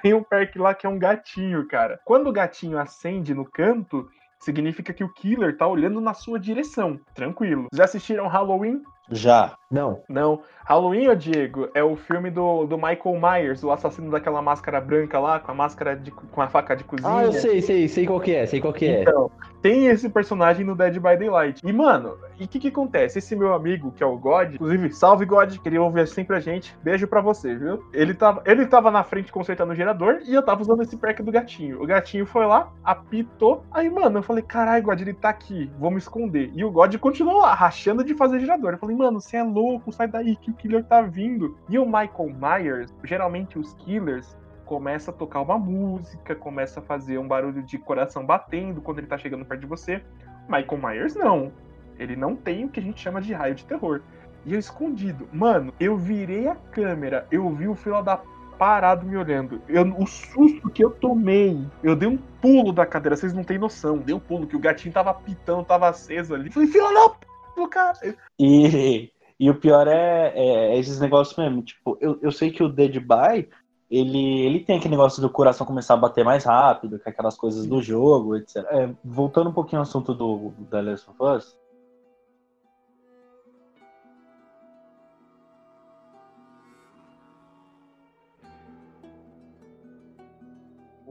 tem 0.02 0.14
um 0.14 0.22
perk 0.22 0.58
lá 0.58 0.74
que 0.74 0.86
é 0.86 0.88
um 0.88 0.98
gatinho, 0.98 1.66
cara. 1.66 2.00
Quando 2.04 2.28
o 2.28 2.32
gatinho 2.32 2.78
acende 2.78 3.34
no 3.34 3.44
canto, 3.44 4.08
significa 4.38 4.92
que 4.92 5.04
o 5.04 5.12
killer 5.12 5.56
tá 5.56 5.66
olhando 5.66 6.00
na 6.00 6.14
sua 6.14 6.38
direção. 6.38 6.98
Tranquilo. 7.14 7.68
Já 7.72 7.84
assistiram 7.84 8.26
Halloween? 8.26 8.82
Já. 9.10 9.56
Não. 9.70 10.02
Não. 10.08 10.42
Halloween, 10.64 11.08
ô 11.08 11.14
Diego, 11.14 11.68
é 11.74 11.82
o 11.82 11.96
filme 11.96 12.30
do, 12.30 12.66
do 12.66 12.76
Michael 12.76 13.20
Myers, 13.20 13.62
o 13.64 13.70
assassino 13.70 14.10
daquela 14.10 14.40
máscara 14.40 14.80
branca 14.80 15.18
lá, 15.18 15.40
com 15.40 15.50
a 15.50 15.54
máscara 15.54 15.96
de, 15.96 16.10
com 16.10 16.40
a 16.40 16.48
faca 16.48 16.76
de 16.76 16.84
cozinha. 16.84 17.08
Ah, 17.08 17.24
eu 17.24 17.32
sei, 17.32 17.60
sei, 17.60 17.88
sei 17.88 18.06
qual 18.06 18.20
que 18.20 18.34
é, 18.34 18.46
sei 18.46 18.60
qual 18.60 18.72
que 18.72 18.86
é. 18.86 19.02
Então, 19.02 19.30
tem 19.62 19.86
esse 19.86 20.08
personagem 20.08 20.64
no 20.64 20.74
Dead 20.76 20.94
by 20.94 21.16
Daylight. 21.16 21.60
E, 21.64 21.72
mano, 21.72 22.16
e 22.38 22.44
o 22.44 22.48
que 22.48 22.58
que 22.58 22.68
acontece? 22.68 23.18
Esse 23.18 23.36
meu 23.36 23.52
amigo, 23.52 23.92
que 23.92 24.02
é 24.02 24.06
o 24.06 24.16
God, 24.16 24.54
inclusive, 24.54 24.92
salve 24.92 25.26
God, 25.26 25.56
queria 25.58 25.82
ouvir 25.82 26.06
sempre 26.08 26.36
a 26.36 26.40
gente. 26.40 26.76
Beijo 26.82 27.06
pra 27.06 27.20
você, 27.20 27.54
viu? 27.54 27.84
Ele 27.92 28.14
tava, 28.14 28.42
ele 28.46 28.66
tava 28.66 28.90
na 28.90 29.02
frente 29.02 29.32
consertando 29.32 29.72
o 29.72 29.76
gerador 29.76 30.20
e 30.24 30.34
eu 30.34 30.42
tava 30.42 30.62
usando 30.62 30.82
esse 30.82 30.96
perk 30.96 31.22
do 31.22 31.32
gatinho. 31.32 31.82
O 31.82 31.86
gatinho 31.86 32.26
foi 32.26 32.46
lá, 32.46 32.72
apitou. 32.84 33.64
Aí, 33.72 33.90
mano, 33.90 34.18
eu 34.18 34.22
falei, 34.22 34.42
caralho, 34.42 34.84
God, 34.84 35.00
ele 35.00 35.14
tá 35.14 35.30
aqui, 35.30 35.70
vou 35.78 35.90
me 35.90 35.98
esconder. 35.98 36.50
E 36.54 36.64
o 36.64 36.70
God 36.70 36.96
continuou 36.96 37.40
lá, 37.40 37.54
rachando 37.54 38.04
de 38.04 38.14
fazer 38.14 38.40
gerador. 38.40 38.72
Eu 38.72 38.78
falei, 38.78 38.96
mano, 39.00 39.20
você 39.20 39.38
é 39.38 39.42
louco, 39.42 39.90
sai 39.90 40.06
daí 40.06 40.36
que 40.36 40.50
o 40.50 40.54
killer 40.54 40.84
tá 40.84 41.00
vindo. 41.00 41.56
E 41.68 41.78
o 41.78 41.86
Michael 41.86 42.34
Myers, 42.38 42.94
geralmente 43.02 43.58
os 43.58 43.72
killers, 43.74 44.36
começa 44.66 45.10
a 45.10 45.14
tocar 45.14 45.40
uma 45.40 45.58
música, 45.58 46.34
começa 46.34 46.80
a 46.80 46.82
fazer 46.82 47.18
um 47.18 47.26
barulho 47.26 47.62
de 47.62 47.78
coração 47.78 48.24
batendo 48.24 48.80
quando 48.80 48.98
ele 48.98 49.06
tá 49.06 49.16
chegando 49.16 49.44
perto 49.44 49.62
de 49.62 49.66
você. 49.66 50.02
Michael 50.48 50.78
Myers 50.82 51.14
não. 51.14 51.50
Ele 51.98 52.14
não 52.14 52.36
tem 52.36 52.64
o 52.64 52.68
que 52.68 52.78
a 52.78 52.82
gente 52.82 53.00
chama 53.00 53.20
de 53.20 53.32
raio 53.32 53.54
de 53.54 53.64
terror. 53.64 54.02
E 54.44 54.52
eu 54.52 54.58
escondido. 54.58 55.28
Mano, 55.32 55.72
eu 55.80 55.96
virei 55.96 56.46
a 56.46 56.54
câmera, 56.54 57.26
eu 57.30 57.48
vi 57.50 57.68
o 57.68 57.74
fila 57.74 58.02
da 58.02 58.20
parado 58.58 59.06
me 59.06 59.16
olhando. 59.16 59.62
Eu, 59.66 59.82
o 59.96 60.06
susto 60.06 60.68
que 60.68 60.84
eu 60.84 60.90
tomei, 60.90 61.66
eu 61.82 61.96
dei 61.96 62.06
um 62.06 62.18
pulo 62.18 62.74
da 62.74 62.84
cadeira, 62.84 63.16
vocês 63.16 63.32
não 63.32 63.42
têm 63.42 63.58
noção. 63.58 63.96
Dei 63.96 64.14
um 64.14 64.20
pulo, 64.20 64.46
que 64.46 64.54
o 64.54 64.60
gatinho 64.60 64.92
tava 64.92 65.14
pitando, 65.14 65.64
tava 65.64 65.88
aceso 65.88 66.34
ali. 66.34 66.50
Falei, 66.50 66.68
fila 66.68 66.92
da 66.92 67.08
p, 67.08 67.26
cara. 67.68 67.98
E, 68.38 69.10
e 69.38 69.50
o 69.50 69.54
pior 69.54 69.86
é, 69.88 70.32
é 70.34 70.78
esses 70.78 71.00
negócios 71.00 71.36
mesmo. 71.36 71.62
Tipo, 71.62 71.96
eu, 72.00 72.18
eu 72.22 72.32
sei 72.32 72.50
que 72.50 72.62
o 72.62 72.68
Dead 72.68 72.98
by, 73.00 73.48
ele, 73.90 74.40
ele 74.40 74.60
tem 74.60 74.78
aquele 74.78 74.92
negócio 74.92 75.20
do 75.20 75.28
coração 75.28 75.66
começar 75.66 75.94
a 75.94 75.98
bater 75.98 76.24
mais 76.24 76.44
rápido, 76.44 76.98
com 76.98 77.10
aquelas 77.10 77.36
coisas 77.36 77.66
do 77.66 77.82
jogo, 77.82 78.36
etc. 78.36 78.56
É, 78.70 78.90
voltando 79.04 79.50
um 79.50 79.52
pouquinho 79.52 79.80
ao 79.80 79.82
assunto 79.82 80.14
do, 80.14 80.50
do 80.50 80.64
The 80.66 80.82
Last 80.82 81.10
of 81.10 81.22
Us. 81.22 81.58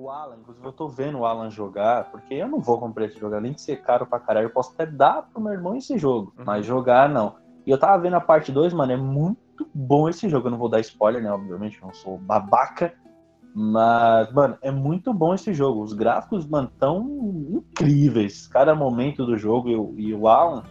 O 0.10 0.12
Alan, 0.12 0.38
inclusive 0.42 0.66
eu 0.66 0.72
tô 0.74 0.88
vendo 0.88 1.20
o 1.20 1.26
Alan 1.28 1.52
jogar, 1.52 2.10
porque 2.10 2.34
eu 2.34 2.48
não 2.48 2.60
vou 2.60 2.80
comprar 2.80 3.06
esse 3.06 3.20
jogo, 3.20 3.36
além 3.36 3.52
de 3.52 3.62
ser 3.62 3.76
caro 3.84 4.08
pra 4.08 4.20
caralho, 4.20 4.48
eu 4.48 4.50
posso 4.50 4.72
até 4.74 4.84
dar 4.84 5.22
pro 5.32 5.40
meu 5.40 5.54
irmão 5.54 5.76
esse 5.76 6.00
jogo, 6.00 6.34
Uhum. 6.36 6.46
mas 6.48 6.66
jogar 6.66 7.08
não. 7.08 7.36
E 7.64 7.70
eu 7.70 7.78
tava 7.78 8.02
vendo 8.02 8.16
a 8.16 8.20
parte 8.20 8.52
2, 8.52 8.74
mano, 8.74 8.92
é 8.92 8.98
muito 8.98 9.70
bom 9.72 10.10
esse 10.10 10.28
jogo. 10.28 10.48
Eu 10.48 10.52
não 10.52 10.58
vou 10.58 10.68
dar 10.68 10.80
spoiler, 10.80 11.22
né? 11.22 11.32
Obviamente, 11.32 11.80
eu 11.80 11.86
não 11.86 11.94
sou 11.94 12.18
babaca. 12.18 12.92
Mas, 13.54 14.34
mano, 14.34 14.58
é 14.64 14.72
muito 14.72 15.14
bom 15.14 15.32
esse 15.36 15.54
jogo. 15.54 15.84
Os 15.84 15.94
gráficos, 15.94 16.48
mano, 16.48 16.72
tão 16.80 17.06
incríveis. 17.52 18.48
Cada 18.48 18.74
momento 18.74 19.28
do 19.28 19.38
jogo. 19.38 19.70
E, 19.70 19.76
o- 19.76 19.94
e 19.96 20.12
o 20.12 20.28
Alan 20.28 20.64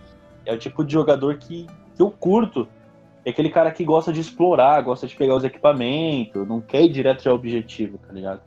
é 0.44 0.52
o 0.52 0.58
tipo 0.58 0.84
de 0.84 0.92
jogador 0.92 1.38
que, 1.38 1.64
que 1.94 2.02
eu 2.02 2.10
curto. 2.10 2.66
É 3.24 3.30
aquele 3.30 3.50
cara 3.50 3.70
que 3.70 3.84
gosta 3.84 4.12
de 4.12 4.20
explorar, 4.20 4.80
gosta 4.82 5.06
de 5.06 5.14
pegar 5.14 5.36
os 5.36 5.44
equipamentos, 5.44 6.48
não 6.48 6.60
quer 6.60 6.82
ir 6.82 6.88
direto 6.88 7.28
ao 7.28 7.36
objetivo, 7.36 7.98
tá 7.98 8.12
ligado? 8.12 8.40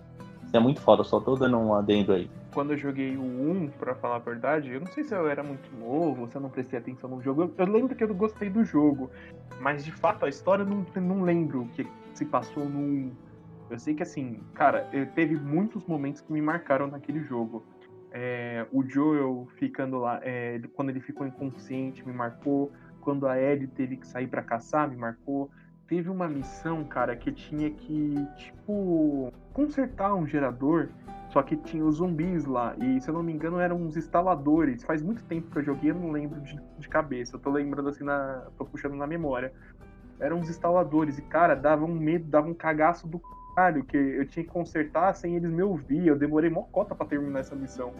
É 0.54 0.60
muito 0.60 0.82
foda, 0.82 1.04
só 1.04 1.20
tô 1.20 1.36
dando 1.36 1.58
um 1.58 1.74
adendo 1.74 2.12
aí. 2.14 2.30
quando 2.54 2.74
eu 2.74 2.78
joguei 2.78 3.16
o 3.16 3.22
1, 3.22 3.70
pra 3.80 3.96
falar 3.96 4.18
a 4.18 4.20
verdade, 4.20 4.72
eu 4.72 4.82
não 4.82 4.88
sei 4.88 5.04
se 5.06 5.16
eu 5.16 5.28
era 5.30 5.42
muito 5.42 5.74
novo, 5.78 6.28
se 6.28 6.36
eu 6.36 6.42
não 6.42 6.50
prestei 6.50 6.78
atenção 6.78 7.10
no 7.10 7.22
jogo. 7.22 7.54
Eu, 7.58 7.66
lembro 7.66 7.96
que 7.96 8.04
eu 8.04 8.14
gostei 8.14 8.50
do 8.50 8.66
jogo, 8.66 9.10
mas 9.62 9.86
de 9.86 9.92
fato 9.92 10.26
a 10.26 10.30
história 10.30 10.64
eu 10.64 10.68
não, 10.68 10.86
não 11.02 11.24
lembro 11.24 11.62
o 11.62 11.70
que 11.70 11.88
se 12.14 12.26
passou 12.26 12.68
no 12.68 12.80
1. 12.80 13.16
Eu 13.70 13.80
sei 13.80 13.96
que 13.96 14.04
assim, 14.04 14.44
cara, 14.54 14.86
eu- 14.92 15.08
teve 15.14 15.36
muitos 15.38 15.86
momentos 15.86 16.20
que 16.20 16.34
me 16.34 16.42
marcaram 16.42 16.88
naquele 16.88 17.22
jogo. 17.22 17.66
É, 18.12 18.68
o 18.74 18.84
Joel 18.84 19.48
ficando 19.58 19.98
lá, 20.00 20.20
é, 20.22 20.60
quando 20.74 20.90
ele 20.90 21.00
ficou 21.00 21.26
inconsciente, 21.26 22.06
me 22.06 22.14
marcou. 22.14 22.74
Quando 23.00 23.26
a 23.26 23.40
Ellie 23.40 23.68
teve 23.68 23.96
que 23.96 24.06
sair 24.06 24.28
pra 24.28 24.44
caçar, 24.44 24.90
me 24.90 24.98
marcou. 24.98 25.50
Teve 25.92 26.10
uma 26.10 26.26
missão, 26.26 26.86
cara, 26.86 27.18
que 27.18 27.34
tinha 27.34 27.70
que, 27.70 28.16
tipo, 28.38 29.30
consertar 29.52 30.16
um 30.16 30.26
gerador 30.26 30.88
só 31.32 31.44
que 31.44 31.58
tinha 31.58 31.84
os 31.84 31.98
zumbis 31.98 32.46
lá. 32.46 32.74
E 32.78 33.02
se 33.02 33.10
eu 33.10 33.14
não 33.14 33.22
me 33.22 33.34
engano, 33.34 33.60
eram 33.60 33.76
uns 33.76 33.98
instaladores. 33.98 34.86
Faz 34.86 35.02
muito 35.02 35.22
tempo 35.26 35.52
que 35.52 35.60
eu 35.60 35.64
joguei, 35.64 35.92
eu 35.92 35.96
não 35.96 36.10
lembro 36.10 36.40
de, 36.40 36.58
de 36.80 36.88
cabeça. 36.88 37.36
Eu 37.36 37.42
tô 37.42 37.52
lembrando 37.52 37.90
assim 37.90 38.06
na. 38.06 38.42
tô 38.58 38.64
puxando 38.64 38.96
na 38.96 39.06
memória. 39.06 39.52
eram 40.18 40.40
os 40.40 40.50
instaladores. 40.50 41.18
E, 41.18 41.24
cara, 41.24 41.56
dava 41.56 41.84
um 41.84 41.94
medo, 41.94 42.24
dava 42.24 42.48
um 42.48 42.54
cagaço 42.54 43.06
do 43.06 43.20
caralho, 43.54 43.84
que 43.84 43.98
eu 43.98 44.26
tinha 44.26 44.46
que 44.46 44.50
consertar 44.50 45.14
sem 45.14 45.36
eles 45.36 45.52
me 45.52 45.62
ouvir. 45.62 46.08
Eu 46.08 46.18
demorei 46.18 46.50
mó 46.50 46.62
cota 46.72 46.96
pra 46.96 47.06
terminar 47.06 47.42
essa 47.42 47.54
missão. 47.54 47.94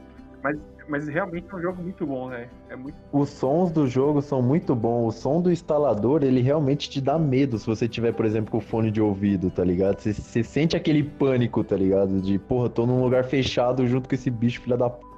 Mas, 0.44 0.58
mas 0.88 1.08
realmente 1.08 1.48
é 1.52 1.56
um 1.56 1.62
jogo 1.62 1.82
muito 1.84 2.06
bom, 2.06 2.30
né? 2.30 2.50
É 2.70 2.76
muito... 2.76 2.96
Os 3.12 3.30
sons 3.30 3.72
do 3.72 3.88
jogo 3.88 4.22
são 4.22 4.42
muito 4.42 4.76
bons. 4.76 5.08
O 5.08 5.12
som 5.12 5.42
do 5.42 5.52
instalador, 5.52 6.24
ele 6.24 6.42
realmente 6.42 6.90
te 6.90 7.00
dá 7.00 7.20
medo 7.20 7.60
se 7.60 7.66
você 7.66 7.88
tiver, 7.88 8.14
por 8.14 8.26
exemplo, 8.26 8.52
com 8.52 8.60
fone 8.60 8.90
de 8.90 9.02
ouvido, 9.02 9.52
tá 9.52 9.64
ligado? 9.64 10.00
Você, 10.00 10.14
você 10.14 10.44
sente 10.44 10.76
aquele 10.76 11.04
pânico, 11.04 11.64
tá 11.64 11.76
ligado? 11.76 12.22
De, 12.22 12.40
porra, 12.40 12.70
tô 12.70 12.86
num 12.86 13.02
lugar 13.02 13.24
fechado 13.26 13.88
junto 13.88 14.10
com 14.10 14.16
esse 14.16 14.32
bicho, 14.32 14.62
filha 14.62 14.78
da 14.78 14.90
p 14.90 15.11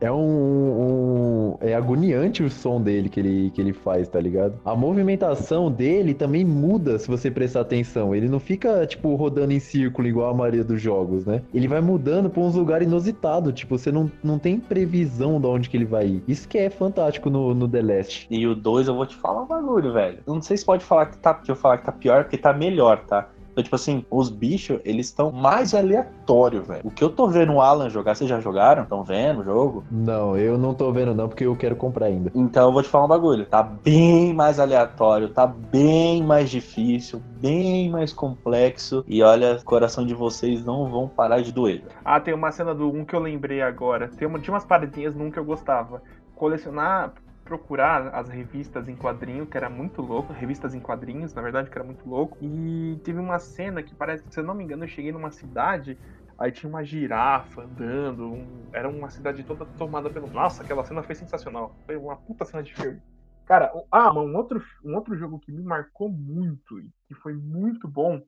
é 0.00 0.10
um, 0.10 0.16
um, 0.16 1.56
É 1.60 1.74
agoniante 1.74 2.42
o 2.42 2.50
som 2.50 2.80
dele 2.80 3.08
que 3.08 3.20
ele, 3.20 3.50
que 3.50 3.60
ele 3.60 3.72
faz, 3.72 4.08
tá 4.08 4.20
ligado? 4.20 4.54
A 4.64 4.74
movimentação 4.74 5.70
dele 5.70 6.14
também 6.14 6.44
muda 6.44 6.98
se 6.98 7.06
você 7.06 7.30
prestar 7.30 7.60
atenção. 7.60 8.14
Ele 8.14 8.28
não 8.28 8.40
fica, 8.40 8.86
tipo, 8.86 9.14
rodando 9.14 9.52
em 9.52 9.60
círculo 9.60 10.08
igual 10.08 10.30
a 10.30 10.34
maioria 10.34 10.64
dos 10.64 10.80
jogos, 10.80 11.26
né? 11.26 11.42
Ele 11.52 11.68
vai 11.68 11.80
mudando 11.80 12.30
pra 12.30 12.40
uns 12.40 12.54
lugares 12.54 12.86
inusitados. 12.86 13.52
Tipo, 13.52 13.76
você 13.78 13.92
não, 13.92 14.10
não 14.22 14.38
tem 14.38 14.58
previsão 14.58 15.40
de 15.40 15.46
onde 15.46 15.68
que 15.68 15.76
ele 15.76 15.84
vai 15.84 16.06
ir. 16.06 16.22
Isso 16.26 16.48
que 16.48 16.58
é 16.58 16.70
fantástico 16.70 17.28
no, 17.28 17.54
no 17.54 17.68
The 17.68 17.82
Last. 17.82 18.26
E 18.30 18.46
o 18.46 18.54
2, 18.54 18.88
eu 18.88 18.94
vou 18.94 19.06
te 19.06 19.16
falar 19.16 19.42
um 19.42 19.46
bagulho, 19.46 19.92
velho. 19.92 20.18
Eu 20.26 20.34
não 20.34 20.42
sei 20.42 20.56
se 20.56 20.64
pode 20.64 20.84
falar 20.84 21.06
que 21.06 21.18
tá. 21.18 21.34
Que 21.34 21.50
eu 21.50 21.56
falar 21.56 21.78
que 21.78 21.84
tá 21.84 21.92
pior, 21.92 22.24
porque 22.24 22.38
tá 22.38 22.52
melhor, 22.52 23.04
tá? 23.04 23.28
Então, 23.52 23.64
tipo 23.64 23.76
assim, 23.76 24.04
os 24.10 24.30
bichos, 24.30 24.80
eles 24.84 25.06
estão 25.06 25.30
mais 25.32 25.74
aleatórios, 25.74 26.66
velho. 26.66 26.82
O 26.84 26.90
que 26.90 27.02
eu 27.02 27.10
tô 27.10 27.28
vendo 27.28 27.52
o 27.54 27.60
Alan 27.60 27.90
jogar, 27.90 28.14
vocês 28.14 28.28
já 28.28 28.40
jogaram? 28.40 28.84
Estão 28.84 29.02
vendo 29.02 29.40
o 29.40 29.44
jogo? 29.44 29.84
Não, 29.90 30.36
eu 30.36 30.56
não 30.56 30.74
tô 30.74 30.92
vendo 30.92 31.14
não, 31.14 31.28
porque 31.28 31.44
eu 31.44 31.56
quero 31.56 31.76
comprar 31.76 32.06
ainda. 32.06 32.30
Então 32.34 32.68
eu 32.68 32.72
vou 32.72 32.82
te 32.82 32.88
falar 32.88 33.04
um 33.04 33.08
bagulho. 33.08 33.46
Tá 33.46 33.62
bem 33.62 34.32
mais 34.32 34.60
aleatório, 34.60 35.28
tá 35.28 35.46
bem 35.46 36.22
mais 36.22 36.50
difícil, 36.50 37.20
bem 37.40 37.90
mais 37.90 38.12
complexo. 38.12 39.04
E 39.06 39.22
olha, 39.22 39.56
o 39.56 39.64
coração 39.64 40.06
de 40.06 40.14
vocês 40.14 40.64
não 40.64 40.90
vão 40.90 41.08
parar 41.08 41.40
de 41.40 41.52
doer. 41.52 41.82
Ah, 42.04 42.20
tem 42.20 42.34
uma 42.34 42.52
cena 42.52 42.74
do 42.74 42.88
1 42.90 43.04
que 43.04 43.14
eu 43.14 43.20
lembrei 43.20 43.62
agora. 43.62 44.08
Tem 44.08 44.26
uma, 44.26 44.38
tinha 44.38 44.54
umas 44.54 44.64
paredinhas 44.64 45.14
no 45.14 45.24
1 45.24 45.30
que 45.32 45.38
eu 45.38 45.44
gostava. 45.44 46.02
Colecionar 46.34 47.12
procurar 47.44 48.14
as 48.14 48.28
revistas 48.28 48.88
em 48.88 48.96
quadrinho, 48.96 49.46
que 49.46 49.56
era 49.56 49.68
muito 49.70 50.02
louco, 50.02 50.32
revistas 50.32 50.74
em 50.74 50.80
quadrinhos, 50.80 51.34
na 51.34 51.42
verdade, 51.42 51.70
que 51.70 51.76
era 51.78 51.84
muito 51.84 52.08
louco. 52.08 52.38
E 52.40 53.00
teve 53.04 53.18
uma 53.18 53.38
cena 53.38 53.82
que 53.82 53.94
parece, 53.94 54.24
se 54.30 54.40
eu 54.40 54.44
não 54.44 54.54
me 54.54 54.64
engano, 54.64 54.84
eu 54.84 54.88
cheguei 54.88 55.12
numa 55.12 55.30
cidade, 55.30 55.98
aí 56.38 56.52
tinha 56.52 56.70
uma 56.70 56.84
girafa 56.84 57.62
andando, 57.62 58.32
um, 58.32 58.68
era 58.72 58.88
uma 58.88 59.10
cidade 59.10 59.44
toda 59.44 59.66
tomada 59.66 60.10
pelo. 60.10 60.28
Nossa, 60.28 60.62
aquela 60.62 60.84
cena 60.84 61.02
foi 61.02 61.14
sensacional. 61.14 61.76
Foi 61.86 61.96
uma 61.96 62.16
puta 62.16 62.44
cena 62.44 62.62
de 62.62 62.74
filme. 62.74 63.00
Cara, 63.46 63.72
ah, 63.90 64.12
um 64.12 64.36
outro, 64.36 64.62
um 64.84 64.94
outro 64.94 65.16
jogo 65.16 65.40
que 65.40 65.50
me 65.50 65.62
marcou 65.62 66.08
muito 66.08 66.78
e 66.78 66.90
que 67.08 67.14
foi 67.14 67.34
muito 67.34 67.88
bom 67.88 68.22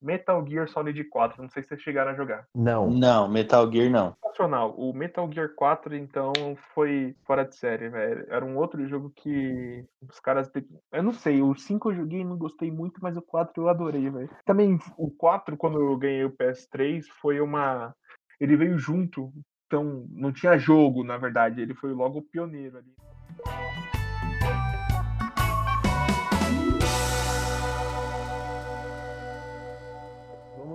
Metal 0.00 0.44
Gear 0.46 0.68
Solid 0.68 1.02
4. 1.04 1.42
Não 1.42 1.50
sei 1.50 1.62
se 1.62 1.68
vocês 1.68 1.82
chegaram 1.82 2.12
a 2.12 2.14
jogar. 2.14 2.46
Não. 2.54 2.90
Não, 2.90 3.28
Metal 3.28 3.70
Gear 3.70 3.90
não. 3.90 4.16
Sensacional. 4.24 4.74
O 4.78 4.92
Metal 4.92 5.30
Gear 5.32 5.50
4, 5.54 5.96
então, 5.96 6.32
foi 6.74 7.14
fora 7.26 7.44
de 7.44 7.56
série, 7.56 7.88
velho. 7.88 8.26
Era 8.28 8.44
um 8.44 8.56
outro 8.56 8.86
jogo 8.88 9.12
que 9.14 9.84
os 10.08 10.20
caras. 10.20 10.50
Eu 10.92 11.02
não 11.02 11.12
sei, 11.12 11.42
o 11.42 11.54
5 11.54 11.90
eu 11.90 11.96
joguei 11.96 12.20
e 12.20 12.24
não 12.24 12.38
gostei 12.38 12.70
muito, 12.70 13.00
mas 13.02 13.16
o 13.16 13.22
4 13.22 13.62
eu 13.62 13.68
adorei, 13.68 14.08
velho. 14.08 14.30
Também 14.44 14.78
o 14.96 15.10
4, 15.10 15.56
quando 15.56 15.80
eu 15.80 15.96
ganhei 15.96 16.24
o 16.24 16.36
PS3, 16.36 17.04
foi 17.20 17.40
uma. 17.40 17.94
Ele 18.40 18.56
veio 18.56 18.78
junto. 18.78 19.32
Então, 19.66 20.06
não 20.10 20.32
tinha 20.32 20.56
jogo, 20.56 21.04
na 21.04 21.18
verdade. 21.18 21.60
Ele 21.60 21.74
foi 21.74 21.92
logo 21.92 22.20
o 22.20 22.22
pioneiro 22.22 22.78
ali. 22.78 23.87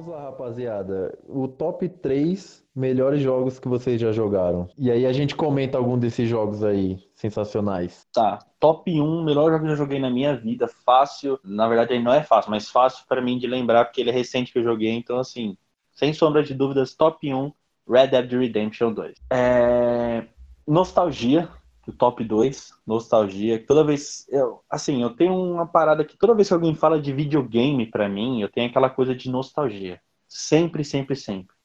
Vamos 0.03 0.19
lá, 0.19 0.23
rapaziada. 0.25 1.17
O 1.29 1.47
top 1.47 1.87
3 1.87 2.61
melhores 2.75 3.21
jogos 3.21 3.57
que 3.57 3.69
vocês 3.69 4.01
já 4.01 4.11
jogaram. 4.11 4.67
E 4.77 4.91
aí 4.91 5.05
a 5.05 5.13
gente 5.13 5.33
comenta 5.33 5.77
algum 5.77 5.97
desses 5.97 6.27
jogos 6.27 6.61
aí, 6.61 6.97
sensacionais. 7.15 8.05
Tá, 8.11 8.39
top 8.59 8.91
1, 8.91 9.23
melhor 9.23 9.49
jogo 9.49 9.63
que 9.63 9.71
eu 9.71 9.77
joguei 9.77 9.99
na 9.99 10.09
minha 10.09 10.35
vida, 10.35 10.67
fácil. 10.67 11.39
Na 11.41 11.69
verdade, 11.69 11.93
ele 11.93 12.03
não 12.03 12.13
é 12.13 12.21
fácil, 12.21 12.51
mas 12.51 12.69
fácil 12.69 13.05
para 13.07 13.21
mim 13.21 13.37
de 13.37 13.47
lembrar, 13.47 13.85
porque 13.85 14.01
ele 14.01 14.09
é 14.09 14.13
recente 14.13 14.51
que 14.51 14.59
eu 14.59 14.63
joguei, 14.63 14.91
então 14.91 15.19
assim, 15.19 15.55
sem 15.93 16.11
sombra 16.11 16.43
de 16.43 16.53
dúvidas, 16.53 16.93
top 16.93 17.33
1, 17.33 17.53
Red 17.87 18.07
Dead 18.07 18.29
Redemption 18.29 18.91
2. 18.91 19.13
É... 19.31 20.25
Nostalgia, 20.67 21.47
o 21.87 21.93
top 21.93 22.23
2, 22.23 22.73
nostalgia. 22.85 23.63
Toda 23.65 23.83
vez, 23.83 24.25
eu, 24.29 24.61
assim, 24.69 25.01
eu 25.01 25.09
tenho 25.11 25.33
uma 25.33 25.65
parada 25.65 26.05
que 26.05 26.17
toda 26.17 26.33
vez 26.33 26.47
que 26.47 26.53
alguém 26.53 26.75
fala 26.75 27.01
de 27.01 27.11
videogame 27.11 27.85
para 27.85 28.07
mim, 28.07 28.41
eu 28.41 28.49
tenho 28.49 28.69
aquela 28.69 28.89
coisa 28.89 29.13
de 29.15 29.29
nostalgia. 29.29 30.01
Sempre, 30.27 30.83
sempre, 30.83 31.15
sempre. 31.15 31.55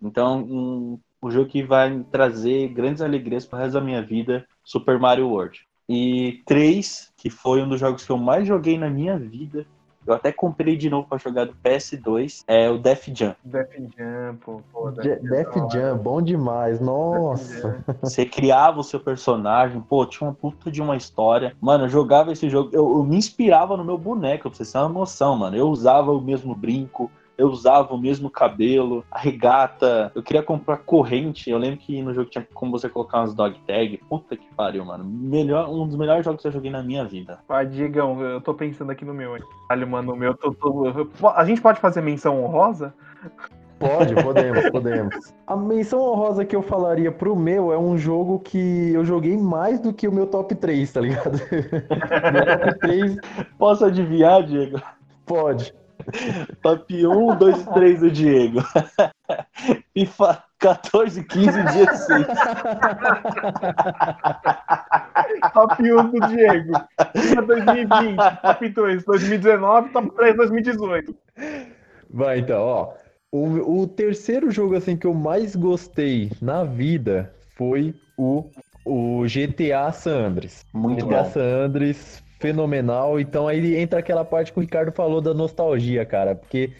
Então, 0.00 0.40
um, 0.42 1.00
o 1.20 1.30
jogo 1.30 1.48
que 1.48 1.62
vai 1.62 2.02
trazer 2.10 2.68
grandes 2.68 3.02
alegrias 3.02 3.46
pro 3.46 3.58
resto 3.58 3.74
da 3.74 3.80
minha 3.80 4.02
vida, 4.02 4.46
Super 4.64 4.98
Mario 4.98 5.28
World. 5.28 5.60
E 5.88 6.42
3, 6.44 7.12
que 7.16 7.30
foi 7.30 7.62
um 7.62 7.68
dos 7.68 7.80
jogos 7.80 8.04
que 8.04 8.12
eu 8.12 8.18
mais 8.18 8.46
joguei 8.46 8.76
na 8.76 8.90
minha 8.90 9.18
vida, 9.18 9.66
eu 10.08 10.14
até 10.14 10.32
comprei 10.32 10.76
de 10.76 10.88
novo 10.88 11.06
para 11.08 11.18
jogar 11.18 11.44
do 11.44 11.54
PS2. 11.64 12.44
É 12.46 12.70
o 12.70 12.78
Def 12.78 13.08
Jam. 13.14 13.34
Def 13.44 13.70
Jam, 13.96 14.36
pô. 14.44 14.60
pô 14.72 14.90
Def, 14.90 15.20
Def 15.22 15.72
Jam, 15.72 15.96
bom 15.96 16.22
demais. 16.22 16.80
Nossa. 16.80 17.84
Você 18.02 18.24
criava 18.24 18.80
o 18.80 18.84
seu 18.84 18.98
personagem, 18.98 19.80
pô, 19.80 20.06
tinha 20.06 20.28
uma 20.28 20.34
puta 20.34 20.70
de 20.70 20.80
uma 20.80 20.96
história. 20.96 21.54
Mano, 21.60 21.84
eu 21.84 21.88
jogava 21.88 22.32
esse 22.32 22.48
jogo, 22.48 22.70
eu, 22.72 22.98
eu 22.98 23.04
me 23.04 23.16
inspirava 23.16 23.76
no 23.76 23.84
meu 23.84 23.98
boneco, 23.98 24.48
pra 24.48 24.56
vocês 24.56 24.72
terem 24.72 24.86
uma 24.86 25.00
noção, 25.00 25.36
mano. 25.36 25.56
Eu 25.56 25.68
usava 25.68 26.10
o 26.12 26.20
mesmo 26.20 26.54
brinco, 26.54 27.10
eu 27.38 27.46
usava 27.46 27.94
o 27.94 27.98
mesmo 27.98 28.28
cabelo, 28.28 29.04
a 29.08 29.18
regata, 29.20 30.10
eu 30.12 30.22
queria 30.24 30.42
comprar 30.42 30.78
corrente. 30.78 31.48
Eu 31.48 31.56
lembro 31.56 31.78
que 31.78 32.02
no 32.02 32.12
jogo 32.12 32.28
tinha 32.28 32.46
como 32.52 32.72
você 32.72 32.88
colocar 32.88 33.20
umas 33.20 33.32
dog 33.32 33.56
tag. 33.64 33.96
Puta 34.08 34.36
que 34.36 34.46
pariu, 34.56 34.84
mano. 34.84 35.04
Melhor, 35.04 35.70
um 35.70 35.86
dos 35.86 35.96
melhores 35.96 36.24
jogos 36.24 36.42
que 36.42 36.48
eu 36.48 36.52
joguei 36.52 36.70
na 36.70 36.82
minha 36.82 37.04
vida. 37.04 37.38
Ah, 37.48 37.62
Diegão, 37.62 38.20
eu 38.20 38.40
tô 38.40 38.52
pensando 38.52 38.90
aqui 38.90 39.04
no 39.04 39.14
meu. 39.14 39.38
Olha, 39.70 39.86
mano, 39.86 40.12
o 40.12 40.16
meu. 40.16 40.34
Tô, 40.34 40.52
tô... 40.52 40.92
A 41.28 41.44
gente 41.44 41.60
pode 41.60 41.78
fazer 41.78 42.00
menção 42.00 42.42
honrosa? 42.42 42.92
Pode, 43.78 44.12
podemos, 44.16 44.70
podemos. 44.70 45.14
A 45.46 45.56
menção 45.56 46.00
honrosa 46.00 46.44
que 46.44 46.56
eu 46.56 46.62
falaria 46.62 47.12
pro 47.12 47.36
meu 47.36 47.72
é 47.72 47.78
um 47.78 47.96
jogo 47.96 48.40
que 48.40 48.92
eu 48.92 49.04
joguei 49.04 49.36
mais 49.36 49.78
do 49.78 49.92
que 49.92 50.08
o 50.08 50.12
meu 50.12 50.26
top 50.26 50.56
3, 50.56 50.92
tá 50.92 51.00
ligado? 51.00 51.38
meu 52.32 52.58
top 52.58 52.78
3. 52.80 53.16
Posso 53.56 53.84
adivinhar, 53.84 54.42
Diego? 54.42 54.82
Pode. 55.24 55.72
Top 56.62 57.06
1, 57.06 57.36
2 57.36 57.60
e 57.60 57.74
3 57.74 58.00
do 58.00 58.10
Diego. 58.10 58.60
FIFA 59.94 60.44
14, 60.58 61.24
15 61.24 61.60
e 61.60 61.62
16. 61.62 62.26
top 65.52 65.82
1 65.82 66.10
do 66.10 66.28
Diego. 66.28 66.72
FIFA 67.16 67.42
2020. 67.42 68.16
Top 68.42 68.68
2, 68.68 69.04
2019. 69.04 69.88
Top 69.90 70.10
3, 70.16 70.36
2018. 70.36 71.16
Vai 72.10 72.38
então, 72.38 72.62
ó. 72.62 72.94
O, 73.30 73.82
o 73.82 73.86
terceiro 73.86 74.50
jogo 74.50 74.74
assim 74.74 74.96
que 74.96 75.06
eu 75.06 75.12
mais 75.12 75.54
gostei 75.54 76.32
na 76.40 76.64
vida 76.64 77.34
foi 77.56 77.94
o, 78.16 78.50
o 78.86 79.24
GTA 79.24 79.92
San 79.92 80.28
Andreas. 80.28 80.64
Muito 80.72 81.04
GTA 81.04 81.22
bom. 81.24 81.30
San 81.30 81.64
Andreas 81.64 82.22
fenomenal. 82.38 83.18
Então 83.20 83.48
aí 83.48 83.76
entra 83.76 83.98
aquela 84.00 84.24
parte 84.24 84.52
que 84.52 84.58
o 84.58 84.62
Ricardo 84.62 84.92
falou 84.92 85.20
da 85.20 85.34
nostalgia, 85.34 86.04
cara. 86.06 86.34
Porque 86.34 86.74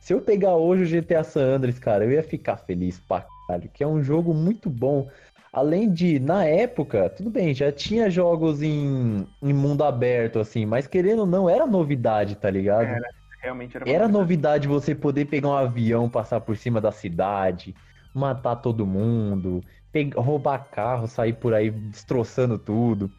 se 0.00 0.12
eu 0.12 0.20
pegar 0.20 0.56
hoje 0.56 0.82
o 0.82 0.86
GTA 0.86 1.24
San 1.24 1.54
Andreas, 1.56 1.78
cara, 1.78 2.04
eu 2.04 2.10
ia 2.12 2.22
ficar 2.22 2.56
feliz 2.56 2.98
pra 3.00 3.26
caralho. 3.46 3.70
Que 3.72 3.84
é 3.84 3.86
um 3.86 4.02
jogo 4.02 4.34
muito 4.34 4.68
bom. 4.70 5.08
Além 5.52 5.92
de, 5.92 6.18
na 6.18 6.46
época, 6.46 7.10
tudo 7.10 7.28
bem, 7.28 7.52
já 7.52 7.70
tinha 7.70 8.08
jogos 8.08 8.62
em, 8.62 9.26
em 9.42 9.52
mundo 9.52 9.84
aberto, 9.84 10.38
assim, 10.38 10.64
mas 10.64 10.86
querendo 10.86 11.20
ou 11.20 11.26
não, 11.26 11.48
era 11.48 11.66
novidade, 11.66 12.36
tá 12.36 12.48
ligado? 12.48 12.88
Era, 12.88 13.10
realmente 13.42 13.76
era. 13.76 13.90
Era 13.90 14.08
novidade 14.08 14.66
você 14.66 14.94
poder 14.94 15.26
pegar 15.26 15.48
um 15.48 15.52
avião, 15.54 16.08
passar 16.08 16.40
por 16.40 16.56
cima 16.56 16.80
da 16.80 16.90
cidade, 16.90 17.74
matar 18.14 18.56
todo 18.56 18.86
mundo, 18.86 19.60
pegar, 19.92 20.22
roubar 20.22 20.70
carro, 20.70 21.06
sair 21.06 21.34
por 21.34 21.52
aí 21.52 21.70
destroçando 21.70 22.58
tudo. 22.58 23.12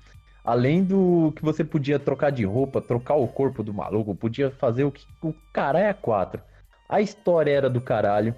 Além 0.43 0.83
do 0.83 1.31
que 1.35 1.41
você 1.43 1.63
podia 1.63 1.97
trocar 1.99 2.29
de 2.31 2.43
roupa, 2.43 2.81
trocar 2.81 3.15
o 3.15 3.27
corpo 3.27 3.63
do 3.63 3.73
maluco, 3.73 4.15
podia 4.15 4.51
fazer 4.51 4.83
o 4.83 4.91
que 4.91 5.05
o 5.21 5.33
caralho 5.53 5.85
é 5.87 5.93
quatro. 5.93 6.41
A 6.89 7.01
história 7.01 7.51
era 7.51 7.69
do 7.69 7.81
caralho. 7.81 8.35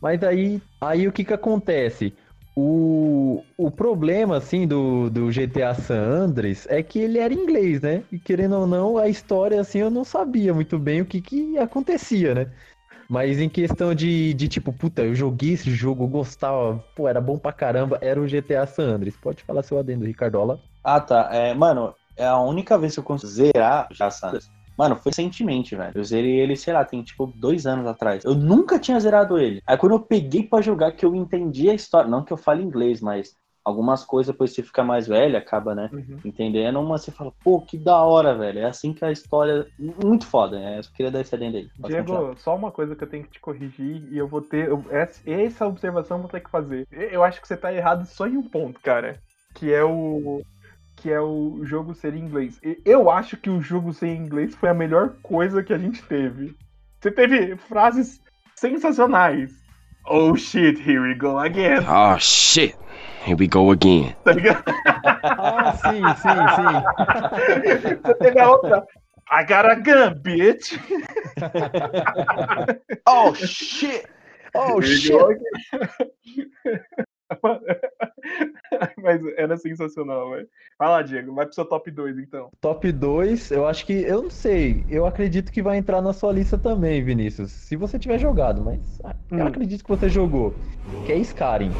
Mas 0.00 0.22
aí, 0.22 0.62
aí 0.80 1.08
o 1.08 1.12
que 1.12 1.24
que 1.24 1.32
acontece? 1.32 2.14
O, 2.54 3.44
o 3.56 3.70
problema, 3.70 4.36
assim, 4.38 4.66
do, 4.66 5.10
do 5.10 5.30
GTA 5.30 5.74
San 5.74 5.98
Andreas 6.00 6.66
é 6.68 6.82
que 6.82 6.98
ele 6.98 7.18
era 7.18 7.32
inglês, 7.34 7.80
né? 7.82 8.04
E 8.10 8.18
querendo 8.18 8.56
ou 8.56 8.66
não, 8.66 8.96
a 8.96 9.08
história, 9.08 9.60
assim, 9.60 9.78
eu 9.78 9.90
não 9.90 10.04
sabia 10.04 10.54
muito 10.54 10.78
bem 10.78 11.02
o 11.02 11.06
que 11.06 11.20
que 11.20 11.58
acontecia, 11.58 12.34
né? 12.34 12.52
Mas 13.08 13.38
em 13.40 13.48
questão 13.48 13.94
de, 13.94 14.34
de 14.34 14.48
tipo, 14.48 14.72
puta, 14.72 15.02
eu 15.04 15.14
joguei 15.14 15.52
esse 15.52 15.70
jogo, 15.70 16.08
gostava, 16.08 16.78
pô, 16.94 17.08
era 17.08 17.20
bom 17.20 17.38
pra 17.38 17.52
caramba, 17.52 17.98
era 18.02 18.20
o 18.20 18.26
GTA 18.26 18.66
San 18.66 18.84
Andreas. 18.96 19.16
Pode 19.16 19.44
falar 19.44 19.62
seu 19.62 19.78
adendo, 19.78 20.04
Ricardola. 20.04 20.62
Ah, 20.86 21.00
tá. 21.00 21.28
É, 21.32 21.52
mano, 21.52 21.92
é 22.16 22.24
a 22.24 22.38
única 22.38 22.78
vez 22.78 22.94
que 22.94 23.00
eu 23.00 23.04
consigo 23.04 23.32
zerar 23.32 23.88
já 23.90 24.08
Sanders 24.08 24.48
Mano, 24.78 24.94
foi 24.94 25.10
recentemente, 25.10 25.74
velho. 25.74 25.92
Eu 25.94 26.04
zerei 26.04 26.38
ele, 26.38 26.54
sei 26.54 26.74
lá, 26.74 26.84
tem 26.84 27.02
tipo 27.02 27.26
dois 27.34 27.66
anos 27.66 27.86
atrás. 27.86 28.24
Eu 28.24 28.34
nunca 28.34 28.78
tinha 28.78 29.00
zerado 29.00 29.38
ele. 29.38 29.62
Aí 29.66 29.76
quando 29.76 29.92
eu 29.92 30.00
peguei 30.00 30.42
pra 30.42 30.60
jogar, 30.60 30.92
que 30.92 31.04
eu 31.04 31.14
entendi 31.14 31.70
a 31.70 31.74
história. 31.74 32.10
Não 32.10 32.22
que 32.22 32.32
eu 32.32 32.36
fale 32.36 32.62
inglês, 32.62 33.00
mas 33.00 33.34
algumas 33.64 34.04
coisas, 34.04 34.32
depois 34.32 34.52
você 34.52 34.62
fica 34.62 34.84
mais 34.84 35.08
velho, 35.08 35.36
acaba, 35.36 35.74
né? 35.74 35.90
Uhum. 35.92 36.18
Entendendo, 36.24 36.80
mas 36.82 37.02
você 37.02 37.10
fala, 37.10 37.32
pô, 37.42 37.60
que 37.60 37.76
da 37.76 38.00
hora, 38.02 38.36
velho. 38.36 38.60
É 38.60 38.66
assim 38.66 38.92
que 38.92 39.04
a 39.04 39.10
história. 39.10 39.66
Muito 39.78 40.26
foda, 40.26 40.58
né? 40.58 40.78
Eu 40.78 40.82
só 40.82 40.90
queria 40.92 41.10
dar 41.10 41.22
esse 41.22 41.34
adendo 41.34 41.56
aí. 41.56 41.68
Pode 41.80 41.96
continuar. 41.96 42.20
Diego, 42.20 42.38
só 42.38 42.54
uma 42.54 42.70
coisa 42.70 42.94
que 42.94 43.02
eu 43.02 43.08
tenho 43.08 43.24
que 43.24 43.30
te 43.30 43.40
corrigir 43.40 44.06
e 44.12 44.18
eu 44.18 44.28
vou 44.28 44.42
ter. 44.42 44.68
essa 45.26 45.66
observação 45.66 46.18
eu 46.18 46.22
vou 46.22 46.30
ter 46.30 46.40
que 46.40 46.50
fazer. 46.50 46.86
Eu 46.92 47.24
acho 47.24 47.40
que 47.40 47.48
você 47.48 47.56
tá 47.56 47.72
errado 47.72 48.04
só 48.04 48.26
em 48.26 48.36
um 48.36 48.42
ponto, 48.42 48.78
cara. 48.80 49.18
Que 49.54 49.72
é 49.72 49.82
o. 49.82 50.42
Que 50.96 51.10
é 51.12 51.20
o 51.20 51.60
jogo 51.62 51.94
ser 51.94 52.14
em 52.14 52.20
inglês. 52.20 52.58
Eu 52.84 53.10
acho 53.10 53.36
que 53.36 53.50
o 53.50 53.60
jogo 53.60 53.92
ser 53.92 54.08
em 54.08 54.16
inglês 54.16 54.54
foi 54.54 54.68
a 54.70 54.74
melhor 54.74 55.14
coisa 55.22 55.62
que 55.62 55.72
a 55.72 55.78
gente 55.78 56.02
teve. 56.02 56.56
Você 57.00 57.10
teve 57.10 57.56
frases 57.56 58.20
sensacionais. 58.54 59.52
Oh 60.08 60.34
shit, 60.36 60.80
here 60.80 61.00
we 61.00 61.14
go 61.14 61.38
again. 61.38 61.84
Oh 61.88 62.18
shit. 62.18 62.74
Here 63.26 63.36
we 63.38 63.48
go 63.48 63.70
again. 63.72 64.14
Tá 64.24 64.32
ligado? 64.32 64.64
Ah, 65.24 65.72
sim, 65.74 66.00
sim, 66.22 66.38
sim. 66.56 68.00
Você 68.02 68.14
teve 68.14 68.38
a 68.38 68.50
outra. 68.50 68.86
I 69.28 69.42
got 69.44 69.66
a 69.66 69.74
gun, 69.74 70.14
bitch. 70.22 70.78
Oh, 73.08 73.34
shit! 73.34 74.06
Oh, 74.54 74.80
shit! 74.80 75.12
Mas 79.02 79.20
era 79.36 79.56
sensacional, 79.56 80.30
velho. 80.30 80.48
Vai 80.78 80.88
lá, 80.88 81.02
Diego. 81.02 81.34
Vai 81.34 81.46
pro 81.46 81.54
seu 81.54 81.64
top 81.64 81.90
2, 81.90 82.18
então. 82.18 82.50
Top 82.60 82.90
2, 82.90 83.50
eu 83.50 83.66
acho 83.66 83.86
que. 83.86 83.92
Eu 83.92 84.22
não 84.22 84.30
sei. 84.30 84.84
Eu 84.88 85.06
acredito 85.06 85.50
que 85.50 85.62
vai 85.62 85.76
entrar 85.76 86.00
na 86.00 86.12
sua 86.12 86.32
lista 86.32 86.56
também, 86.58 87.02
Vinícius. 87.02 87.52
Se 87.52 87.76
você 87.76 87.98
tiver 87.98 88.18
jogado, 88.18 88.62
mas 88.62 88.80
ah, 89.04 89.14
eu 89.30 89.38
Hum. 89.38 89.46
acredito 89.46 89.82
que 89.82 89.90
você 89.90 90.08
jogou. 90.08 90.52
Que 91.06 91.12
é 91.12 91.18
Skyrim. 91.18 91.70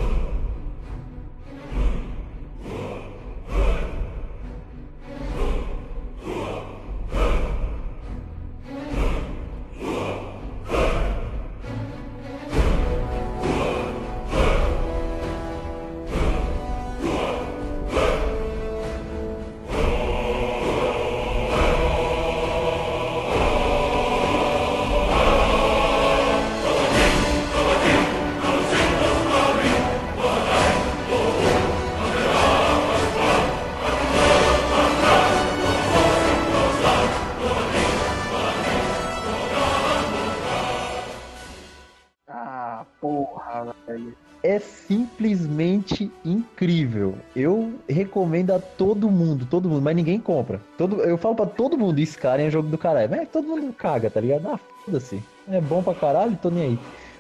Todo 49.66 49.68
mundo, 49.68 49.82
mas 49.82 49.96
ninguém 49.96 50.20
compra. 50.20 50.60
Todo, 50.78 51.02
eu 51.02 51.18
falo 51.18 51.34
pra 51.34 51.46
todo 51.46 51.76
mundo, 51.76 51.98
Skyrim 51.98 52.44
é 52.44 52.50
jogo 52.50 52.68
do 52.68 52.78
caralho. 52.78 53.10
Mas 53.10 53.28
todo 53.28 53.48
mundo 53.48 53.72
caga, 53.72 54.08
tá 54.08 54.20
ligado? 54.20 54.48
Ah, 54.48 54.60
foda-se. 54.84 55.22
É 55.48 55.60
bom 55.60 55.82
pra 55.82 55.94
caralho, 55.94 56.38
tô 56.40 56.50
nem 56.50 56.62
aí. 56.62 56.78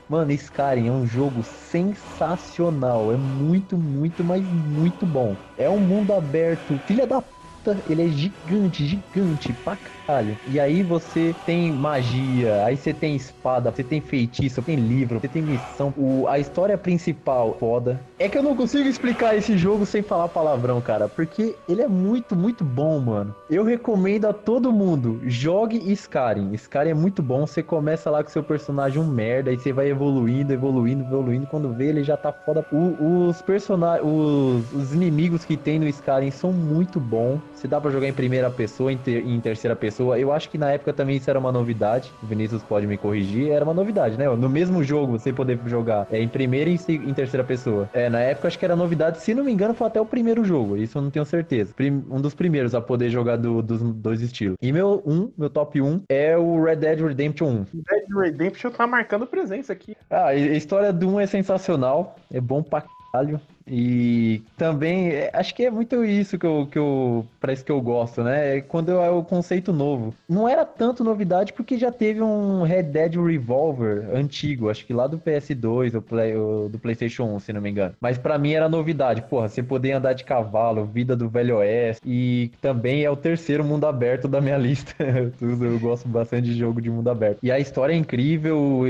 Mano, 0.08 0.30
Skyrim 0.30 0.86
é 0.86 0.92
um 0.92 1.04
jogo 1.04 1.42
sensacional. 1.42 3.12
É 3.12 3.16
muito, 3.16 3.76
muito, 3.76 4.22
mas 4.22 4.46
muito 4.46 5.04
bom. 5.04 5.36
É 5.58 5.68
um 5.68 5.80
mundo 5.80 6.14
aberto. 6.14 6.80
Filha 6.86 7.06
da 7.06 7.20
puta, 7.20 7.82
ele 7.88 8.04
é 8.04 8.08
gigante, 8.08 8.86
gigante 8.86 9.52
pra 9.64 9.76
caralho. 10.06 10.38
E 10.44 10.58
aí 10.60 10.82
você 10.82 11.34
tem 11.34 11.72
magia, 11.72 12.64
aí 12.64 12.76
você 12.76 12.94
tem 12.94 13.16
espada, 13.16 13.70
você 13.70 13.82
tem 13.84 14.00
feitiço, 14.00 14.62
tem 14.62 14.76
livro, 14.76 15.20
você 15.20 15.28
tem 15.28 15.42
missão. 15.42 15.92
O, 15.96 16.26
a 16.28 16.38
história 16.38 16.76
principal 16.78 17.56
foda. 17.58 18.00
É 18.18 18.28
que 18.28 18.38
eu 18.38 18.42
não 18.42 18.56
consigo 18.56 18.88
explicar 18.88 19.36
esse 19.36 19.56
jogo 19.56 19.84
sem 19.84 20.02
falar 20.02 20.28
palavrão, 20.28 20.80
cara. 20.80 21.08
Porque 21.08 21.58
ele 21.68 21.82
é 21.82 21.88
muito, 21.88 22.36
muito 22.36 22.64
bom, 22.64 22.98
mano. 23.00 23.34
Eu 23.48 23.64
recomendo 23.64 24.26
a 24.26 24.32
todo 24.32 24.72
mundo. 24.72 25.20
Jogue 25.24 25.76
Skyrim. 25.92 26.52
Skyrim 26.54 26.90
é 26.90 26.94
muito 26.94 27.22
bom. 27.22 27.46
Você 27.46 27.62
começa 27.62 28.10
lá 28.10 28.22
com 28.22 28.30
seu 28.30 28.42
personagem 28.42 29.00
um 29.00 29.06
merda, 29.06 29.50
aí 29.50 29.58
você 29.58 29.72
vai 29.72 29.88
evoluindo, 29.88 30.52
evoluindo, 30.52 31.02
evoluindo. 31.04 31.46
Quando 31.46 31.72
vê, 31.74 31.88
ele 31.88 32.02
já 32.04 32.16
tá 32.16 32.32
foda. 32.32 32.64
O- 32.70 33.26
os 33.28 33.42
personagens, 33.42 34.06
os, 34.06 34.72
os 34.72 34.92
inimigos 34.94 35.44
que 35.44 35.56
tem 35.56 35.78
no 35.78 35.86
Skyrim 35.88 36.30
são 36.30 36.52
muito 36.52 37.00
bons. 37.00 37.42
Se 37.52 37.66
dá 37.68 37.80
pra 37.80 37.90
jogar 37.90 38.08
em 38.08 38.12
primeira 38.14 38.50
pessoa, 38.50 38.92
em, 38.92 38.98
ter- 38.98 39.24
em 39.26 39.40
terceira 39.40 39.74
pessoa. 39.76 39.95
Eu 40.02 40.32
acho 40.32 40.48
que 40.50 40.58
na 40.58 40.70
época 40.70 40.92
também 40.92 41.16
isso 41.16 41.28
era 41.30 41.38
uma 41.38 41.52
novidade. 41.52 42.10
O 42.22 42.26
Vinícius 42.26 42.62
pode 42.62 42.86
me 42.86 42.96
corrigir. 42.96 43.50
Era 43.50 43.64
uma 43.64 43.74
novidade, 43.74 44.16
né? 44.18 44.28
No 44.28 44.48
mesmo 44.48 44.82
jogo 44.82 45.18
você 45.18 45.32
poder 45.32 45.58
jogar 45.66 46.06
é, 46.10 46.20
em 46.20 46.28
primeira 46.28 46.70
e 46.70 46.74
em, 46.88 47.14
terceira 47.14 47.44
pessoa. 47.44 47.88
É, 47.92 48.08
na 48.08 48.20
época 48.20 48.48
acho 48.48 48.58
que 48.58 48.64
era 48.64 48.76
novidade. 48.76 49.20
Se 49.20 49.34
não 49.34 49.44
me 49.44 49.52
engano, 49.52 49.74
foi 49.74 49.86
até 49.86 50.00
o 50.00 50.06
primeiro 50.06 50.44
jogo. 50.44 50.76
Isso 50.76 50.98
eu 50.98 51.02
não 51.02 51.10
tenho 51.10 51.24
certeza. 51.24 51.74
Um 52.10 52.20
dos 52.20 52.34
primeiros 52.34 52.74
a 52.74 52.80
poder 52.80 53.10
jogar 53.10 53.36
do- 53.36 53.62
dos 53.62 53.80
dois 53.82 54.20
estilos. 54.20 54.56
E 54.60 54.72
meu 54.72 55.02
um, 55.06 55.30
meu 55.36 55.48
top 55.50 55.80
1 55.80 56.02
é 56.08 56.36
o 56.36 56.62
Red 56.62 56.76
Dead 56.76 57.00
Redemption 57.00 57.46
1. 57.48 57.64
Dead 57.74 58.16
Redemption 58.18 58.70
tá 58.70 58.86
marcando 58.86 59.26
presença 59.26 59.72
aqui. 59.72 59.96
Ah, 60.10 60.26
a 60.28 60.34
história 60.34 60.92
do 60.92 61.08
1 61.08 61.20
é 61.20 61.26
sensacional, 61.26 62.16
é 62.32 62.40
bom 62.40 62.62
pra 62.62 62.82
caralho. 63.12 63.40
E 63.68 64.42
também, 64.56 65.08
é, 65.10 65.30
acho 65.32 65.54
que 65.54 65.64
é 65.64 65.70
muito 65.70 66.04
isso 66.04 66.38
que 66.38 66.46
eu, 66.46 66.68
que 66.70 66.78
eu 66.78 67.26
parece 67.40 67.64
que 67.64 67.72
eu 67.72 67.80
gosto, 67.80 68.22
né? 68.22 68.58
É 68.58 68.60
quando 68.60 68.92
é 68.92 69.10
o 69.10 69.24
conceito 69.24 69.72
novo. 69.72 70.14
Não 70.28 70.48
era 70.48 70.64
tanto 70.64 71.02
novidade 71.02 71.52
porque 71.52 71.76
já 71.76 71.90
teve 71.90 72.22
um 72.22 72.62
Red 72.62 72.84
Dead 72.84 73.14
Revolver 73.16 74.08
antigo, 74.14 74.70
acho 74.70 74.86
que 74.86 74.92
lá 74.92 75.06
do 75.06 75.18
PS2 75.18 75.94
ou 75.94 76.02
Play- 76.02 76.34
do 76.70 76.78
PlayStation 76.80 77.24
1, 77.24 77.40
se 77.40 77.52
não 77.52 77.60
me 77.60 77.70
engano. 77.70 77.94
Mas 78.00 78.16
pra 78.18 78.38
mim 78.38 78.52
era 78.52 78.68
novidade, 78.68 79.22
porra, 79.22 79.48
você 79.48 79.62
poder 79.62 79.92
andar 79.92 80.12
de 80.12 80.24
cavalo, 80.24 80.84
vida 80.84 81.16
do 81.16 81.28
Velho 81.28 81.56
Oeste. 81.56 82.02
E 82.06 82.50
também 82.60 83.02
é 83.04 83.10
o 83.10 83.16
terceiro 83.16 83.64
mundo 83.64 83.86
aberto 83.86 84.28
da 84.28 84.40
minha 84.40 84.56
lista. 84.58 84.94
Eu 85.40 85.78
gosto 85.80 86.08
bastante 86.08 86.46
de 86.46 86.54
jogo 86.58 86.80
de 86.80 86.90
mundo 86.90 87.10
aberto. 87.10 87.38
E 87.42 87.50
a 87.50 87.58
história 87.58 87.92
é 87.92 87.96
incrível, 87.96 88.82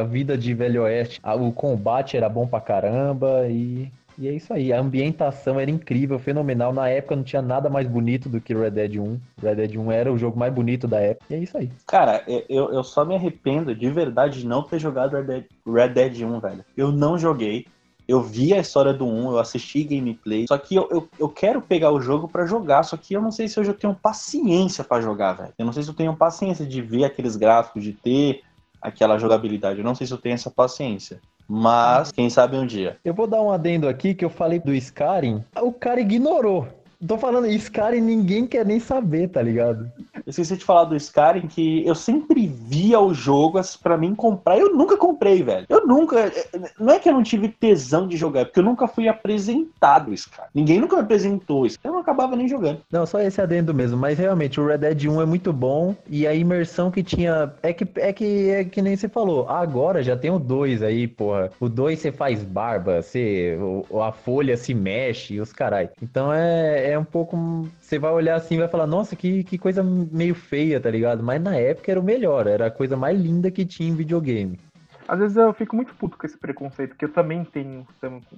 a 0.00 0.04
vida 0.04 0.38
de 0.38 0.54
Velho 0.54 0.82
Oeste, 0.82 1.20
o 1.24 1.52
combate 1.52 2.16
era 2.16 2.28
bom 2.28 2.46
pra 2.46 2.60
caramba 2.60 3.46
e. 3.48 3.88
E 4.18 4.28
é 4.28 4.32
isso 4.32 4.52
aí, 4.52 4.72
a 4.72 4.80
ambientação 4.80 5.58
era 5.58 5.70
incrível, 5.70 6.18
fenomenal. 6.18 6.72
Na 6.72 6.88
época 6.88 7.16
não 7.16 7.24
tinha 7.24 7.42
nada 7.42 7.68
mais 7.68 7.86
bonito 7.86 8.28
do 8.28 8.40
que 8.40 8.54
Red 8.54 8.70
Dead 8.70 8.96
1. 8.96 9.20
Red 9.42 9.54
Dead 9.56 9.76
1 9.76 9.92
era 9.92 10.12
o 10.12 10.18
jogo 10.18 10.38
mais 10.38 10.52
bonito 10.52 10.86
da 10.86 11.00
época. 11.00 11.26
E 11.30 11.34
é 11.34 11.38
isso 11.38 11.58
aí. 11.58 11.70
Cara, 11.86 12.22
eu, 12.26 12.72
eu 12.72 12.84
só 12.84 13.04
me 13.04 13.14
arrependo 13.14 13.74
de 13.74 13.90
verdade 13.90 14.40
de 14.40 14.46
não 14.46 14.62
ter 14.62 14.78
jogado 14.78 15.16
Red 15.16 15.24
Dead, 15.24 15.44
Red 15.66 15.88
Dead 15.88 16.22
1, 16.22 16.40
velho. 16.40 16.64
Eu 16.76 16.92
não 16.92 17.18
joguei. 17.18 17.66
Eu 18.06 18.22
vi 18.22 18.52
a 18.52 18.58
história 18.58 18.92
do 18.92 19.06
1, 19.06 19.32
eu 19.32 19.38
assisti 19.38 19.82
gameplay. 19.82 20.46
Só 20.46 20.58
que 20.58 20.74
eu, 20.74 20.86
eu, 20.90 21.08
eu 21.18 21.28
quero 21.28 21.62
pegar 21.62 21.90
o 21.90 22.00
jogo 22.00 22.28
pra 22.28 22.46
jogar. 22.46 22.82
Só 22.82 22.96
que 22.96 23.14
eu 23.14 23.22
não 23.22 23.32
sei 23.32 23.48
se 23.48 23.58
hoje 23.58 23.70
eu 23.70 23.74
tenho 23.74 23.94
paciência 23.94 24.84
pra 24.84 25.00
jogar, 25.00 25.32
velho. 25.32 25.52
Eu 25.58 25.64
não 25.64 25.72
sei 25.72 25.82
se 25.82 25.88
eu 25.88 25.94
tenho 25.94 26.14
paciência 26.14 26.66
de 26.66 26.82
ver 26.82 27.04
aqueles 27.04 27.34
gráficos, 27.34 27.82
de 27.82 27.92
ter 27.92 28.42
aquela 28.80 29.18
jogabilidade. 29.18 29.78
Eu 29.78 29.84
não 29.84 29.94
sei 29.94 30.06
se 30.06 30.12
eu 30.12 30.18
tenho 30.18 30.34
essa 30.34 30.50
paciência. 30.50 31.18
Mas, 31.48 32.10
quem 32.10 32.30
sabe 32.30 32.56
um 32.56 32.66
dia. 32.66 32.96
Eu 33.04 33.14
vou 33.14 33.26
dar 33.26 33.42
um 33.42 33.50
adendo 33.50 33.88
aqui 33.88 34.14
que 34.14 34.24
eu 34.24 34.30
falei 34.30 34.58
do 34.58 34.74
Skyrim. 34.74 35.44
O 35.60 35.72
cara 35.72 36.00
ignorou. 36.00 36.66
Tô 37.06 37.18
falando, 37.18 37.46
Skyrim 37.46 38.00
ninguém 38.00 38.46
quer 38.46 38.64
nem 38.64 38.80
saber, 38.80 39.28
tá 39.28 39.42
ligado? 39.42 39.90
Esqueci 40.34 40.56
de 40.56 40.64
falar 40.64 40.84
do 40.84 40.96
Skyrim 40.96 41.46
que 41.46 41.86
eu 41.86 41.94
sempre 41.94 42.46
via 42.46 42.98
o 42.98 43.14
jogo 43.14 43.58
assim, 43.58 43.78
pra 43.80 43.96
mim 43.96 44.14
comprar. 44.14 44.58
Eu 44.58 44.74
nunca 44.74 44.96
comprei, 44.96 45.42
velho. 45.42 45.66
Eu 45.68 45.86
nunca. 45.86 46.32
Não 46.78 46.92
é 46.92 46.98
que 46.98 47.08
eu 47.08 47.12
não 47.12 47.22
tive 47.22 47.48
tesão 47.48 48.08
de 48.08 48.16
jogar, 48.16 48.40
é 48.40 48.44
porque 48.44 48.58
eu 48.58 48.64
nunca 48.64 48.88
fui 48.88 49.08
apresentado 49.08 50.10
o 50.10 50.14
Skyrim. 50.14 50.48
Ninguém 50.54 50.80
nunca 50.80 50.96
me 50.96 51.02
apresentou 51.02 51.66
isso. 51.66 51.78
Eu 51.84 51.92
não 51.92 52.00
acabava 52.00 52.34
nem 52.34 52.48
jogando. 52.48 52.80
Não, 52.90 53.06
só 53.06 53.20
esse 53.20 53.40
adendo 53.40 53.72
mesmo, 53.72 53.96
mas 53.96 54.18
realmente 54.18 54.60
o 54.60 54.66
Red 54.66 54.78
Dead 54.78 55.04
1 55.04 55.22
é 55.22 55.26
muito 55.26 55.52
bom 55.52 55.94
e 56.08 56.26
a 56.26 56.34
imersão 56.34 56.90
que 56.90 57.02
tinha 57.02 57.52
é 57.62 57.72
que 57.72 57.86
é 57.96 58.12
que 58.12 58.50
é 58.50 58.64
que 58.64 58.82
nem 58.82 58.96
você 58.96 59.08
falou. 59.08 59.48
Agora 59.48 60.02
já 60.02 60.16
tem 60.16 60.30
o 60.30 60.38
2 60.38 60.82
aí, 60.82 61.06
porra. 61.06 61.50
O 61.60 61.68
2 61.68 61.98
você 61.98 62.10
faz 62.10 62.42
barba, 62.42 63.02
você 63.02 63.56
a 64.02 64.12
folha 64.12 64.56
se 64.56 64.74
mexe, 64.74 65.40
os 65.40 65.52
carai. 65.52 65.90
Então 66.02 66.32
é, 66.32 66.90
é 66.92 66.98
um 66.98 67.04
pouco 67.04 67.68
você 67.80 67.98
vai 67.98 68.12
olhar 68.12 68.36
assim 68.36 68.54
e 68.54 68.58
vai 68.58 68.68
falar, 68.68 68.86
nossa, 68.86 69.14
que, 69.14 69.44
que 69.44 69.58
coisa 69.58 69.82
meio 69.82 70.23
feia, 70.32 70.80
tá 70.80 70.90
ligado? 70.90 71.22
Mas 71.22 71.42
na 71.42 71.56
época 71.56 71.90
era 71.90 72.00
o 72.00 72.04
melhor, 72.04 72.46
era 72.46 72.66
a 72.66 72.70
coisa 72.70 72.96
mais 72.96 73.20
linda 73.20 73.50
que 73.50 73.66
tinha 73.66 73.90
em 73.90 73.96
videogame. 73.96 74.58
Às 75.06 75.18
vezes 75.18 75.36
eu 75.36 75.52
fico 75.52 75.76
muito 75.76 75.94
puto 75.94 76.16
com 76.16 76.26
esse 76.26 76.38
preconceito, 76.38 76.96
que 76.96 77.04
eu 77.04 77.12
também 77.12 77.44
tenho 77.44 77.86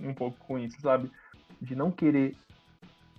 um 0.00 0.14
pouco 0.14 0.36
com 0.46 0.58
isso, 0.58 0.80
sabe? 0.80 1.10
De 1.60 1.76
não 1.76 1.90
querer 1.90 2.34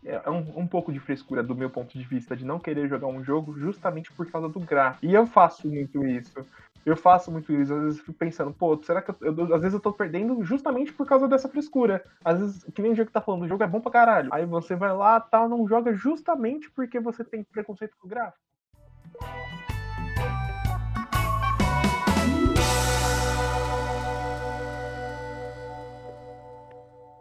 é 0.07 0.29
um, 0.29 0.61
um 0.61 0.67
pouco 0.67 0.91
de 0.91 0.99
frescura 0.99 1.43
do 1.43 1.55
meu 1.55 1.69
ponto 1.69 1.97
de 1.97 2.03
vista 2.05 2.35
de 2.35 2.45
não 2.45 2.59
querer 2.59 2.87
jogar 2.87 3.07
um 3.07 3.23
jogo 3.23 3.57
justamente 3.59 4.11
por 4.11 4.29
causa 4.31 4.47
do 4.47 4.59
gráfico. 4.59 5.05
E 5.05 5.13
eu 5.13 5.27
faço 5.27 5.67
muito 5.67 6.05
isso. 6.05 6.45
Eu 6.87 6.95
faço 6.95 7.29
muito 7.29 7.51
isso. 7.51 7.73
Às 7.73 7.83
vezes 7.83 7.99
fico 7.99 8.13
pensando, 8.13 8.53
pô, 8.53 8.81
será 8.81 9.01
que 9.01 9.11
eu, 9.11 9.17
eu- 9.21 9.53
às 9.55 9.59
vezes 9.61 9.73
eu 9.73 9.79
tô 9.81 9.91
perdendo 9.91 10.41
justamente 10.41 10.93
por 10.93 11.05
causa 11.05 11.27
dessa 11.27 11.49
frescura. 11.49 12.01
Às 12.23 12.39
vezes, 12.39 12.63
que 12.73 12.81
nem 12.81 12.93
o 12.93 12.95
jogo 12.95 13.07
que 13.07 13.13
tá 13.13 13.19
falando, 13.19 13.43
o 13.43 13.47
jogo 13.47 13.61
é 13.61 13.67
bom 13.67 13.81
pra 13.81 13.91
caralho. 13.91 14.29
Aí 14.31 14.45
você 14.45 14.73
vai 14.73 14.95
lá, 14.95 15.19
tal, 15.19 15.49
não 15.49 15.67
joga 15.67 15.93
justamente 15.93 16.71
porque 16.71 16.97
você 16.97 17.25
tem 17.25 17.43
preconceito 17.43 17.97
com 17.99 18.07
o 18.07 18.09
gráfico. 18.09 18.39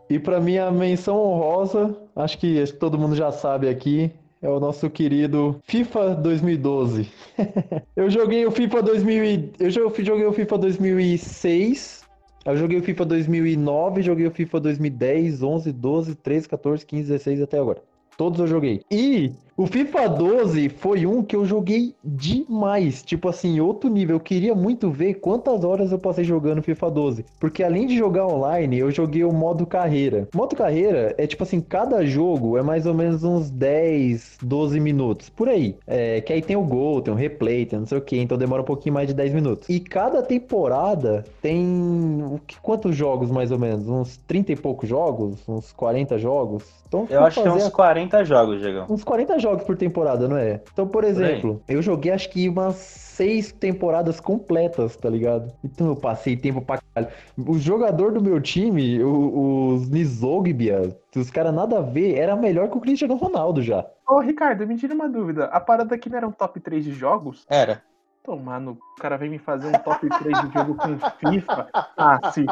E 0.08 0.18
pra 0.18 0.38
minha 0.40 0.70
menção 0.70 1.16
honrosa, 1.18 1.96
acho 2.14 2.38
que 2.38 2.62
acho 2.62 2.72
que 2.72 2.78
todo 2.78 2.98
mundo 2.98 3.16
já 3.16 3.32
sabe 3.32 3.68
aqui, 3.68 4.12
é 4.47 4.49
o 4.49 4.61
nosso 4.61 4.88
querido 4.88 5.61
FIFA 5.64 6.14
2012. 6.14 7.09
eu 7.97 8.09
joguei 8.09 8.47
o 8.47 8.51
FIFA 8.53 8.80
2000 8.82 9.24
e- 9.24 9.53
eu 9.59 9.70
jo- 9.70 9.92
joguei 9.99 10.24
o 10.24 10.32
FIFA 10.32 10.59
2006, 10.59 12.05
eu 12.44 12.57
joguei 12.57 12.78
o 12.78 12.82
FIFA 12.82 13.05
2009, 13.07 14.03
joguei 14.03 14.26
o 14.26 14.30
FIFA 14.30 14.61
2010, 14.61 15.42
11, 15.42 15.72
12, 15.72 16.14
13, 16.14 16.49
14, 16.49 16.86
15, 16.86 17.09
16 17.09 17.42
até 17.42 17.59
agora. 17.59 17.82
Todos 18.16 18.38
eu 18.38 18.47
joguei. 18.47 18.82
E 18.90 19.32
o 19.57 19.66
FIFA 19.66 20.09
12 20.09 20.68
foi 20.68 21.07
um 21.07 21.22
que 21.22 21.34
eu 21.34 21.44
joguei 21.46 21.94
demais. 22.04 23.02
Tipo 23.02 23.28
assim, 23.28 23.59
outro 23.61 23.88
nível. 23.88 24.16
Eu 24.16 24.20
queria 24.20 24.54
muito 24.54 24.90
ver 24.90 25.14
quantas 25.14 25.64
horas 25.64 25.90
eu 25.92 25.98
passei 25.98 26.24
jogando 26.24 26.62
FIFA 26.62 26.90
12. 26.90 27.24
Porque 27.40 27.62
além 27.62 27.86
de 27.86 27.96
jogar 27.96 28.26
online, 28.26 28.78
eu 28.78 28.90
joguei 28.90 29.24
o 29.24 29.32
modo 29.32 29.64
carreira. 29.66 30.28
Modo 30.34 30.54
carreira 30.54 31.14
é 31.16 31.26
tipo 31.26 31.42
assim, 31.42 31.61
cada 31.61 32.04
jogo 32.04 32.59
é 32.59 32.62
mais 32.62 32.86
ou 32.86 32.92
menos 32.94 33.24
uns 33.24 33.48
10, 33.50 34.38
12 34.42 34.78
minutos. 34.78 35.28
Por 35.30 35.48
aí. 35.48 35.76
É, 35.86 36.20
que 36.20 36.32
aí 36.32 36.42
tem 36.42 36.57
o 36.57 36.62
gol, 36.62 37.00
tem 37.00 37.14
o 37.14 37.16
replay, 37.16 37.64
tem 37.64 37.78
não 37.78 37.86
sei 37.86 37.98
o 37.98 38.02
que. 38.02 38.18
Então 38.18 38.36
demora 38.36 38.62
um 38.62 38.66
pouquinho 38.66 38.94
mais 38.94 39.09
de 39.09 39.14
10 39.14 39.32
minutos. 39.32 39.68
E 39.68 39.80
cada 39.80 40.22
temporada 40.22 41.24
tem. 41.40 42.22
o 42.30 42.38
que- 42.46 42.57
Quantos 42.61 42.96
jogos 42.96 43.30
mais 43.30 43.50
ou 43.52 43.59
menos? 43.59 43.88
Uns 43.88 44.16
30 44.26 44.52
e 44.52 44.57
poucos 44.57 44.88
jogos? 44.88 45.36
Uns 45.48 45.72
40 45.72 46.18
jogos? 46.18 46.64
Então, 46.88 47.07
Eu 47.11 47.24
acho 47.24 47.42
que 47.42 47.48
é 47.48 47.52
uns 47.52 47.64
a 47.66 47.70
40 47.70 48.24
jogos, 48.24 48.61
Diegão. 48.61 48.86
uns 48.88 49.02
40 49.02 49.38
jogos 49.40 49.45
por 49.55 49.76
temporada, 49.76 50.26
não 50.26 50.36
é? 50.36 50.61
Então, 50.72 50.86
por 50.88 51.05
exemplo, 51.05 51.62
eu 51.68 51.80
joguei 51.80 52.11
acho 52.12 52.28
que 52.30 52.49
umas 52.49 52.74
seis 52.76 53.53
temporadas 53.53 54.18
completas, 54.20 54.97
tá 54.97 55.09
ligado? 55.09 55.53
Então 55.64 55.86
eu 55.86 55.97
passei 55.97 56.36
tempo 56.36 56.61
pra 56.61 56.78
caralho. 56.94 57.12
O 57.47 57.59
jogador 57.59 58.12
do 58.12 58.20
meu 58.22 58.40
time, 58.40 59.03
o- 59.03 59.74
os 59.74 59.88
Nizogbia, 59.88 60.97
os 61.14 61.30
caras 61.30 61.55
nada 61.55 61.78
a 61.78 61.82
ver, 61.82 62.14
era 62.16 62.34
melhor 62.34 62.68
que 62.68 62.76
o 62.76 62.80
Cristiano 62.80 63.14
Ronaldo 63.14 63.62
já. 63.62 63.86
Ô, 64.09 64.20
Ricardo, 64.20 64.66
me 64.66 64.76
tira 64.76 64.94
uma 64.94 65.09
dúvida. 65.09 65.44
A 65.47 65.61
parada 65.61 65.94
aqui 65.94 66.11
não 66.11 66.16
era 66.18 66.28
um 66.28 66.32
top 66.32 66.61
3 66.61 66.84
de 66.84 66.92
jogos? 66.92 67.44
Era. 67.49 67.82
Tomar 68.24 68.61
no. 68.61 68.72
O 68.72 69.01
cara 69.01 69.16
vem 69.16 69.30
me 69.30 69.38
fazer 69.38 69.68
um 69.68 69.72
top 69.72 70.09
3 70.09 70.40
de 70.42 70.53
jogo 70.53 70.74
com 70.74 70.99
FIFA. 71.30 71.68
Ah, 71.97 72.30
sim. 72.32 72.44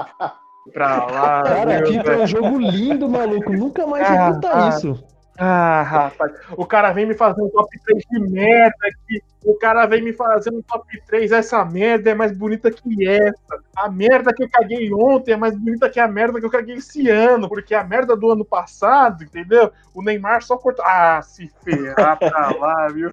Pra 0.72 1.04
lá. 1.04 1.42
Cara, 1.42 1.86
FIFA 1.86 2.12
é 2.12 2.22
um 2.22 2.26
jogo 2.26 2.58
lindo, 2.58 3.08
maluco. 3.08 3.52
Nunca 3.52 3.86
mais 3.86 4.08
vou 4.08 4.18
Ah, 4.18 4.28
escutar 4.30 4.64
ah. 4.64 4.68
isso. 4.68 5.04
Ah, 5.36 5.82
rapaz. 5.82 6.32
O 6.56 6.64
cara 6.64 6.92
vem 6.92 7.06
me 7.06 7.14
fazer 7.14 7.42
um 7.42 7.48
top 7.48 7.76
3 7.84 8.04
de 8.08 8.20
merda 8.20 8.76
aqui. 8.86 9.20
O 9.44 9.54
cara 9.54 9.84
vem 9.86 10.00
me 10.00 10.12
fazer 10.12 10.50
um 10.50 10.62
top 10.62 10.86
3. 11.06 11.32
Essa 11.32 11.64
merda 11.64 12.10
é 12.10 12.14
mais 12.14 12.36
bonita 12.36 12.70
que 12.70 13.08
essa. 13.08 13.60
A 13.76 13.90
merda 13.90 14.32
que 14.32 14.44
eu 14.44 14.48
caguei 14.48 14.92
ontem 14.92 15.32
é 15.32 15.36
mais 15.36 15.56
bonita 15.56 15.90
que 15.90 15.98
a 15.98 16.06
merda 16.06 16.38
que 16.38 16.46
eu 16.46 16.50
caguei 16.50 16.76
esse 16.76 17.08
ano. 17.08 17.48
Porque 17.48 17.74
a 17.74 17.82
merda 17.82 18.16
do 18.16 18.30
ano 18.30 18.44
passado, 18.44 19.24
entendeu? 19.24 19.72
O 19.92 20.02
Neymar 20.02 20.42
só 20.42 20.56
cortou. 20.56 20.84
Ah, 20.84 21.20
se 21.20 21.50
ferrar 21.64 22.16
pra 22.18 22.50
lá, 22.56 22.88
viu? 22.88 23.10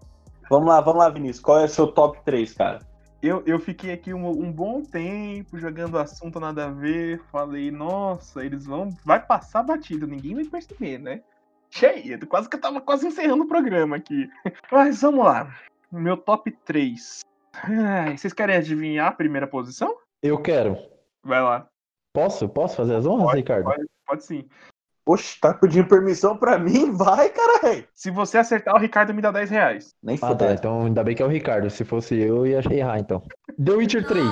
Vamos 0.48 0.68
lá, 0.68 0.80
vamos 0.80 1.00
lá, 1.00 1.10
Vinícius. 1.10 1.40
Qual 1.40 1.60
é 1.60 1.66
o 1.66 1.70
seu 1.70 1.88
top 1.88 2.20
3, 2.24 2.54
cara? 2.54 2.80
Eu, 3.22 3.44
eu 3.46 3.60
fiquei 3.60 3.94
aqui 3.94 4.14
um, 4.14 4.28
um 4.28 4.52
bom 4.52 4.82
tempo 4.82 5.58
jogando 5.58 5.98
assunto 5.98 6.40
nada 6.40 6.66
a 6.66 6.70
ver. 6.70 7.20
Falei, 7.32 7.72
nossa, 7.72 8.46
eles 8.46 8.66
vão. 8.66 8.90
Vai 9.04 9.20
passar 9.20 9.64
batido, 9.64 10.06
ninguém 10.06 10.36
vai 10.36 10.46
perceber, 10.46 11.00
né? 11.00 11.22
Cheia, 11.74 12.20
quase 12.28 12.50
que 12.50 12.56
eu 12.58 12.62
tava 12.62 12.82
quase 12.82 13.08
encerrando 13.08 13.44
o 13.44 13.48
programa 13.48 13.96
aqui. 13.96 14.30
Mas 14.72 15.02
vamos 15.02 15.26
lá. 15.26 15.56
Meu 15.92 16.18
top 16.18 16.52
3. 16.66 17.22
Ai, 17.64 18.18
vocês 18.18 18.34
querem 18.34 18.56
adivinhar 18.56 19.08
a 19.08 19.12
primeira 19.12 19.48
posição? 19.48 19.96
Eu 20.22 20.38
quero. 20.42 20.78
Vai 21.24 21.42
lá. 21.42 21.68
Posso? 22.14 22.48
Posso 22.50 22.76
fazer 22.76 22.96
as 22.96 23.06
honras, 23.06 23.36
Ricardo? 23.36 23.64
Pode, 23.64 23.86
pode 24.06 24.26
sim. 24.26 24.48
Oxe, 25.06 25.40
tá 25.40 25.54
pedindo 25.54 25.88
permissão 25.88 26.38
pra 26.38 26.58
mim? 26.60 26.92
Vai, 26.96 27.30
caralho. 27.30 27.88
Se 27.94 28.12
você 28.12 28.38
acertar, 28.38 28.76
o 28.76 28.80
Ricardo 28.80 29.14
me 29.14 29.22
dá 29.22 29.32
10 29.32 29.50
reais. 29.50 29.96
Nem 30.04 30.16
Ah, 30.18 30.20
tá. 30.20 30.28
fudeu. 30.28 30.52
Então 30.52 30.86
ainda 30.86 31.04
bem 31.04 31.16
que 31.16 31.24
é 31.24 31.26
o 31.26 31.30
Ricardo. 31.30 31.70
Se 31.70 31.84
fosse 31.84 32.16
eu, 32.20 32.46
ia 32.46 32.62
errar, 32.70 33.00
então. 33.00 33.24
The 33.64 33.72
Witcher 33.72 34.06
3. 34.06 34.26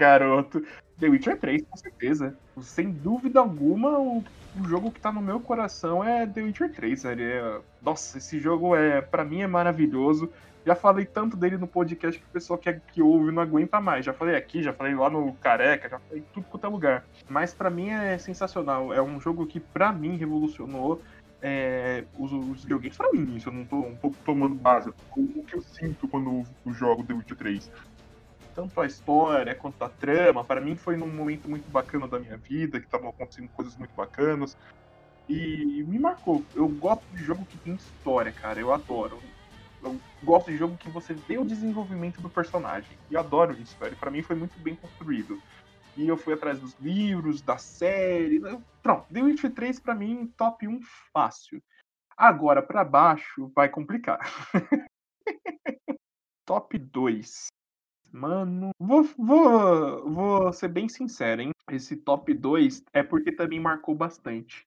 Garoto. 0.00 0.64
The 0.98 1.08
Witcher 1.08 1.38
3, 1.38 1.62
com 1.68 1.76
certeza. 1.76 2.36
Sem 2.60 2.90
dúvida 2.90 3.40
alguma, 3.40 3.98
o, 3.98 4.24
o 4.58 4.64
jogo 4.64 4.90
que 4.90 5.00
tá 5.00 5.12
no 5.12 5.20
meu 5.20 5.40
coração 5.40 6.02
é 6.04 6.26
The 6.26 6.42
Witcher 6.42 6.72
3, 6.72 7.02
velho. 7.02 7.22
É- 7.22 7.60
nossa, 7.82 8.18
esse 8.18 8.38
jogo 8.38 8.74
é, 8.74 9.00
para 9.00 9.24
mim 9.24 9.40
é 9.42 9.46
maravilhoso. 9.46 10.30
Já 10.64 10.74
falei 10.74 11.06
tanto 11.06 11.38
dele 11.38 11.56
no 11.56 11.66
podcast 11.66 12.20
que 12.20 12.26
o 12.26 12.32
pessoal 12.32 12.58
que, 12.58 12.70
que 12.92 13.00
ouve 13.00 13.32
não 13.32 13.42
aguenta 13.42 13.80
mais. 13.80 14.04
Já 14.04 14.12
falei 14.12 14.36
aqui, 14.36 14.62
já 14.62 14.74
falei 14.74 14.94
lá 14.94 15.08
no 15.08 15.32
Careca, 15.34 15.88
já 15.88 15.98
falei 15.98 16.22
tudo 16.34 16.44
quanto 16.50 16.66
é 16.66 16.68
lugar. 16.68 17.04
Mas 17.28 17.54
pra 17.54 17.70
mim 17.70 17.88
é 17.88 18.18
sensacional. 18.18 18.92
É 18.92 19.00
um 19.00 19.18
jogo 19.18 19.46
que 19.46 19.58
pra 19.58 19.90
mim 19.90 20.16
revolucionou 20.16 21.00
é, 21.40 22.04
os, 22.18 22.30
os 22.30 22.62
videogames. 22.62 22.98
Pra 22.98 23.10
mim, 23.10 23.36
isso 23.36 23.48
eu 23.48 23.54
não 23.54 23.64
tô 23.64 23.76
um 23.76 23.96
pouco 23.96 24.18
tomando 24.22 24.54
base. 24.54 24.90
O 25.16 25.44
que 25.44 25.56
eu 25.56 25.62
sinto 25.62 26.06
quando 26.06 26.44
eu 26.66 26.72
jogo 26.74 27.04
The 27.04 27.14
Witcher 27.14 27.38
3 27.38 27.70
tanto 28.54 28.80
a 28.80 28.86
história 28.86 29.54
quanto 29.54 29.82
a 29.82 29.88
trama, 29.88 30.44
para 30.44 30.60
mim 30.60 30.76
foi 30.76 30.96
num 30.96 31.08
momento 31.08 31.48
muito 31.48 31.68
bacana 31.70 32.06
da 32.06 32.18
minha 32.18 32.36
vida, 32.36 32.78
que 32.78 32.86
estavam 32.86 33.10
acontecendo 33.10 33.48
coisas 33.50 33.76
muito 33.76 33.94
bacanas. 33.94 34.56
E 35.28 35.84
me 35.84 35.98
marcou. 35.98 36.44
Eu 36.54 36.68
gosto 36.68 37.04
de 37.12 37.22
jogo 37.22 37.46
que 37.46 37.56
tem 37.58 37.74
história, 37.74 38.32
cara. 38.32 38.58
Eu 38.58 38.72
adoro. 38.72 39.18
Eu 39.82 39.98
gosto 40.22 40.50
de 40.50 40.56
jogo 40.56 40.76
que 40.76 40.90
você 40.90 41.14
vê 41.14 41.38
o 41.38 41.44
desenvolvimento 41.44 42.20
do 42.20 42.28
personagem. 42.28 42.98
E 43.08 43.16
adoro 43.16 43.52
isso, 43.52 43.78
velho. 43.78 43.96
Pra 43.96 44.10
mim 44.10 44.22
foi 44.22 44.34
muito 44.34 44.58
bem 44.58 44.74
construído. 44.74 45.40
E 45.96 46.06
eu 46.06 46.16
fui 46.16 46.34
atrás 46.34 46.58
dos 46.58 46.74
livros, 46.80 47.42
da 47.42 47.58
série. 47.58 48.40
né? 48.40 48.60
Pronto, 48.82 49.06
The 49.12 49.22
Witcher 49.22 49.52
3 49.52 49.78
pra 49.78 49.94
mim, 49.94 50.32
top 50.36 50.66
1 50.66 50.80
fácil. 51.12 51.62
Agora, 52.16 52.62
pra 52.62 52.84
baixo, 52.84 53.50
vai 53.54 53.68
complicar. 53.68 54.20
top 56.44 56.76
2. 56.76 57.46
Mano, 58.12 58.70
vou, 58.78 59.04
vou, 59.16 60.10
vou 60.10 60.52
ser 60.52 60.68
bem 60.68 60.88
sincero, 60.88 61.42
hein? 61.42 61.52
Esse 61.70 61.96
top 61.96 62.34
2 62.34 62.82
é 62.92 63.02
porque 63.02 63.30
também 63.30 63.60
marcou 63.60 63.94
bastante. 63.94 64.66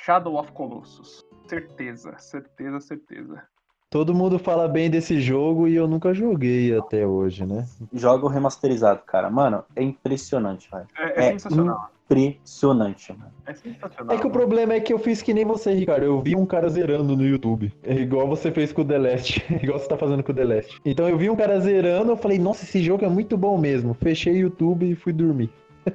Shadow 0.00 0.36
of 0.36 0.50
Colossus. 0.52 1.24
Certeza, 1.46 2.16
certeza, 2.18 2.80
certeza. 2.80 3.42
Todo 3.90 4.14
mundo 4.14 4.38
fala 4.38 4.68
bem 4.68 4.88
desse 4.88 5.20
jogo 5.20 5.66
e 5.66 5.74
eu 5.74 5.88
nunca 5.88 6.14
joguei 6.14 6.76
até 6.76 7.06
hoje, 7.06 7.44
né? 7.44 7.66
Joga 7.92 8.24
o 8.24 8.28
remasterizado, 8.28 9.02
cara. 9.04 9.28
Mano, 9.28 9.64
é 9.74 9.82
impressionante, 9.82 10.70
velho. 10.70 10.86
É, 10.96 11.02
é 11.02 11.26
É 11.26 11.32
sensacional. 11.32 11.90
Impressionante, 12.10 13.12
mano. 13.12 13.32
É 13.46 13.54
sensacional. 13.54 14.16
É 14.16 14.18
que 14.18 14.26
o 14.26 14.30
problema 14.30 14.74
é 14.74 14.80
que 14.80 14.92
eu 14.92 14.98
fiz 14.98 15.22
que 15.22 15.32
nem 15.32 15.44
você, 15.44 15.72
Ricardo. 15.72 16.04
Eu 16.04 16.20
vi 16.20 16.34
um 16.34 16.44
cara 16.44 16.68
zerando 16.68 17.16
no 17.16 17.24
YouTube. 17.24 17.72
É 17.84 17.94
igual 17.94 18.26
você 18.26 18.50
fez 18.50 18.72
com 18.72 18.82
o 18.82 18.84
The 18.84 18.98
Last. 18.98 19.44
igual 19.62 19.78
você 19.78 19.88
tá 19.88 19.96
fazendo 19.96 20.22
com 20.24 20.32
o 20.32 20.34
The 20.34 20.44
Last. 20.44 20.80
Então 20.84 21.08
eu 21.08 21.16
vi 21.16 21.30
um 21.30 21.36
cara 21.36 21.60
zerando, 21.60 22.10
eu 22.10 22.16
falei, 22.16 22.38
nossa, 22.38 22.64
esse 22.64 22.82
jogo 22.82 23.04
é 23.04 23.08
muito 23.08 23.36
bom 23.36 23.56
mesmo. 23.56 23.94
Fechei 23.94 24.34
o 24.34 24.38
YouTube 24.38 24.90
e 24.90 24.96
fui 24.96 25.12
dormir. 25.12 25.50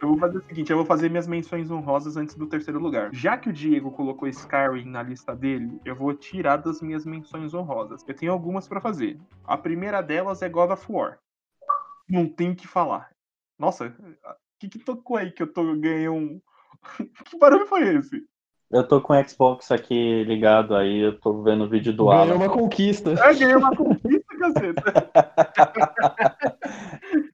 Eu 0.00 0.08
vou 0.08 0.18
fazer 0.18 0.38
o 0.38 0.42
seguinte, 0.42 0.70
eu 0.70 0.76
vou 0.76 0.84
fazer 0.84 1.08
minhas 1.08 1.28
menções 1.28 1.70
honrosas 1.70 2.16
antes 2.16 2.34
do 2.34 2.46
terceiro 2.46 2.80
lugar. 2.80 3.10
Já 3.12 3.36
que 3.38 3.48
o 3.48 3.52
Diego 3.52 3.92
colocou 3.92 4.28
Skyrim 4.28 4.84
na 4.84 5.00
lista 5.02 5.34
dele, 5.34 5.80
eu 5.84 5.94
vou 5.94 6.12
tirar 6.12 6.56
das 6.56 6.82
minhas 6.82 7.06
menções 7.06 7.54
honrosas. 7.54 8.04
Eu 8.06 8.14
tenho 8.14 8.32
algumas 8.32 8.66
pra 8.66 8.80
fazer. 8.80 9.18
A 9.44 9.56
primeira 9.56 10.02
delas 10.02 10.42
é 10.42 10.48
God 10.48 10.72
of 10.72 10.84
War. 10.90 11.18
Não 12.08 12.26
tem 12.26 12.50
o 12.50 12.56
que 12.56 12.66
falar. 12.66 13.11
Nossa, 13.62 13.86
o 13.86 14.34
que, 14.58 14.68
que 14.68 14.80
tocou 14.80 15.16
aí 15.16 15.30
que 15.30 15.40
eu 15.40 15.46
tô, 15.46 15.62
ganhei 15.76 16.08
um. 16.08 16.40
que 17.24 17.38
barulho 17.38 17.64
foi 17.68 17.94
esse? 17.94 18.20
Eu 18.72 18.82
tô 18.82 19.00
com 19.00 19.12
o 19.12 19.28
Xbox 19.28 19.70
aqui 19.70 20.24
ligado 20.24 20.74
aí, 20.74 20.98
eu 20.98 21.16
tô 21.20 21.44
vendo 21.44 21.62
o 21.62 21.68
vídeo 21.68 21.92
do 21.92 22.06
Ganhou 22.06 22.22
Alan. 22.22 22.34
uma 22.34 22.48
conquista. 22.48 23.10
Eu 23.10 23.38
ganhei 23.38 23.54
uma 23.54 23.76
conquista, 23.76 24.36
caceta. 24.36 24.82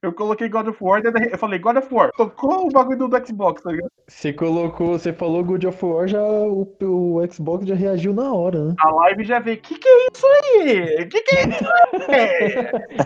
eu 0.03 0.13
coloquei 0.13 0.47
God 0.49 0.67
of 0.67 0.83
War, 0.83 1.01
eu 1.03 1.39
falei, 1.39 1.57
God 1.57 1.77
of 1.77 1.91
War, 1.91 2.11
tocou 2.11 2.67
o 2.67 2.71
bagulho 2.71 3.07
do, 3.07 3.25
Xbox, 3.25 3.63
tá 3.63 3.71
ligado? 3.71 3.89
Você 4.07 4.31
colocou, 4.31 4.99
você 4.99 5.11
falou 5.11 5.43
God 5.43 5.63
of 5.63 5.83
War, 5.83 6.07
já, 6.07 6.21
o, 6.21 6.61
o 6.79 7.27
Xbox 7.31 7.65
já 7.65 7.73
reagiu 7.73 8.13
na 8.13 8.31
hora, 8.31 8.65
né? 8.65 8.75
A 8.77 8.91
live 8.91 9.23
já 9.23 9.39
veio, 9.39 9.59
que 9.59 9.79
que 9.79 9.87
é 9.87 10.07
isso 10.13 10.27
aí? 10.27 11.07
Que 11.07 11.21
que 11.21 11.35
é 11.37 11.49
isso 11.49 11.65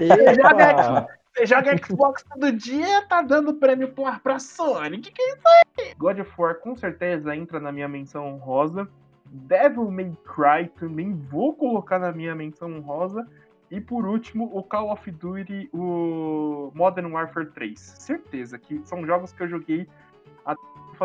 aí? 0.01 0.11
Epa! 0.37 1.22
Você 1.35 1.47
joga 1.47 1.75
Xbox 1.77 2.23
todo 2.23 2.51
dia, 2.51 3.07
tá 3.07 3.21
dando 3.23 3.55
prêmio 3.55 3.91
pra, 3.91 4.19
pra 4.19 4.37
Sony. 4.37 4.99
Que 4.99 5.11
que 5.11 5.21
é 5.21 5.29
isso 5.29 5.41
aí? 5.47 5.95
God 5.97 6.19
of 6.19 6.31
War 6.37 6.55
com 6.59 6.75
certeza 6.75 7.35
entra 7.35 7.59
na 7.59 7.71
minha 7.71 7.87
menção 7.87 8.27
honrosa. 8.27 8.87
Devil 9.25 9.89
May 9.89 10.15
Cry 10.23 10.69
também 10.79 11.11
vou 11.13 11.55
colocar 11.55 11.97
na 11.97 12.11
minha 12.11 12.35
menção 12.35 12.71
honrosa. 12.71 13.27
E 13.71 13.81
por 13.81 14.05
último, 14.05 14.51
o 14.53 14.61
Call 14.61 14.91
of 14.91 15.09
Duty, 15.09 15.69
o 15.73 16.71
Modern 16.75 17.11
Warfare 17.11 17.47
3. 17.47 17.79
Certeza 17.79 18.59
que 18.59 18.79
são 18.85 19.03
jogos 19.03 19.33
que 19.33 19.41
eu 19.41 19.47
joguei 19.47 19.87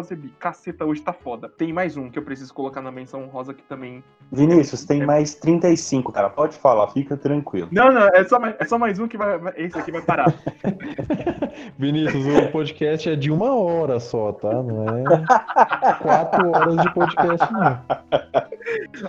fazer 0.02 0.16
bi. 0.16 0.28
Caceta, 0.38 0.84
hoje 0.84 1.02
tá 1.02 1.12
foda. 1.12 1.48
Tem 1.48 1.72
mais 1.72 1.96
um 1.96 2.08
que 2.08 2.18
eu 2.18 2.22
preciso 2.22 2.54
colocar 2.54 2.80
na 2.80 2.92
menção 2.92 3.24
honrosa 3.24 3.52
que 3.52 3.62
também 3.64 4.02
Vinícius, 4.30 4.84
tem 4.84 5.04
mais 5.04 5.34
35, 5.34 6.12
cara. 6.12 6.30
Pode 6.30 6.56
falar, 6.56 6.86
fica 6.88 7.16
tranquilo. 7.16 7.68
Não, 7.72 7.90
não, 7.92 8.06
é 8.08 8.24
só 8.24 8.38
mais, 8.38 8.54
é 8.60 8.64
só 8.64 8.78
mais 8.78 8.98
um 8.98 9.08
que 9.08 9.16
vai. 9.16 9.38
vai- 9.38 9.54
Esse 9.56 9.78
aqui 9.78 9.90
vai 9.90 10.02
parar. 10.02 10.32
Vinícius, 11.78 12.24
o 12.26 12.52
podcast 12.52 13.08
é 13.10 13.16
de 13.16 13.30
uma 13.30 13.54
hora 13.54 13.98
só, 13.98 14.32
tá? 14.32 14.62
Não 14.62 14.84
é 14.84 15.04
quatro 16.00 16.50
horas 16.50 16.76
de 16.76 16.94
podcast, 16.94 17.52
não. 17.52 17.80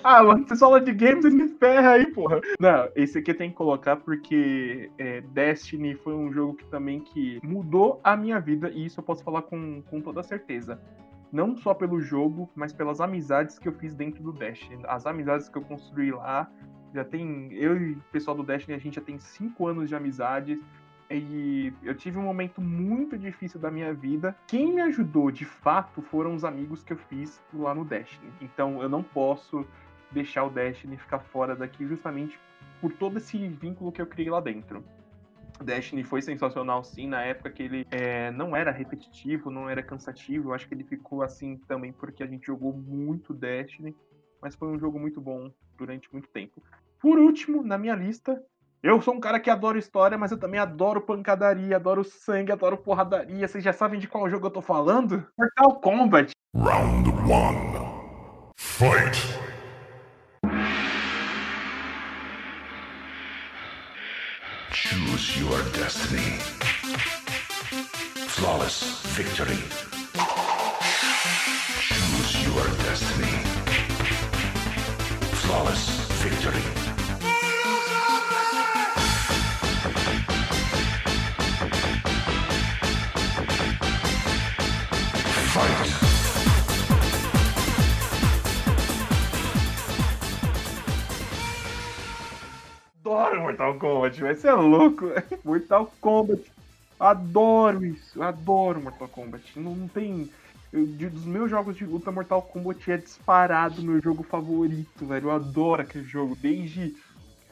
ah, 0.03 0.23
mano, 0.23 0.47
você 0.47 0.55
fala 0.55 0.81
de 0.81 0.93
games 0.93 1.25
e 1.25 1.29
me 1.29 1.47
ferra 1.49 1.91
aí, 1.91 2.07
porra. 2.11 2.39
Não, 2.59 2.87
esse 2.95 3.19
aqui 3.19 3.33
tem 3.33 3.49
que 3.49 3.55
colocar 3.55 3.97
porque 3.97 4.89
é, 4.97 5.21
Destiny 5.21 5.95
foi 5.95 6.13
um 6.13 6.31
jogo 6.31 6.55
que 6.55 6.65
também 6.65 6.99
que 7.01 7.39
mudou 7.43 7.99
a 8.03 8.15
minha 8.15 8.39
vida 8.39 8.69
e 8.73 8.85
isso 8.85 8.99
eu 8.99 9.03
posso 9.03 9.23
falar 9.23 9.41
com, 9.43 9.81
com 9.89 10.01
toda 10.01 10.23
certeza. 10.23 10.78
Não 11.31 11.55
só 11.55 11.73
pelo 11.73 12.01
jogo, 12.01 12.49
mas 12.55 12.73
pelas 12.73 12.99
amizades 12.99 13.59
que 13.59 13.67
eu 13.67 13.73
fiz 13.73 13.93
dentro 13.93 14.23
do 14.23 14.33
Destiny. 14.33 14.83
As 14.87 15.05
amizades 15.05 15.47
que 15.47 15.57
eu 15.57 15.61
construí 15.61 16.11
lá. 16.11 16.49
Já 16.93 17.03
tem. 17.03 17.53
Eu 17.53 17.77
e 17.77 17.91
o 17.93 18.01
pessoal 18.11 18.35
do 18.35 18.43
Destiny, 18.43 18.75
a 18.75 18.79
gente 18.79 18.95
já 18.95 19.01
tem 19.01 19.19
cinco 19.19 19.67
anos 19.67 19.87
de 19.87 19.95
amizade. 19.95 20.59
E 21.11 21.73
eu 21.83 21.95
tive 21.95 22.17
um 22.17 22.23
momento 22.23 22.61
muito 22.61 23.17
difícil 23.17 23.59
da 23.59 23.71
minha 23.71 23.93
vida. 23.93 24.35
Quem 24.47 24.73
me 24.73 24.81
ajudou 24.81 25.31
de 25.31 25.45
fato 25.45 26.01
foram 26.01 26.35
os 26.35 26.43
amigos 26.43 26.83
que 26.83 26.93
eu 26.93 26.97
fiz 26.97 27.41
lá 27.53 27.73
no 27.73 27.85
Destiny. 27.85 28.31
Então 28.41 28.81
eu 28.81 28.89
não 28.89 29.03
posso 29.03 29.65
deixar 30.11 30.43
o 30.43 30.49
Destiny 30.49 30.97
ficar 30.97 31.19
fora 31.19 31.55
daqui 31.55 31.85
justamente 31.85 32.39
por 32.81 32.91
todo 32.93 33.17
esse 33.17 33.47
vínculo 33.47 33.91
que 33.91 34.01
eu 34.01 34.07
criei 34.07 34.29
lá 34.29 34.39
dentro. 34.39 34.83
Destiny 35.63 36.03
foi 36.03 36.21
sensacional 36.21 36.83
sim, 36.83 37.07
na 37.07 37.21
época 37.21 37.49
que 37.49 37.63
ele 37.63 37.85
é, 37.91 38.31
não 38.31 38.55
era 38.55 38.71
repetitivo, 38.71 39.49
não 39.49 39.69
era 39.69 39.83
cansativo. 39.83 40.49
Eu 40.49 40.53
acho 40.53 40.67
que 40.67 40.73
ele 40.73 40.83
ficou 40.83 41.21
assim 41.21 41.57
também 41.67 41.91
porque 41.91 42.23
a 42.23 42.27
gente 42.27 42.47
jogou 42.47 42.73
muito 42.73 43.33
Destiny, 43.33 43.95
mas 44.41 44.55
foi 44.55 44.67
um 44.67 44.79
jogo 44.79 44.99
muito 44.99 45.19
bom 45.19 45.51
durante 45.77 46.11
muito 46.11 46.27
tempo. 46.29 46.61
Por 46.99 47.17
último, 47.17 47.63
na 47.63 47.77
minha 47.77 47.95
lista, 47.95 48.41
eu 48.81 49.01
sou 49.01 49.13
um 49.13 49.19
cara 49.19 49.39
que 49.39 49.49
adora 49.49 49.77
história, 49.77 50.17
mas 50.17 50.31
eu 50.31 50.37
também 50.37 50.59
adoro 50.59 51.01
pancadaria, 51.01 51.75
adoro 51.75 52.03
sangue, 52.03 52.51
adoro 52.51 52.77
porradaria. 52.77 53.47
Vocês 53.47 53.63
já 53.63 53.73
sabem 53.73 53.99
de 53.99 54.07
qual 54.07 54.29
jogo 54.29 54.47
eu 54.47 54.51
tô 54.51 54.61
falando? 54.61 55.25
Mortal 55.37 55.81
Kombat. 55.81 56.31
Round 56.55 57.09
one. 57.29 57.69
Fight. 58.57 59.38
Choose 65.19 65.37
your 65.41 65.61
destiny. 65.73 66.37
Flawless 68.37 69.01
victory. 69.17 69.59
Choose 71.77 72.45
your 72.47 72.65
destiny. 72.85 73.37
Flawless 75.41 75.89
victory. 76.23 76.78
Adoro 93.29 93.41
Mortal 93.43 93.75
Kombat, 93.75 94.21
vai 94.21 94.35
ser 94.35 94.53
louco. 94.53 95.05
Mortal 95.43 95.93
Kombat. 96.01 96.51
Adoro 96.99 97.85
isso, 97.85 98.21
adoro 98.21 98.81
Mortal 98.81 99.07
Kombat. 99.07 99.59
Não, 99.59 99.87
tem. 99.87 100.29
eu- 100.73 100.85
dos 100.85 101.25
meus 101.25 101.49
jogos 101.49 101.75
de 101.77 101.85
luta, 101.85 102.11
Mortal 102.11 102.41
Kombat 102.41 102.91
é 102.91 102.97
disparado 102.97 103.81
meu 103.83 104.01
jogo 104.01 104.23
favorito, 104.23 105.05
velho. 105.05 105.27
Eu 105.27 105.31
adoro 105.31 105.81
aquele 105.81 106.03
jogo. 106.05 106.35
Desde 106.35 106.95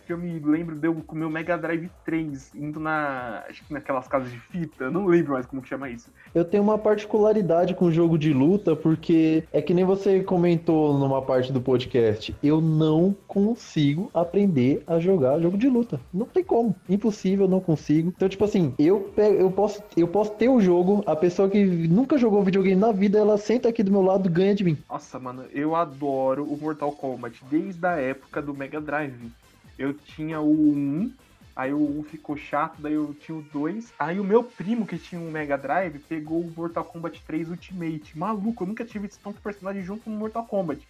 que 0.08 0.14
eu 0.14 0.18
me 0.18 0.39
lembro 0.39 0.76
de 0.76 0.88
eu 0.88 0.95
com 0.95 1.16
o 1.16 1.18
meu 1.18 1.30
Mega 1.30 1.58
Drive 1.58 1.91
3, 2.05 2.55
indo 2.55 2.80
na. 2.80 3.43
Acho 3.49 3.66
que 3.66 3.74
naquelas 3.74 4.08
casas 4.08 4.32
de 4.32 4.39
fita, 4.39 4.89
não 4.89 5.05
lembro 5.05 5.34
mais 5.34 5.45
como 5.45 5.62
que 5.62 5.68
chama 5.68 5.89
isso. 5.89 6.10
Eu 6.34 6.45
tenho 6.45 6.64
uma 6.64 6.78
particularidade 6.78 7.76
com 7.76 7.91
jogo 7.91 8.18
de 8.18 8.32
luta, 8.32 8.74
porque 8.74 9.43
é 9.51 9.62
que 9.62 9.74
nem 9.74 9.84
você 9.84 10.24
comentou 10.24 10.97
numa 10.97 11.22
parte 11.22 11.51
do 11.51 11.60
podcast. 11.60 12.34
Eu 12.41 12.62
não 12.62 13.14
consigo 13.28 14.10
aprender 14.14 14.82
a 14.88 14.97
jogar 14.97 15.39
jogo 15.41 15.58
de 15.58 15.68
luta. 15.68 15.99
Não 16.14 16.26
tem 16.26 16.43
como. 16.43 16.74
Impossível, 16.88 17.47
não 17.47 17.60
consigo. 17.60 18.14
Então, 18.16 18.30
tipo 18.30 18.45
assim, 18.45 18.74
eu, 18.80 19.12
pego, 19.14 19.36
eu, 19.36 19.51
posso, 19.51 19.84
eu 19.97 20.08
posso 20.08 20.32
ter 20.32 20.47
o 20.47 20.62
jogo, 20.62 21.03
a 21.05 21.18
pessoa 21.18 21.49
que 21.49 21.66
nunca 21.66 22.18
jogou 22.18 22.41
videogame 22.43 22.80
na 22.80 22.93
vida, 22.93 23.20
ela 23.20 23.38
senta 23.38 23.68
aqui 23.68 23.84
do 23.84 23.91
meu 23.91 24.01
lado 24.01 24.30
ganha 24.30 24.55
de 24.55 24.64
mim. 24.64 24.78
Nossa, 24.89 25.20
mano, 25.20 25.43
eu 25.51 25.76
adoro 25.76 26.45
o 26.45 26.58
Mortal 26.58 26.93
Kombat 26.93 27.43
desde 27.49 27.86
a 27.86 27.97
época 27.97 28.41
do 28.41 28.53
Mega 28.53 28.80
Drive. 28.80 29.32
Eu 29.78 29.93
tinha 29.93 30.39
o 30.39 30.51
1, 30.51 31.11
aí 31.55 31.73
o 31.73 31.99
1 31.99 32.03
ficou 32.03 32.36
chato, 32.36 32.82
daí 32.82 32.93
eu 32.93 33.13
tinha 33.13 33.38
o 33.38 33.41
2. 33.41 33.93
Aí 33.99 34.19
o 34.19 34.23
meu 34.23 34.43
primo, 34.43 34.88
que 34.88 34.97
tinha 34.97 35.21
um 35.21 35.30
Mega 35.30 35.57
Drive, 35.57 35.99
pegou 35.99 36.41
o 36.41 36.51
Mortal 36.55 36.84
Kombat 36.84 37.21
3 37.25 37.49
Ultimate. 37.49 38.17
Maluco, 38.17 38.63
eu 38.63 38.67
nunca 38.67 38.86
tive 38.86 39.07
esse 39.07 39.19
tanto 39.19 39.41
personagem 39.41 39.84
junto 39.84 40.09
no 40.09 40.17
Mortal 40.17 40.45
Kombat. 40.45 40.88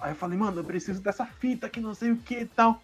Aí 0.00 0.12
eu 0.12 0.16
falei, 0.16 0.38
mano, 0.38 0.60
eu 0.60 0.64
preciso 0.64 1.00
dessa 1.00 1.26
fita 1.26 1.68
que 1.68 1.80
não 1.80 1.94
sei 1.94 2.12
o 2.12 2.16
que 2.16 2.40
e 2.40 2.46
tal. 2.46 2.80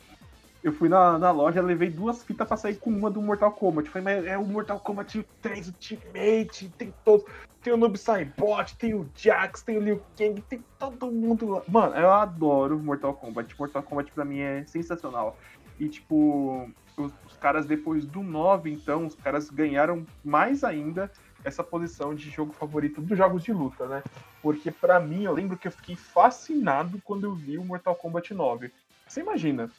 Eu 0.65 0.73
fui 0.73 0.89
na, 0.89 1.19
na 1.19 1.31
loja, 1.31 1.61
levei 1.61 1.91
duas 1.91 2.25
fitas 2.25 2.49
pra 2.49 2.57
sair 2.57 2.77
com 2.77 2.89
uma 2.89 3.11
do 3.11 3.21
Mortal 3.21 3.53
Kombat. 3.53 3.91
Falei, 3.91 4.17
mas 4.17 4.27
é 4.27 4.39
o 4.39 4.47
Mortal 4.47 4.81
Kombat 4.81 5.23
3 5.43 5.67
Ultimate, 5.69 6.71
tem 6.79 6.95
todos. 7.05 7.27
Tem 7.62 7.71
o 7.71 7.77
Noob 7.77 7.99
Saibot, 7.99 8.75
tem 8.79 8.95
o 8.95 9.07
Jax, 9.15 9.62
tem 9.62 9.77
o 9.77 9.81
Liu 9.83 10.03
Kang, 10.17 10.41
tem 10.41 10.65
todo 10.79 11.12
mundo 11.12 11.51
lá. 11.51 11.62
Mano, 11.69 11.95
eu 11.97 12.11
adoro 12.11 12.79
Mortal 12.79 13.12
Kombat. 13.12 13.55
Mortal 13.59 13.83
Kombat 13.83 14.11
pra 14.12 14.25
mim 14.25 14.39
é 14.39 14.65
sensacional. 14.65 15.37
E 15.79 15.87
tipo, 15.87 16.71
os, 16.97 17.12
os 17.27 17.37
caras 17.37 17.67
depois 17.67 18.07
do 18.07 18.23
9, 18.23 18.73
então, 18.73 19.05
os 19.05 19.15
caras 19.15 19.51
ganharam 19.51 20.07
mais 20.25 20.65
ainda 20.65 21.12
essa 21.45 21.62
posição 21.62 22.15
de 22.15 22.31
jogo 22.31 22.55
favorito 22.55 23.03
dos 23.03 23.19
jogos 23.19 23.43
de 23.45 23.53
luta, 23.53 23.87
né? 23.87 24.03
Porque 24.41 24.71
pra 24.71 24.99
mim, 24.99 25.25
eu 25.25 25.33
lembro 25.35 25.59
que 25.59 25.69
eu 25.69 25.73
fiquei 25.73 25.95
fascinado 25.95 26.99
quando 27.05 27.25
eu 27.25 27.35
vi 27.35 27.59
o 27.59 27.65
Mortal 27.65 27.95
Kombat 27.95 28.33
9. 28.33 28.73
Você 29.07 29.21
imagina, 29.21 29.71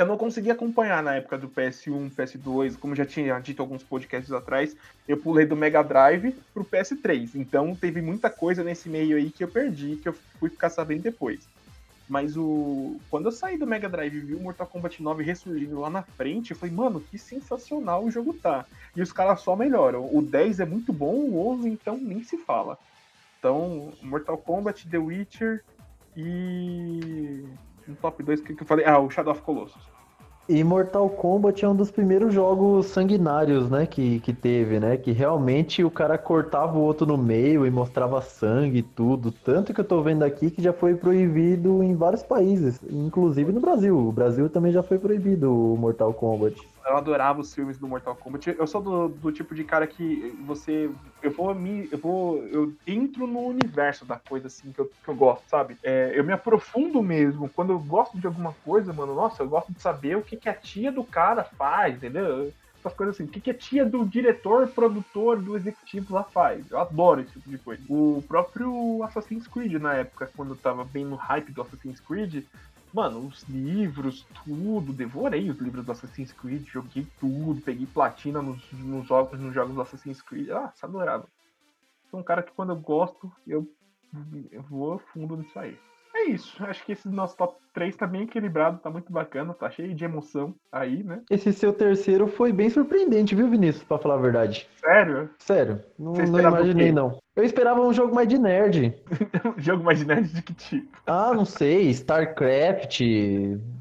eu 0.00 0.06
não 0.06 0.16
consegui 0.16 0.50
acompanhar 0.50 1.02
na 1.02 1.16
época 1.16 1.36
do 1.38 1.48
PS1, 1.48 2.10
PS2, 2.12 2.78
como 2.78 2.94
já 2.94 3.04
tinha 3.04 3.38
dito 3.40 3.60
alguns 3.60 3.82
podcasts 3.82 4.32
atrás, 4.32 4.76
eu 5.06 5.16
pulei 5.16 5.46
do 5.46 5.56
Mega 5.56 5.82
Drive 5.82 6.34
pro 6.54 6.64
PS3. 6.64 7.30
Então 7.34 7.74
teve 7.74 8.00
muita 8.00 8.30
coisa 8.30 8.62
nesse 8.62 8.88
meio 8.88 9.16
aí 9.16 9.30
que 9.30 9.42
eu 9.42 9.48
perdi, 9.48 9.96
que 9.96 10.08
eu 10.08 10.14
fui 10.38 10.50
ficar 10.50 10.70
sabendo 10.70 11.02
depois. 11.02 11.48
Mas 12.08 12.36
o 12.36 12.96
quando 13.10 13.26
eu 13.26 13.32
saí 13.32 13.58
do 13.58 13.66
Mega 13.66 13.88
Drive 13.88 14.14
e 14.14 14.20
vi 14.20 14.34
o 14.34 14.40
Mortal 14.40 14.66
Kombat 14.66 15.02
9 15.02 15.22
ressurgindo 15.22 15.80
lá 15.80 15.90
na 15.90 16.02
frente, 16.02 16.52
eu 16.52 16.56
falei, 16.56 16.74
mano, 16.74 17.00
que 17.00 17.18
sensacional 17.18 18.04
o 18.04 18.10
jogo 18.10 18.32
tá. 18.32 18.64
E 18.96 19.02
os 19.02 19.12
caras 19.12 19.40
só 19.40 19.54
melhoram. 19.54 20.08
O 20.10 20.22
10 20.22 20.60
é 20.60 20.64
muito 20.64 20.92
bom, 20.92 21.14
o 21.14 21.48
11 21.50 21.68
então 21.68 21.98
nem 21.98 22.24
se 22.24 22.38
fala. 22.38 22.78
Então, 23.38 23.92
Mortal 24.02 24.38
Kombat, 24.38 24.88
The 24.88 24.98
Witcher 24.98 25.62
e 26.16 27.44
no 27.88 27.96
top 27.96 28.22
2 28.22 28.40
que 28.40 28.54
que 28.54 28.62
eu 28.62 28.66
falei? 28.66 28.84
Ah, 28.84 28.98
o 28.98 29.10
Shadow 29.10 29.32
of 29.32 29.42
Colossus. 29.42 29.82
E 30.48 30.64
Mortal 30.64 31.10
Kombat 31.10 31.62
é 31.62 31.68
um 31.68 31.76
dos 31.76 31.90
primeiros 31.90 32.32
jogos 32.32 32.86
sanguinários, 32.86 33.68
né, 33.68 33.84
que, 33.84 34.18
que 34.20 34.32
teve, 34.32 34.80
né? 34.80 34.96
Que 34.96 35.12
realmente 35.12 35.84
o 35.84 35.90
cara 35.90 36.16
cortava 36.16 36.78
o 36.78 36.80
outro 36.80 37.06
no 37.06 37.18
meio 37.18 37.66
e 37.66 37.70
mostrava 37.70 38.22
sangue 38.22 38.78
e 38.78 38.82
tudo. 38.82 39.30
Tanto 39.30 39.74
que 39.74 39.80
eu 39.80 39.84
tô 39.84 40.00
vendo 40.00 40.22
aqui 40.22 40.50
que 40.50 40.62
já 40.62 40.72
foi 40.72 40.94
proibido 40.94 41.82
em 41.82 41.94
vários 41.94 42.22
países, 42.22 42.80
inclusive 42.88 43.52
no 43.52 43.60
Brasil. 43.60 43.98
O 43.98 44.10
Brasil 44.10 44.48
também 44.48 44.72
já 44.72 44.82
foi 44.82 44.98
proibido 44.98 45.52
o 45.52 45.76
Mortal 45.76 46.14
Kombat. 46.14 46.56
Eu 46.86 46.96
adorava 46.96 47.40
os 47.40 47.54
filmes 47.54 47.78
do 47.78 47.86
Mortal 47.86 48.16
Kombat. 48.16 48.54
Eu 48.58 48.66
sou 48.66 48.80
do, 48.80 49.08
do 49.08 49.32
tipo 49.32 49.54
de 49.54 49.64
cara 49.64 49.86
que 49.86 50.34
você. 50.46 50.90
Eu 51.22 51.30
vou 51.30 51.54
me. 51.54 51.88
Eu 51.90 51.98
vou. 51.98 52.42
Eu 52.44 52.74
entro 52.86 53.26
no 53.26 53.40
universo 53.40 54.04
da 54.04 54.16
coisa 54.16 54.46
assim 54.46 54.72
que 54.72 54.78
eu, 54.78 54.90
que 55.04 55.08
eu 55.08 55.14
gosto, 55.14 55.48
sabe? 55.48 55.76
É, 55.82 56.12
eu 56.14 56.24
me 56.24 56.32
aprofundo 56.32 57.02
mesmo. 57.02 57.48
Quando 57.48 57.72
eu 57.72 57.78
gosto 57.78 58.18
de 58.18 58.26
alguma 58.26 58.54
coisa, 58.64 58.92
mano, 58.92 59.14
nossa, 59.14 59.42
eu 59.42 59.48
gosto 59.48 59.72
de 59.72 59.80
saber 59.80 60.16
o 60.16 60.22
que, 60.22 60.36
que 60.36 60.48
a 60.48 60.54
tia 60.54 60.90
do 60.90 61.04
cara 61.04 61.44
faz, 61.44 61.96
entendeu? 61.96 62.52
Essas 62.78 62.94
coisas 62.94 63.14
assim. 63.14 63.24
O 63.24 63.28
que, 63.28 63.40
que 63.40 63.50
a 63.50 63.54
tia 63.54 63.84
do 63.84 64.06
diretor, 64.06 64.68
produtor, 64.68 65.40
do 65.40 65.56
executivo 65.56 66.14
lá 66.14 66.24
faz. 66.24 66.70
Eu 66.70 66.78
adoro 66.78 67.20
esse 67.20 67.32
tipo 67.32 67.50
de 67.50 67.58
coisa. 67.58 67.82
O 67.88 68.22
próprio 68.26 69.02
Assassin's 69.02 69.46
Creed, 69.46 69.74
na 69.74 69.94
época, 69.94 70.30
quando 70.36 70.52
eu 70.52 70.56
tava 70.56 70.84
bem 70.84 71.04
no 71.04 71.16
hype 71.16 71.52
do 71.52 71.62
Assassin's 71.62 72.00
Creed, 72.00 72.44
Mano, 72.92 73.26
os 73.26 73.42
livros, 73.44 74.26
tudo, 74.44 74.92
devorei 74.92 75.50
os 75.50 75.58
livros 75.58 75.84
do 75.84 75.92
Assassin's 75.92 76.32
Creed, 76.32 76.66
joguei 76.66 77.06
tudo, 77.20 77.60
peguei 77.60 77.86
platina 77.86 78.40
nos, 78.40 78.60
nos 78.72 79.06
jogos, 79.06 79.38
nos 79.38 79.54
jogos 79.54 79.74
do 79.74 79.82
Assassin's 79.82 80.22
Creed. 80.22 80.50
Ah, 80.50 80.72
adorava. 80.80 81.28
Sou 82.10 82.20
um 82.20 82.22
cara 82.22 82.42
que 82.42 82.52
quando 82.52 82.70
eu 82.70 82.76
gosto, 82.76 83.30
eu, 83.46 83.68
eu 84.50 84.62
vou 84.62 84.98
fundo 84.98 85.36
nisso 85.36 85.58
aí. 85.58 85.78
É 86.14 86.24
isso, 86.24 86.64
acho 86.64 86.84
que 86.84 86.92
esse 86.92 87.06
nosso 87.08 87.36
top 87.36 87.60
3 87.72 87.96
tá 87.96 88.06
bem 88.06 88.22
equilibrado, 88.22 88.78
tá 88.78 88.90
muito 88.90 89.12
bacana, 89.12 89.54
tá 89.54 89.70
cheio 89.70 89.94
de 89.94 90.04
emoção 90.04 90.54
aí, 90.72 91.02
né? 91.02 91.20
Esse 91.30 91.52
seu 91.52 91.72
terceiro 91.72 92.26
foi 92.26 92.52
bem 92.52 92.70
surpreendente, 92.70 93.34
viu, 93.34 93.48
Vinícius? 93.48 93.84
Pra 93.84 93.98
falar 93.98 94.14
a 94.14 94.18
verdade. 94.18 94.68
Sério? 94.80 95.30
Sério, 95.38 95.80
não, 95.98 96.14
Você 96.14 96.22
não 96.42 96.48
imaginei, 96.50 96.92
não. 96.92 97.18
Eu 97.36 97.44
esperava 97.44 97.80
um 97.80 97.92
jogo 97.92 98.12
mais 98.14 98.26
de 98.26 98.36
nerd. 98.36 98.94
Jogo 99.58 99.84
mais 99.84 99.98
de 100.00 100.04
nerd 100.06 100.26
de 100.28 100.42
que 100.42 100.52
tipo? 100.54 100.98
Ah, 101.06 101.32
não 101.32 101.44
sei, 101.44 101.88
StarCraft. 101.90 103.00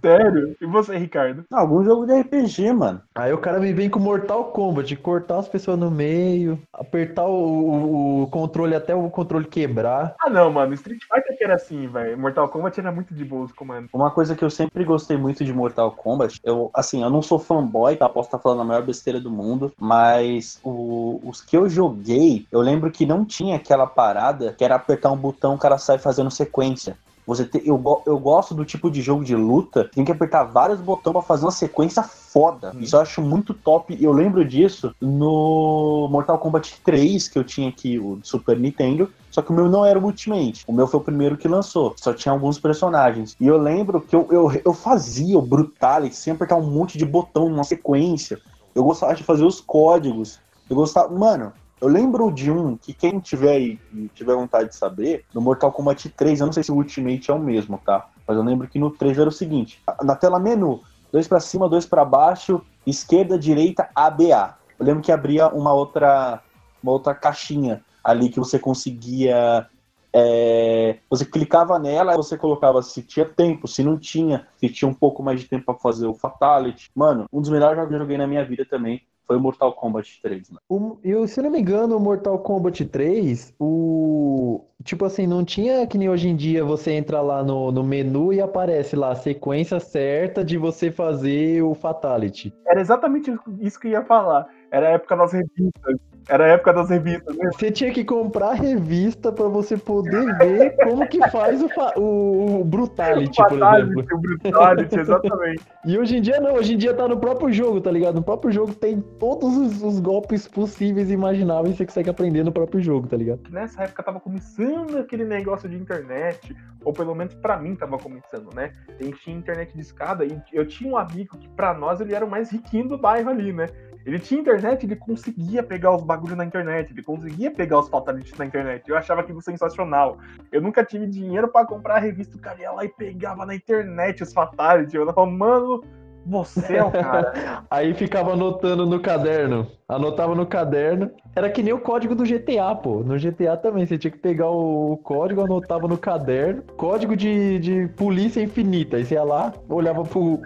Sério? 0.01 0.55
E 0.61 0.65
você, 0.67 0.95
Ricardo? 0.97 1.43
Não, 1.49 1.59
algum 1.59 1.83
jogo 1.83 2.05
de 2.05 2.13
RPG, 2.13 2.71
mano. 2.73 3.01
Aí 3.15 3.33
o 3.33 3.37
cara 3.39 3.59
me 3.59 3.73
vem 3.73 3.89
com 3.89 3.99
Mortal 3.99 4.45
Kombat, 4.51 4.95
cortar 4.97 5.39
as 5.39 5.49
pessoas 5.49 5.77
no 5.79 5.89
meio, 5.89 6.59
apertar 6.71 7.25
o, 7.25 7.31
o- 7.33 8.23
o 8.23 8.27
controle 8.27 8.75
até 8.75 8.93
o 8.93 9.09
controle 9.09 9.45
quebrar. 9.47 10.15
Ah, 10.21 10.29
não, 10.29 10.51
mano, 10.51 10.73
Street 10.75 11.01
Fighter 11.11 11.35
que 11.37 11.43
era 11.43 11.55
assim, 11.55 11.87
velho. 11.87 12.17
Mortal 12.17 12.49
Kombat 12.49 12.79
era 12.79 12.91
muito 12.91 13.13
de 13.13 13.25
boa 13.25 13.45
os 13.45 13.51
Uma 13.93 14.11
coisa 14.11 14.35
que 14.35 14.43
eu 14.43 14.49
sempre 14.49 14.83
gostei 14.83 15.17
muito 15.17 15.43
de 15.43 15.53
Mortal 15.53 15.91
Kombat, 15.91 16.39
eu, 16.43 16.69
assim, 16.73 17.01
eu 17.03 17.09
não 17.09 17.21
sou 17.21 17.39
fanboy, 17.39 17.95
tá? 17.95 18.07
Posso 18.09 18.27
estar 18.27 18.39
falando 18.39 18.61
a 18.61 18.65
maior 18.65 18.83
besteira 18.83 19.19
do 19.19 19.29
mundo, 19.31 19.71
mas 19.79 20.59
o- 20.63 21.19
os 21.23 21.41
que 21.41 21.55
eu 21.57 21.69
joguei, 21.69 22.45
eu 22.51 22.61
lembro 22.61 22.91
que 22.91 23.05
não 23.05 23.25
tinha 23.25 23.55
aquela 23.55 23.87
parada 23.87 24.53
que 24.57 24.63
era 24.63 24.75
apertar 24.75 25.11
um 25.11 25.17
botão 25.17 25.55
o 25.55 25.57
cara 25.57 25.77
sai 25.77 25.97
fazendo 25.97 26.29
sequência. 26.31 26.97
Você 27.25 27.43
te- 27.43 27.61
eu, 27.65 27.81
eu 28.05 28.17
gosto 28.17 28.55
do 28.55 28.63
tipo 28.63 28.89
de 28.89 29.01
jogo 29.01 29.23
de 29.23 29.35
luta, 29.35 29.83
tem 29.93 30.05
que 30.05 30.11
apertar 30.11 30.45
vários 30.45 30.79
botões 30.79 31.11
pra 31.11 31.21
fazer 31.21 31.43
uma 31.45 31.51
sequência 31.51 32.01
foda. 32.37 32.75
Isso 32.79 32.95
eu 32.95 33.01
acho 33.01 33.21
muito 33.21 33.53
top. 33.53 33.97
E 33.99 34.03
eu 34.03 34.11
lembro 34.11 34.45
disso 34.45 34.93
no 35.01 36.07
Mortal 36.11 36.37
Kombat 36.37 36.79
3, 36.83 37.27
que 37.27 37.39
eu 37.39 37.43
tinha 37.43 37.69
aqui, 37.69 37.97
o 37.97 38.19
Super 38.21 38.59
Nintendo. 38.59 39.11
Só 39.31 39.41
que 39.41 39.51
o 39.51 39.53
meu 39.53 39.67
não 39.67 39.83
era 39.83 39.97
o 39.97 40.03
Ultimate. 40.03 40.63
O 40.67 40.73
meu 40.73 40.85
foi 40.87 40.99
o 40.99 41.03
primeiro 41.03 41.35
que 41.35 41.47
lançou. 41.47 41.95
Só 41.97 42.13
tinha 42.13 42.31
alguns 42.31 42.59
personagens. 42.59 43.35
E 43.39 43.47
eu 43.47 43.57
lembro 43.57 43.99
que 43.99 44.15
eu, 44.15 44.27
eu, 44.29 44.51
eu 44.63 44.73
fazia 44.73 45.37
o 45.37 45.41
Brutality 45.41 46.15
sem 46.15 46.33
apertar 46.33 46.55
um 46.57 46.69
monte 46.69 46.97
de 46.97 47.05
botão 47.05 47.49
numa 47.49 47.63
sequência. 47.63 48.39
Eu 48.75 48.83
gostava 48.83 49.15
de 49.15 49.23
fazer 49.23 49.43
os 49.43 49.59
códigos. 49.59 50.39
Eu 50.69 50.75
gostava. 50.75 51.09
Mano, 51.17 51.51
eu 51.81 51.87
lembro 51.87 52.31
de 52.31 52.51
um 52.51 52.75
que 52.77 52.93
quem 52.93 53.19
tiver 53.19 53.51
aí 53.51 53.79
tiver 54.13 54.35
vontade 54.35 54.69
de 54.69 54.75
saber, 54.75 55.25
no 55.33 55.41
Mortal 55.41 55.71
Kombat 55.71 56.09
3, 56.09 56.39
eu 56.39 56.45
não 56.45 56.53
sei 56.53 56.63
se 56.63 56.71
o 56.71 56.75
Ultimate 56.75 57.29
é 57.29 57.33
o 57.33 57.39
mesmo, 57.39 57.79
tá? 57.83 58.07
Mas 58.27 58.35
eu 58.35 58.43
lembro 58.43 58.67
que 58.67 58.79
no 58.79 58.91
3 58.91 59.17
era 59.17 59.29
o 59.29 59.31
seguinte: 59.31 59.81
na 60.03 60.15
tela 60.15 60.39
menu, 60.39 60.81
dois 61.17 61.27
pra 61.27 61.39
cima, 61.39 61.67
dois 61.67 61.85
pra 61.85 62.05
baixo, 62.05 62.61
esquerda, 62.85 63.39
direita, 63.39 63.89
ABA. 63.95 64.55
Eu 64.77 64.85
lembro 64.85 65.01
que 65.01 65.11
abria 65.11 65.47
uma 65.47 65.73
outra, 65.73 66.43
uma 66.81 66.91
outra 66.91 67.15
caixinha 67.15 67.83
ali 68.03 68.29
que 68.29 68.39
você 68.39 68.59
conseguia. 68.59 69.67
é, 70.13 70.97
você 71.09 71.25
clicava 71.25 71.79
nela, 71.79 72.15
você 72.15 72.37
colocava 72.37 72.83
se 72.83 73.01
tinha 73.01 73.25
tempo, 73.25 73.67
se 73.67 73.83
não 73.83 73.97
tinha, 73.97 74.47
se 74.57 74.69
tinha 74.69 74.87
um 74.87 74.93
pouco 74.93 75.23
mais 75.23 75.39
de 75.41 75.47
tempo 75.47 75.65
pra 75.65 75.73
fazer 75.73 76.05
o 76.05 76.13
Fatality. 76.13 76.91
Mano, 76.95 77.25
um 77.33 77.41
dos 77.41 77.49
melhores 77.49 77.75
jogos 77.75 77.89
que 77.89 77.95
eu 77.95 77.99
joguei 77.99 78.17
na 78.17 78.27
minha 78.27 78.45
vida 78.45 78.63
também 78.63 79.01
foi 79.25 79.37
o 79.37 79.41
Mortal 79.41 79.73
Kombat 79.73 80.21
3, 80.21 80.51
mano. 80.51 80.61
O, 80.69 80.99
eu, 81.03 81.27
se 81.27 81.41
não 81.41 81.49
me 81.49 81.59
engano, 81.59 81.97
o 81.97 81.99
Mortal 81.99 82.37
Kombat 82.39 82.85
3, 82.85 83.55
o. 83.59 84.63
Tipo 84.87 85.03
assim, 85.03 85.27
não 85.27 85.43
tinha 85.43 85.85
que 85.85 85.97
nem 85.97 86.07
hoje 86.09 86.29
em 86.29 86.35
dia 86.35 86.63
você 86.63 86.91
entra 86.91 87.19
lá 87.19 87.43
no, 87.43 87.73
no 87.73 87.83
menu 87.83 88.31
e 88.31 88.39
aparece 88.39 88.95
lá 88.95 89.11
a 89.11 89.15
sequência 89.15 89.81
certa 89.81 90.45
de 90.45 90.57
você 90.57 90.89
fazer 90.89 91.61
o 91.61 91.73
Fatality. 91.75 92.53
Era 92.65 92.79
exatamente 92.79 93.37
isso 93.59 93.77
que 93.77 93.87
eu 93.87 93.91
ia 93.91 94.05
falar. 94.05 94.47
Era 94.71 94.87
a 94.87 94.91
época 94.91 95.17
das 95.17 95.33
revistas. 95.33 95.97
Era 96.29 96.43
a 96.43 96.47
época 96.49 96.73
das 96.73 96.89
revistas, 96.89 97.37
né? 97.37 97.49
Você 97.53 97.71
tinha 97.71 97.89
que 97.93 98.03
comprar 98.03 98.49
a 98.49 98.53
revista 98.53 99.31
pra 99.31 99.47
você 99.47 99.77
poder 99.77 100.25
ver 100.39 100.75
como 100.83 101.07
que 101.07 101.25
faz 101.29 101.63
o, 101.63 101.69
fa- 101.69 101.93
o, 101.95 102.59
o 102.59 102.63
Brutality, 102.65 103.37
por 103.37 103.53
exemplo. 103.53 104.03
Fatality, 104.03 104.13
o 104.13 104.17
Brutality, 104.19 104.99
exatamente. 104.99 105.61
E 105.85 105.97
hoje 105.97 106.17
em 106.17 106.21
dia 106.21 106.41
não, 106.41 106.55
hoje 106.55 106.73
em 106.73 106.77
dia 106.77 106.93
tá 106.93 107.07
no 107.07 107.17
próprio 107.17 107.49
jogo, 107.53 107.79
tá 107.79 107.89
ligado? 107.89 108.15
No 108.15 108.23
próprio 108.23 108.51
jogo 108.51 108.75
tem 108.75 108.99
todos 108.99 109.55
os, 109.55 109.81
os 109.81 110.01
golpes 110.01 110.49
possíveis 110.49 111.09
e 111.09 111.13
imagináveis 111.13 111.71
que 111.71 111.77
você 111.77 111.85
consegue 111.85 112.09
aprender 112.09 112.43
no 112.43 112.51
próprio 112.51 112.81
jogo, 112.81 113.07
tá 113.07 113.15
ligado? 113.15 113.39
Nessa 113.49 113.83
época 113.83 114.03
tava 114.03 114.19
começando 114.19 114.76
aquele 114.97 115.25
negócio 115.25 115.67
de 115.67 115.75
internet, 115.75 116.55
ou 116.83 116.93
pelo 116.93 117.15
menos 117.15 117.33
pra 117.35 117.57
mim 117.57 117.75
tava 117.75 117.97
começando, 117.97 118.53
né? 118.53 118.73
A 118.99 119.03
gente 119.03 119.19
tinha 119.19 119.37
internet 119.37 119.73
de 119.73 119.81
escada 119.81 120.25
e 120.25 120.41
eu 120.53 120.65
tinha 120.67 120.91
um 120.91 120.97
amigo 120.97 121.37
que 121.37 121.49
pra 121.49 121.73
nós 121.73 121.99
ele 121.99 122.13
era 122.13 122.25
o 122.25 122.29
mais 122.29 122.51
riquinho 122.51 122.87
do 122.87 122.97
bairro 122.97 123.29
ali, 123.29 123.51
né? 123.51 123.67
Ele 124.05 124.19
tinha 124.19 124.39
internet, 124.39 124.85
ele 124.85 124.95
conseguia 124.95 125.61
pegar 125.61 125.93
os 125.93 126.01
bagulhos 126.01 126.37
na 126.37 126.45
internet, 126.45 126.93
ele 126.93 127.03
conseguia 127.03 127.51
pegar 127.51 127.79
os 127.79 127.89
fatalities 127.89 128.37
na 128.37 128.45
internet. 128.45 128.87
Eu 128.87 128.95
achava 128.95 129.19
aquilo 129.19 129.41
sensacional. 129.41 130.17
Eu 130.49 130.61
nunca 130.61 130.81
tive 130.81 131.05
dinheiro 131.07 131.49
pra 131.49 131.65
comprar 131.65 131.95
a 131.95 131.99
revista, 131.99 132.37
o 132.37 132.39
cara 132.39 132.61
ia 132.61 132.71
lá 132.71 132.85
e 132.85 132.87
pegava 132.87 133.45
na 133.45 133.53
internet 133.53 134.23
os 134.23 134.31
fatalities. 134.31 134.93
Eu 134.93 135.05
falava, 135.13 135.29
mano, 135.29 135.83
você 136.27 136.75
é 136.75 136.83
o 136.83 136.91
cara. 136.91 137.63
Aí 137.71 137.93
ficava 137.93 138.33
anotando 138.33 138.85
no 138.85 138.99
caderno. 138.99 139.67
Anotava 139.87 140.35
no 140.35 140.45
caderno. 140.45 141.09
Era 141.35 141.49
que 141.49 141.63
nem 141.63 141.73
o 141.73 141.79
código 141.79 142.13
do 142.13 142.25
GTA, 142.25 142.75
pô. 142.75 142.99
No 142.99 143.17
GTA 143.17 143.55
também. 143.55 143.85
Você 143.85 143.97
tinha 143.97 144.11
que 144.11 144.17
pegar 144.17 144.49
o 144.49 144.97
código, 144.97 145.41
anotava 145.41 145.87
no 145.87 145.97
caderno. 145.97 146.63
Código 146.75 147.15
de, 147.15 147.59
de 147.59 147.87
polícia 147.95 148.41
infinita. 148.41 148.97
Aí 148.97 149.05
você 149.05 149.13
ia 149.13 149.23
lá, 149.23 149.53
olhava 149.69 150.03
pro. 150.03 150.41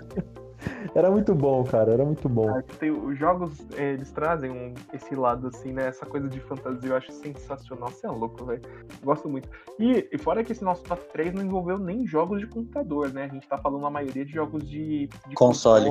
Era 0.95 1.09
muito 1.09 1.34
bom, 1.34 1.64
cara. 1.64 1.91
Era 1.91 2.05
muito 2.05 2.28
bom. 2.30 2.49
Ah, 2.49 2.62
tem- 2.80 2.91
os 2.91 3.18
jogos, 3.18 3.59
eh, 3.78 3.93
eles 3.93 4.12
trazem 4.12 4.51
um- 4.51 4.74
esse 4.93 5.16
lado, 5.16 5.47
assim, 5.47 5.72
né? 5.72 5.88
Essa 5.88 6.05
coisa 6.05 6.28
de 6.28 6.39
fantasia 6.39 6.89
eu 6.89 6.95
acho 6.95 7.12
sensacional. 7.12 7.89
Você 7.89 8.05
é 8.05 8.09
louco, 8.09 8.45
velho. 8.45 8.62
Gosto 9.03 9.28
muito. 9.30 9.49
E, 9.80 10.07
e 10.12 10.18
fora 10.18 10.43
que 10.43 10.51
esse 10.51 10.64
nosso 10.64 10.84
top 10.84 11.03
3 11.12 11.34
não 11.34 11.43
envolveu 11.43 11.78
nem 11.78 12.05
jogos 12.05 12.39
de 12.39 12.47
computador, 12.47 13.12
né? 13.12 13.26
A 13.26 13.28
gente 13.28 13.47
tá 13.47 13.57
falando 13.57 13.86
a 13.86 13.89
maioria 13.89 14.26
de 14.26 14.32
jogos 14.32 14.70
de, 14.70 15.07
de 15.28 15.36
Console. 15.36 15.89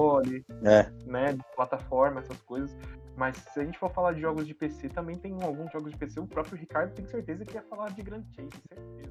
É. 0.65 0.91
né? 1.07 1.33
De 1.33 1.45
plataforma, 1.57 2.21
essas 2.21 2.41
coisas. 2.43 2.77
Mas 3.17 3.37
se 3.37 3.61
a 3.61 3.65
gente 3.65 3.79
for 3.79 3.91
falar 3.91 4.13
de 4.13 4.21
jogos 4.21 4.47
de 4.47 4.55
PC, 4.55 4.89
também 4.89 5.17
tem 5.17 5.37
alguns 5.43 5.71
jogos 5.73 5.91
de 5.93 5.99
PC. 5.99 6.21
O 6.21 6.27
próprio 6.27 6.57
Ricardo 6.57 6.95
tem 6.95 7.07
certeza 7.07 7.45
que 7.45 7.55
ia 7.55 7.63
falar 7.63 7.91
de 7.91 8.03
Grand 8.03 8.23
Chase, 8.35 8.49
certeza. 8.69 9.11